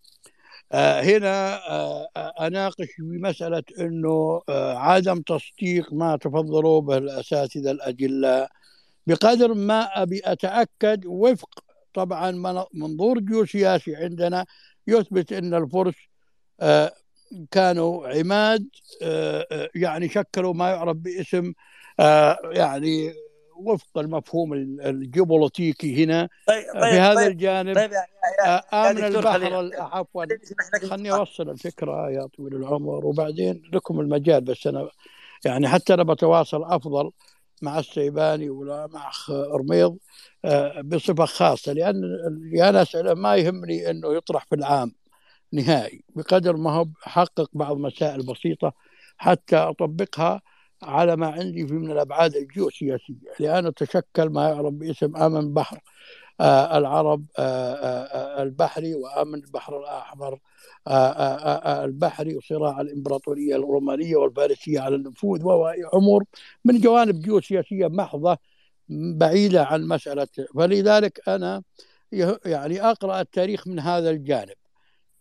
[0.73, 2.09] آه، هنا آه،
[2.47, 4.43] أناقش بمسألة إنه
[4.77, 8.51] عدم تصديق ما تفضلوا به الأساتذة الأجلاء.
[9.07, 11.65] بقدر ما أبي أتأكد وفق
[11.95, 12.31] طبعا
[12.75, 14.47] منظور جيوسياسي عندنا
[14.87, 15.95] يثبت إن الفرس
[17.51, 18.69] كانوا عماد
[19.75, 21.53] يعني شكلوا ما يعرف باسم
[22.51, 23.15] يعني
[23.57, 26.29] وفق المفهوم الجيوبوليتيكي هنا.
[26.47, 28.07] طيب في طيب هذا طيب الجانب طيب يا
[28.47, 30.25] يا آمن البحر عفوا.
[30.89, 34.89] خلني أوصل الفكرة يا طويل العمر وبعدين لكم المجال بس أنا
[35.45, 37.11] يعني حتى أنا بتواصل أفضل
[37.63, 39.99] مع السيباني ولا مع اخ رميض
[40.45, 44.93] آه، بصفة خاصة لأن اللي أنا اساله ما يهمني إنه يطرح في العام.
[45.53, 48.73] نهائي بقدر ما هو حقق بعض مسائل بسيطه
[49.17, 50.43] حتى أطبقها
[50.83, 53.31] على ما عندي في من الأبعاد الجيوسياسية.
[53.41, 55.81] لأن تشكل ما يعرف باسم آمن بحر
[56.41, 60.39] آه العرب آه آه البحري وآمن البحر الأحمر
[61.85, 66.25] البحري وصراع الإمبراطورية الرومانية والفارسية على النفوذ وامور
[66.65, 68.39] من جوانب جيوسياسية محضة
[68.89, 70.29] بعيدة عن مسألة.
[70.55, 71.63] فلذلك أنا
[72.45, 74.55] يعني أقرأ التاريخ من هذا الجانب.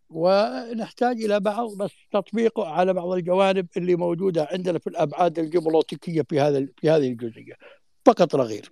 [0.09, 6.39] ونحتاج إلى بعض بس تطبيقه على بعض الجوانب اللي موجودة عندنا في الأبعاد الجيوبوليتيكيه في
[6.39, 7.53] هذا في هذه الجزئية.
[8.05, 8.71] فقط لا غير.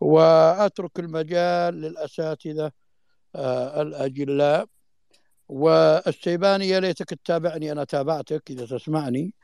[0.00, 2.72] وأترك المجال للأساتذة
[3.36, 4.66] آه، الأجلاء.
[5.48, 9.34] والسيباني يا ليتك تتابعني أنا تابعتك إذا تسمعني.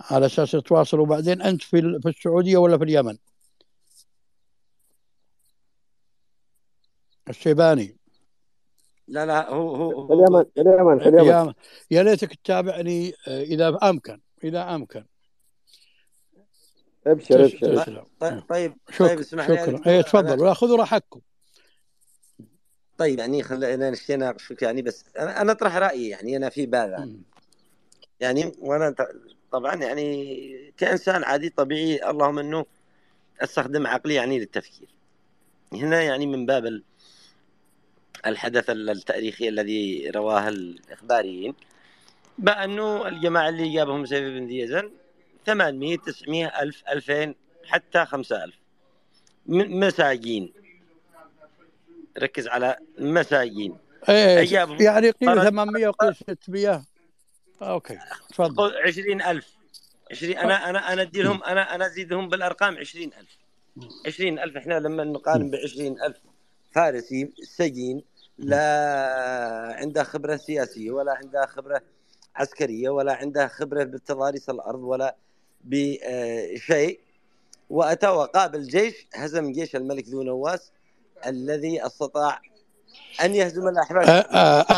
[0.00, 3.18] على أساس تواصل وبعدين أنت في في السعودية ولا في اليمن؟
[7.28, 7.97] الشيباني
[9.08, 11.52] لا لا هو هو اليمن اليمن اليمن
[11.90, 15.04] يا ليتك تتابعني آه، إذا أمكن إذا أمكن.
[17.06, 19.80] ابشر ابشر طيب طيب شكرا طيب اسمح لي شكرا.
[19.86, 21.20] اي تفضلوا خذوا راحتكم.
[22.98, 27.16] طيب يعني خلينا نشتي اناقشك يعني بس أنا أنا أطرح رأيي يعني أنا في بالي
[28.20, 28.94] يعني وأنا
[29.52, 32.66] طبعا يعني كإنسان عادي طبيعي اللهم إنه
[33.40, 34.88] أستخدم عقلي يعني للتفكير.
[35.72, 36.82] هنا يعني من باب
[38.26, 41.54] الحدث التاريخي الذي رواه الإخباريين
[42.38, 44.90] بأنه الجماعة اللي جابهم سيف بن ذي يزن
[45.46, 47.34] 800 900 ألف 2000
[47.66, 48.54] حتى 5000
[49.46, 50.52] مساجين.
[52.18, 53.76] ركز على مساجين.
[54.08, 56.84] إيه يعني قيل 800 وقيل 600
[57.62, 58.76] okay تفضل.
[58.76, 59.46] 20000
[60.10, 63.38] 20 أنا أنا أنا ادي لهم أنا أنا أزيدهم بالأرقام 20000
[64.06, 66.16] 20000 إحنا لما نقارن ب 20000
[66.70, 68.02] فارسي سجين
[68.38, 71.82] لا عنده خبرة سياسية ولا عنده خبرة
[72.36, 75.16] عسكرية ولا عنده خبرة بتضاريس الأرض ولا
[75.64, 77.00] بشيء.
[77.70, 80.72] وأتى وقابل جيش هزم جيش الملك ذو نواس
[81.26, 82.40] الذي استطاع
[83.24, 84.08] أن يهزم الاحباش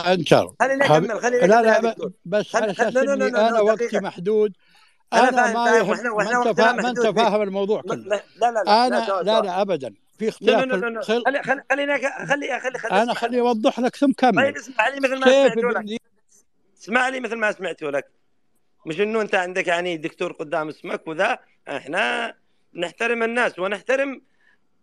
[0.06, 1.94] انشر خليني أكمل خليني لا لا
[2.24, 4.52] بس على أساس اني أنا وقتي محدود.
[5.12, 8.96] أنا, ما يهم ما انت فاهم ما أنت فاهم الموضوع كله لا لا لا أنا
[8.96, 9.94] لا, لا, لا ابدا.
[10.20, 11.02] في اختلاف لا لا لا.
[11.02, 11.24] خل...
[11.24, 11.62] خلي خلي
[12.26, 14.36] خلي خلي خلي أنا خلي أوضح لك ثم كمل.
[14.36, 16.00] طيب اسمع لي مثل ما سمعت لك
[16.78, 18.10] اسمع لي مثل ما سمعت لك
[18.86, 21.38] مش إنه أنت عندك يعني دكتور قدام اسمك وذا؟
[21.68, 22.34] إحنا
[22.74, 24.22] نحترم الناس ونحترم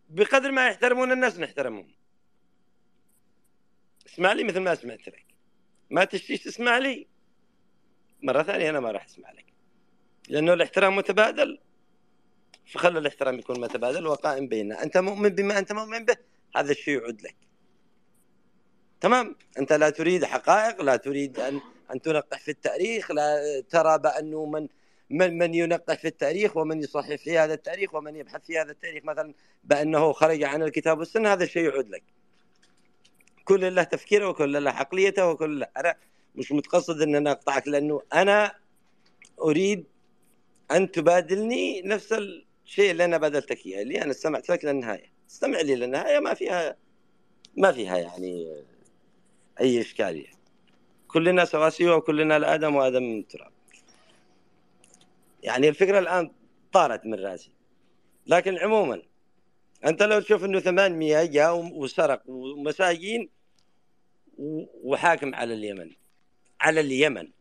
[0.10, 1.96] بقدر ما يحترمون الناس نحترمهم.
[4.08, 5.26] اسمع لي مثل ما سمعت لك.
[5.90, 7.08] ما تشتيش تسمع لي.
[8.24, 9.46] مرة ثانية أنا ما راح أسمع لك.
[10.30, 11.60] لأنه الاحترام متبادل.
[12.68, 16.18] فخلى الاحترام يكون متبادل؟ وقائم بيننا أنت مؤمن بما أنت مؤمن به.
[16.56, 17.36] هذا الشيء يعود لك.
[19.02, 21.62] تمام؟ أنت لا تريد حقائق لا تريد أن
[21.94, 23.40] أن تنقح في التاريخ لا
[23.70, 24.68] ترى بأنه من
[25.10, 29.06] من من ينقح في التاريخ ومن يصحح في هذا التاريخ ومن يبحث في هذا التاريخ.
[29.06, 29.34] مثلا
[29.64, 32.04] بأنه خرج عن الكتاب والسنة هذا الشيء يعود لك.
[33.46, 35.68] كل له تفكيره وكل له عقليته وكل له.
[35.78, 35.96] أنا
[36.36, 38.56] مش متقصد أن أنا أقطعك لأنه أنا
[39.42, 39.86] أريد
[40.72, 42.14] أن تبادلني نفس
[42.68, 45.12] الشيء اللي أنا بادلتك إياه اللي أنا استمعت لك للنهاية.
[45.30, 46.76] استمع لي للنهاية ما فيها
[47.58, 48.64] ما فيها يعني
[49.62, 50.28] أي إشكالية
[51.08, 53.52] كلنا سواسية وكلنا لآدم وآدم من التراب.
[55.44, 56.32] يعني الفكرة الآن
[56.74, 57.52] طارت من رأسي.
[58.28, 59.02] لكن عموما
[59.86, 63.30] أنت لو تشوف أنه 800 جاء وسرق ومساجين
[64.84, 65.92] وحاكم على اليمن.
[66.62, 67.32] على اليمن.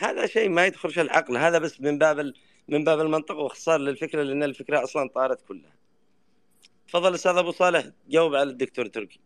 [0.00, 2.32] هذا شيء ما يدخلش العقل هذا بس من باب
[2.68, 5.74] من باب المنطق واختصار للفكرة لأن الفكرة أصلا طارت كلها.
[6.88, 9.20] تفضل أستاذ أبو صالح جاوب على الدكتور تركي.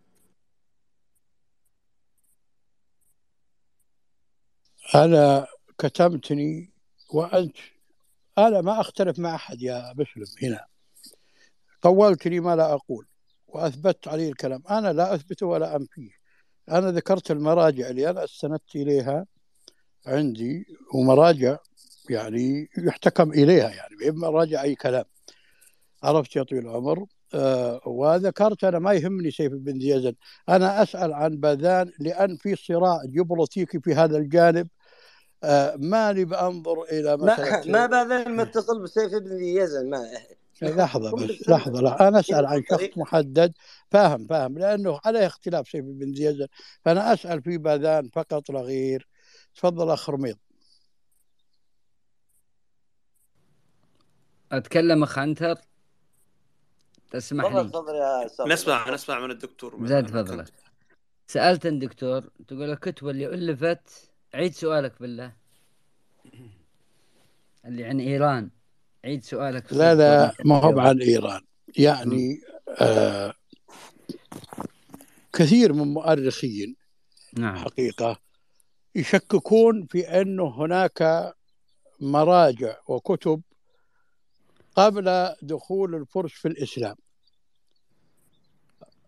[4.95, 5.47] أنا
[5.79, 6.73] كتمتني
[7.15, 7.57] وأنت
[8.39, 10.67] أنا ما أختلف مع أحد يا مسلم هنا.
[11.83, 13.07] طولتني ما لا أقول
[13.49, 14.63] وأثبت عليه الكلام.
[14.71, 16.11] أنا لا أثبته ولا أنفيه.
[16.69, 19.27] أنا ذكرت المراجع اللي أنا استندت إليها
[20.07, 21.59] عندي ومراجع
[22.11, 25.05] يعني يحتكم إليها يعني مراجع أي كلام.
[26.03, 27.05] عرفت يا طويل العمر؟
[27.35, 30.15] آه وذكرت أنا ما يهمني سيف بن زيزن
[30.49, 34.69] أنا أسأل عن باذان لأن في صراع جيوبوليتيكي في هذا الجانب.
[35.45, 36.23] آه ماني
[36.93, 40.07] إلى مسألة ما, ما باذان متصل بسيف بن زيزن ما
[40.63, 43.53] لحظة بس لحظة لا أنا أسأل عن شخص محدد.
[43.91, 44.59] فاهم فاهم.
[44.59, 46.47] لأنه عليه اختلاف سيف بن زيزن
[46.85, 49.09] فأنا أسأل في باذان فقط لا غير.
[49.55, 50.37] تفضل أخ رميض.
[54.53, 55.59] أتكلم أخ عنتر؟
[57.11, 57.65] تسمح لي.
[57.65, 59.87] تفضل يا نسمع نسمع من الدكتور.
[59.87, 60.53] زاد فضلك
[61.27, 65.33] سألت الدكتور تقول الكتب اللي ألفت عيد سؤالك بالله.
[67.65, 68.51] اللي عن إيران.
[69.05, 71.41] عيد سؤالك لا لا ما هو عن إيران.
[71.77, 72.41] يعني
[72.81, 73.35] آه
[75.33, 76.77] كثير من مؤرخين
[77.33, 77.57] نعم.
[77.57, 78.21] حقيقة
[78.95, 81.35] يشككون في أنه هناك
[82.01, 83.43] مراجع وكتب
[84.79, 86.97] قبل دخول الفرس في الإسلام.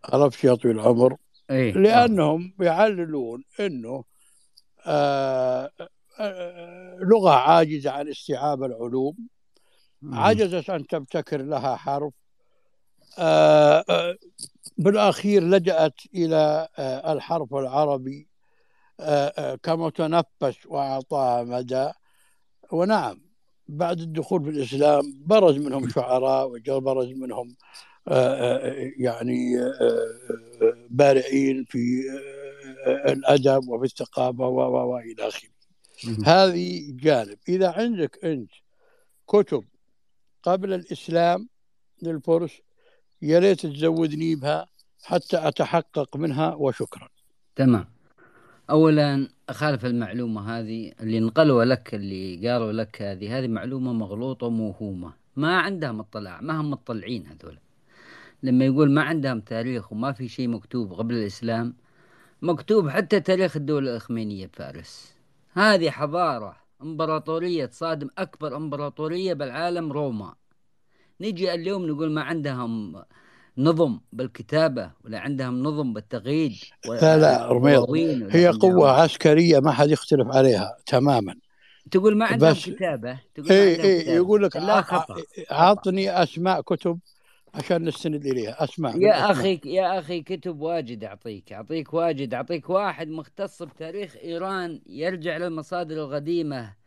[0.05, 1.17] عرفت يا طويل العمر؟
[1.51, 1.73] أيه.
[1.73, 4.05] لأنهم يعللون أنه
[4.87, 5.71] آه
[6.21, 9.17] آه لغة عاجزة عن استيعاب العلوم
[10.03, 12.13] عجزت أن تبتكر لها حرف
[13.19, 14.17] آه آه
[14.79, 18.29] بالأخير لجأت إلى آه الحرف العربي
[19.01, 21.91] آه آه كمتنفس وأعطاها مدى.
[22.73, 23.30] ونعم.
[23.71, 27.57] بعد الدخول في الإسلام برز منهم شعراء وبرز منهم
[28.99, 29.57] يعني
[30.91, 32.03] بارعين في
[32.87, 35.51] الأدب وفي الثقافة وإلى آخره.
[36.25, 37.39] هذه جانب.
[37.49, 38.51] إذا عندك أنت
[39.29, 39.65] كتب
[40.43, 41.49] قبل الإسلام
[42.03, 42.51] للفرس
[43.23, 44.67] يا ريت تزودني بها
[45.03, 47.09] حتى أتحقق منها وشكرا.
[47.57, 48.00] تمام.
[48.71, 55.13] اولا أخالف المعلومة هذه اللي نقلوا لك اللي قالوا لك هذه هذه معلومة مغلوطة وموهومه
[55.37, 57.59] ما عندهم اطلاع ما هم مطلعين هذول.
[58.43, 61.75] لما يقول ما عندهم تاريخ وما في شيء مكتوب قبل الإسلام
[62.43, 65.15] مكتوب حتى تاريخ الدولة الإخمينية بفارس.
[65.53, 70.35] هذه حضارة إمبراطورية تصادم أكبر إمبراطورية بالعالم روما.
[71.21, 73.03] نجي اليوم نقول ما عندهم
[73.63, 76.53] نظم بالكتابة ولا عندهم نظم بالتغييد
[76.87, 77.91] لا لا رميض.
[78.31, 81.35] هي قوة عسكرية ما حد يختلف عليها تماما.
[81.91, 84.57] تقول ما عندهم بس كتابة؟ تقول اي اي يقول لك
[85.53, 86.99] اعطني أسماء كتب
[87.55, 88.65] عشان نستند إليها.
[88.65, 94.81] أسماء يا أخي يا أخي كتب واجد أعطيك أعطيك واجد أعطيك واحد مختص بتاريخ إيران
[94.87, 96.80] يرجع للمصادر القديمة.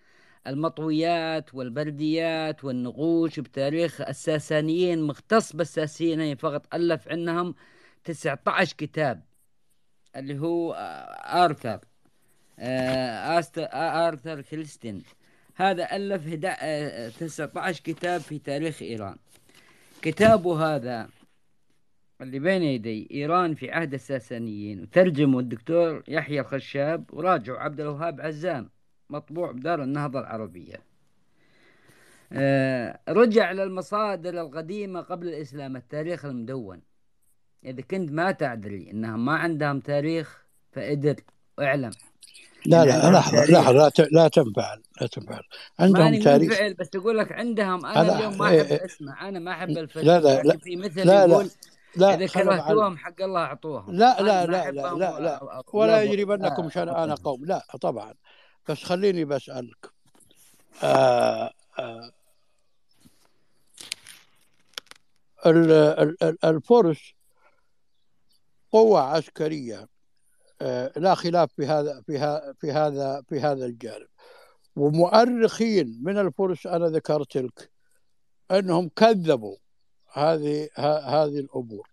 [0.47, 7.55] المطويات والبرديات والنقوش بتاريخ الساسانيين مختص بالساسانيين فقط ألف عنهم
[8.03, 9.23] 19 كتاب
[10.15, 10.73] اللي هو
[11.25, 11.79] آرثر
[13.73, 15.03] آرثر كريستين.
[15.55, 16.27] هذا ألف
[17.19, 19.15] 19 كتاب في تاريخ إيران.
[20.01, 21.09] كتابه هذا
[22.21, 24.81] اللي بين يدي إيران في عهد الساسانيين.
[24.81, 28.69] وترجمه الدكتور يحيى الخشاب وراجعه عبد الوهاب عزام.
[29.09, 30.81] مطبوع بدار النهضة العربية.
[32.31, 36.81] آه رجع للمصادر القديمة قبل الإسلام التاريخ المدون.
[37.65, 41.15] إذا كنت ما تدري أنهم ما عندهم تاريخ فادر
[41.57, 41.91] واعلم
[42.65, 45.41] لا لا لحظة لحظة لا, لا تنفعل لا تنفعل.
[45.79, 47.85] عندهم تاريخ منفعل بس أقول لك عندهم.
[47.85, 51.07] أنا اليوم ما أحب إيه أسمع أنا ما أحب الفلسفة لا لا لا في مثل
[51.07, 51.49] لا يقول
[51.95, 53.95] لا إذا كرهتوهم حق الله أعطوهم.
[53.95, 57.45] لا لا لا لا لا, لا ولا يجربنكم شنآن قوم.
[57.45, 58.13] لا طبعا.
[58.69, 59.89] بس خليني بسألك
[60.83, 62.11] آه آه
[66.43, 67.13] الفرس
[68.71, 69.87] قوة عسكرية
[70.61, 74.07] آه لا خلاف في هذا في في هذا في هذا الجانب.
[74.75, 77.71] ومؤرخين من الفرس أنا ذكرت لك
[78.51, 79.55] أنهم كذبوا
[80.13, 81.89] هذه هذه الأمور.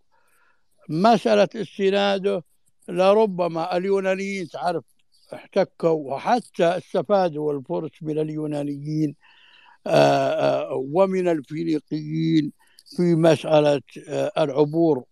[0.88, 2.44] مسألة استناده
[2.88, 4.84] لربما اليونانيين تعرف
[5.34, 9.16] احتكوا وحتى استفادوا الفرس من اليونانيين
[10.72, 12.52] ومن الفينيقيين
[12.96, 13.82] في مسألة
[14.38, 15.04] العبور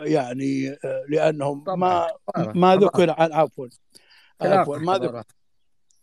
[0.00, 0.76] يعني
[1.08, 2.08] لأنهم ما
[2.54, 3.66] ما ذكر عن عفوا
[4.40, 5.22] عفوا ما ذكر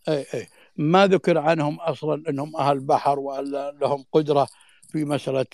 [0.09, 0.47] أي أي
[0.77, 3.51] ما ذكر عنهم أصلا أنهم أهل بحر وأن
[3.81, 4.47] لهم قدرة
[4.89, 5.45] في مسألة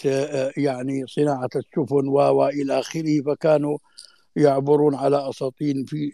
[0.57, 3.77] يعني صناعة السفن وإلى آخره فكانوا
[4.35, 6.11] يعبرون على أساطين في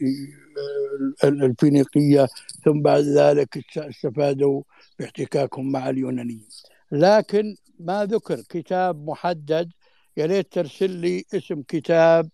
[1.23, 2.27] الفينيقية
[2.65, 4.63] ثم بعد ذلك استفادوا
[4.99, 6.47] باحتكاكهم مع اليونانيين.
[6.91, 9.71] لكن ما ذكر كتاب محدد
[10.17, 12.29] يا ليت ترسل لي اسم كتاب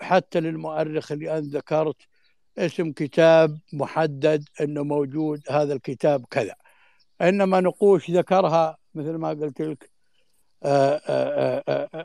[0.00, 1.96] حتى للمؤرخ اللي أنا ذكرت
[2.58, 6.54] اسم كتاب محدد أنه موجود هذا الكتاب كذا.
[7.20, 9.90] إنما نقوش ذكرها مثل ما قلت لك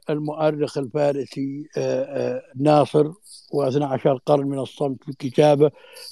[0.09, 1.69] المؤرخ الفارسي
[2.55, 3.11] ناصر
[3.53, 5.71] و12 قرن من الصمت في كتابه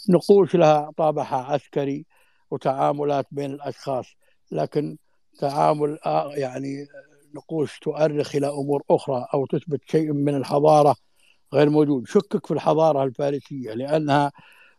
[0.09, 2.05] نقوش لها طابعها عسكري
[2.51, 4.05] وتعاملات بين الأشخاص
[4.51, 4.97] لكن
[5.39, 5.99] تعامل
[6.35, 6.87] يعني
[7.35, 10.95] نقوش تؤرخ إلى أمور أخرى أو تثبت شيء من الحضارة
[11.53, 12.07] غير موجود.
[12.07, 14.31] شكك في الحضارة الفارسية لأنها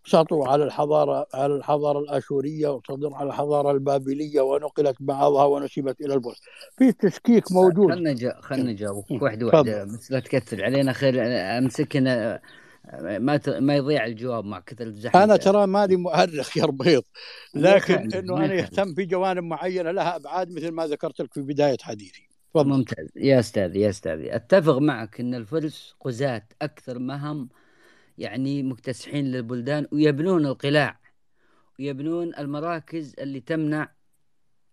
[0.06, 6.40] سطوا على الحضارة على الحضارة الآشورية وسطوا على الحضارة البابلية ونقلت بعضها ونسبت إلى البرز
[6.78, 7.92] في تشكيك موجود.
[7.92, 11.14] خلنا خلنا نجاوب واحدة واحدة بس لا تكثر علينا خير
[11.58, 12.40] أمسكنا
[13.02, 13.48] ما ت...
[13.48, 15.24] ما يضيع الجواب مع كثر الزحمة.
[15.24, 17.02] أنا ترى مالي مؤرخ يا ربيض
[17.54, 21.76] لكن إنه أنا يهتم في جوانب معينة لها أبعاد مثل ما ذكرت لك في بداية
[21.82, 22.28] حديثي.
[22.54, 23.08] ممتاز.
[23.16, 27.48] يا أستاذ يا أستاذ أتفق معك إن الفرس قزاة أكثر مهم
[28.18, 31.00] يعني مكتسحين للبلدان ويبنون القلاع
[31.78, 33.90] ويبنون المراكز اللي تمنع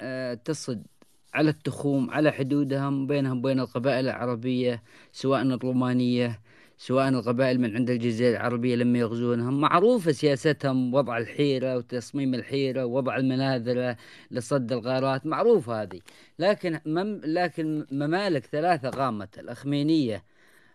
[0.02, 0.88] آه، تصد
[1.34, 6.42] على التخوم على حدودهم بينهم وبين القبائل العربية سواء الرومانية
[6.78, 9.62] سواء القبائل من عند الجزيرة العربية لما يغزونهم.
[9.62, 13.98] معروفة سياستهم وضع الحيرة وتصميم الحيرة ووضع المناذرة
[14.32, 16.00] لصد الغارات معروفة هذه.
[16.40, 20.24] لكن مم لكن ممالك ثلاثة قامت الأخمينية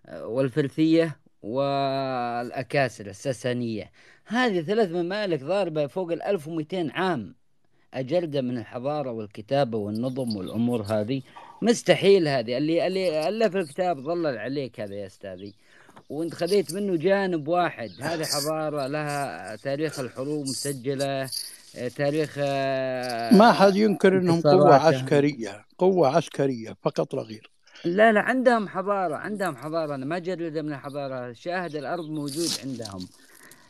[0.06, 3.90] آه، والفرثية والأكاسر الساسانية.
[4.24, 7.34] هذه ثلاث ممالك ضاربة فوق ال 1200 عام.
[7.94, 11.22] أجردة من الحضارة والكتابة والنظم والأمور هذه.
[11.62, 12.56] مستحيل هذه.
[12.58, 15.54] اللي اللي ألف الكتاب ظلل عليك هذا يا أستاذي.
[16.10, 17.90] وانت خذيت منه جانب واحد.
[18.00, 21.30] هذه حضارة لها تاريخ الحروب مسجلة
[21.96, 22.38] تاريخ
[23.38, 25.66] ما حد ينكر إنهم قوة عسكرية.
[25.78, 27.55] قوة عسكرية فقط لا غير.
[27.86, 29.94] لا لا عندهم حضارة عندهم حضارة.
[29.94, 31.32] أنا ما جرد من الحضارة.
[31.32, 33.08] شاهد الأرض موجود عندهم.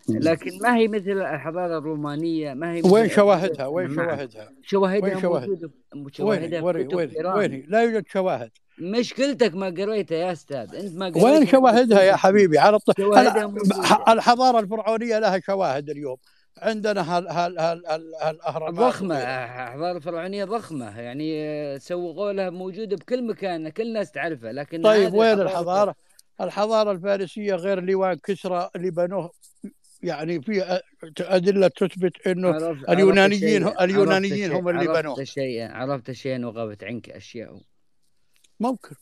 [0.09, 5.71] لكن ما هي مثل الحضارة الرومانية ما هي وين شواهدها؟ وين شواهدها؟ شواهدها وين شواهد؟
[6.13, 8.51] شواهدها وين وين وين لا يوجد شواهد.
[8.79, 10.75] مشكلتك ما قريتها يا أستاذ.
[10.75, 11.25] أنت ما قريتها.
[11.25, 13.01] وين شواهدها يا حبيبي؟ على الط...
[14.09, 16.17] الحضارة الفرعونية لها شواهد اليوم؟
[16.59, 18.75] عندنا هال هال هال هال هالأهرامات.
[18.75, 25.15] ضخمة الحضاره الفرعونيه ضخمة يعني سوقوا لها موجوده بكل مكان كل الناس تعرفها لكن طيب
[25.15, 25.95] وين الحضارة؟
[26.41, 29.31] الحضارة الفارسية غير لواء كسرى اللي بنوه
[30.03, 30.81] يعني في
[31.21, 35.13] أدلة تثبت إنه اليونانيين عرفت اليونانيين هم اللي بنوه.
[35.13, 37.61] عرفت شيئا عرفت شيئا وغابت عنك أشياء.
[38.61, 38.97] ممكن.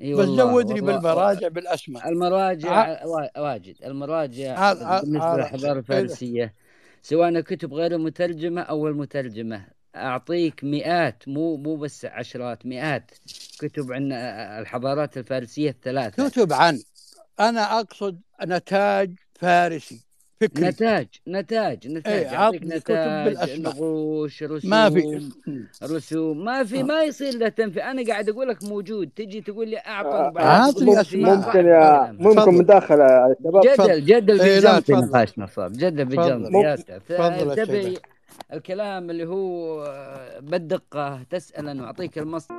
[0.00, 2.08] إيه بس زودني بالمراجع بالأسماء.
[2.08, 3.04] المراجع
[3.36, 3.76] واجد.
[3.84, 6.54] المراجع بالنسبة للحضارة الفارسية.
[7.02, 9.66] سواء كتب غير مترجمه أو المترجمة.
[9.96, 13.10] أعطيك مئات مو مو بس عشرات مئات
[13.58, 14.12] كتب عن
[14.60, 16.28] الحضارات الفارسية الثلاثة.
[16.28, 16.82] كتب عن
[17.40, 20.07] أنا أقصد نتاج فارسي.
[20.40, 20.68] فكري.
[20.68, 22.12] نتاج نتاج نتاج.
[22.12, 25.30] إيه يعطيك نتاج نقوش رسوم ما في.
[25.82, 26.44] رسوم.
[26.44, 27.82] ما في ما يصير له تنفي.
[27.82, 29.08] أنا قاعد أقول لك موجود.
[29.16, 31.36] تجي تقول لي أعطى اعطني أسماء.
[31.36, 33.62] ممكن يا ممكن مداخله يا شباب.
[33.64, 36.76] جدل جدل في نقاشنا صار جدل بجنب يا
[37.54, 37.98] تبي
[38.52, 39.84] الكلام اللي هو
[40.40, 42.54] بالدقة تسأل انه اعطيك المصدر.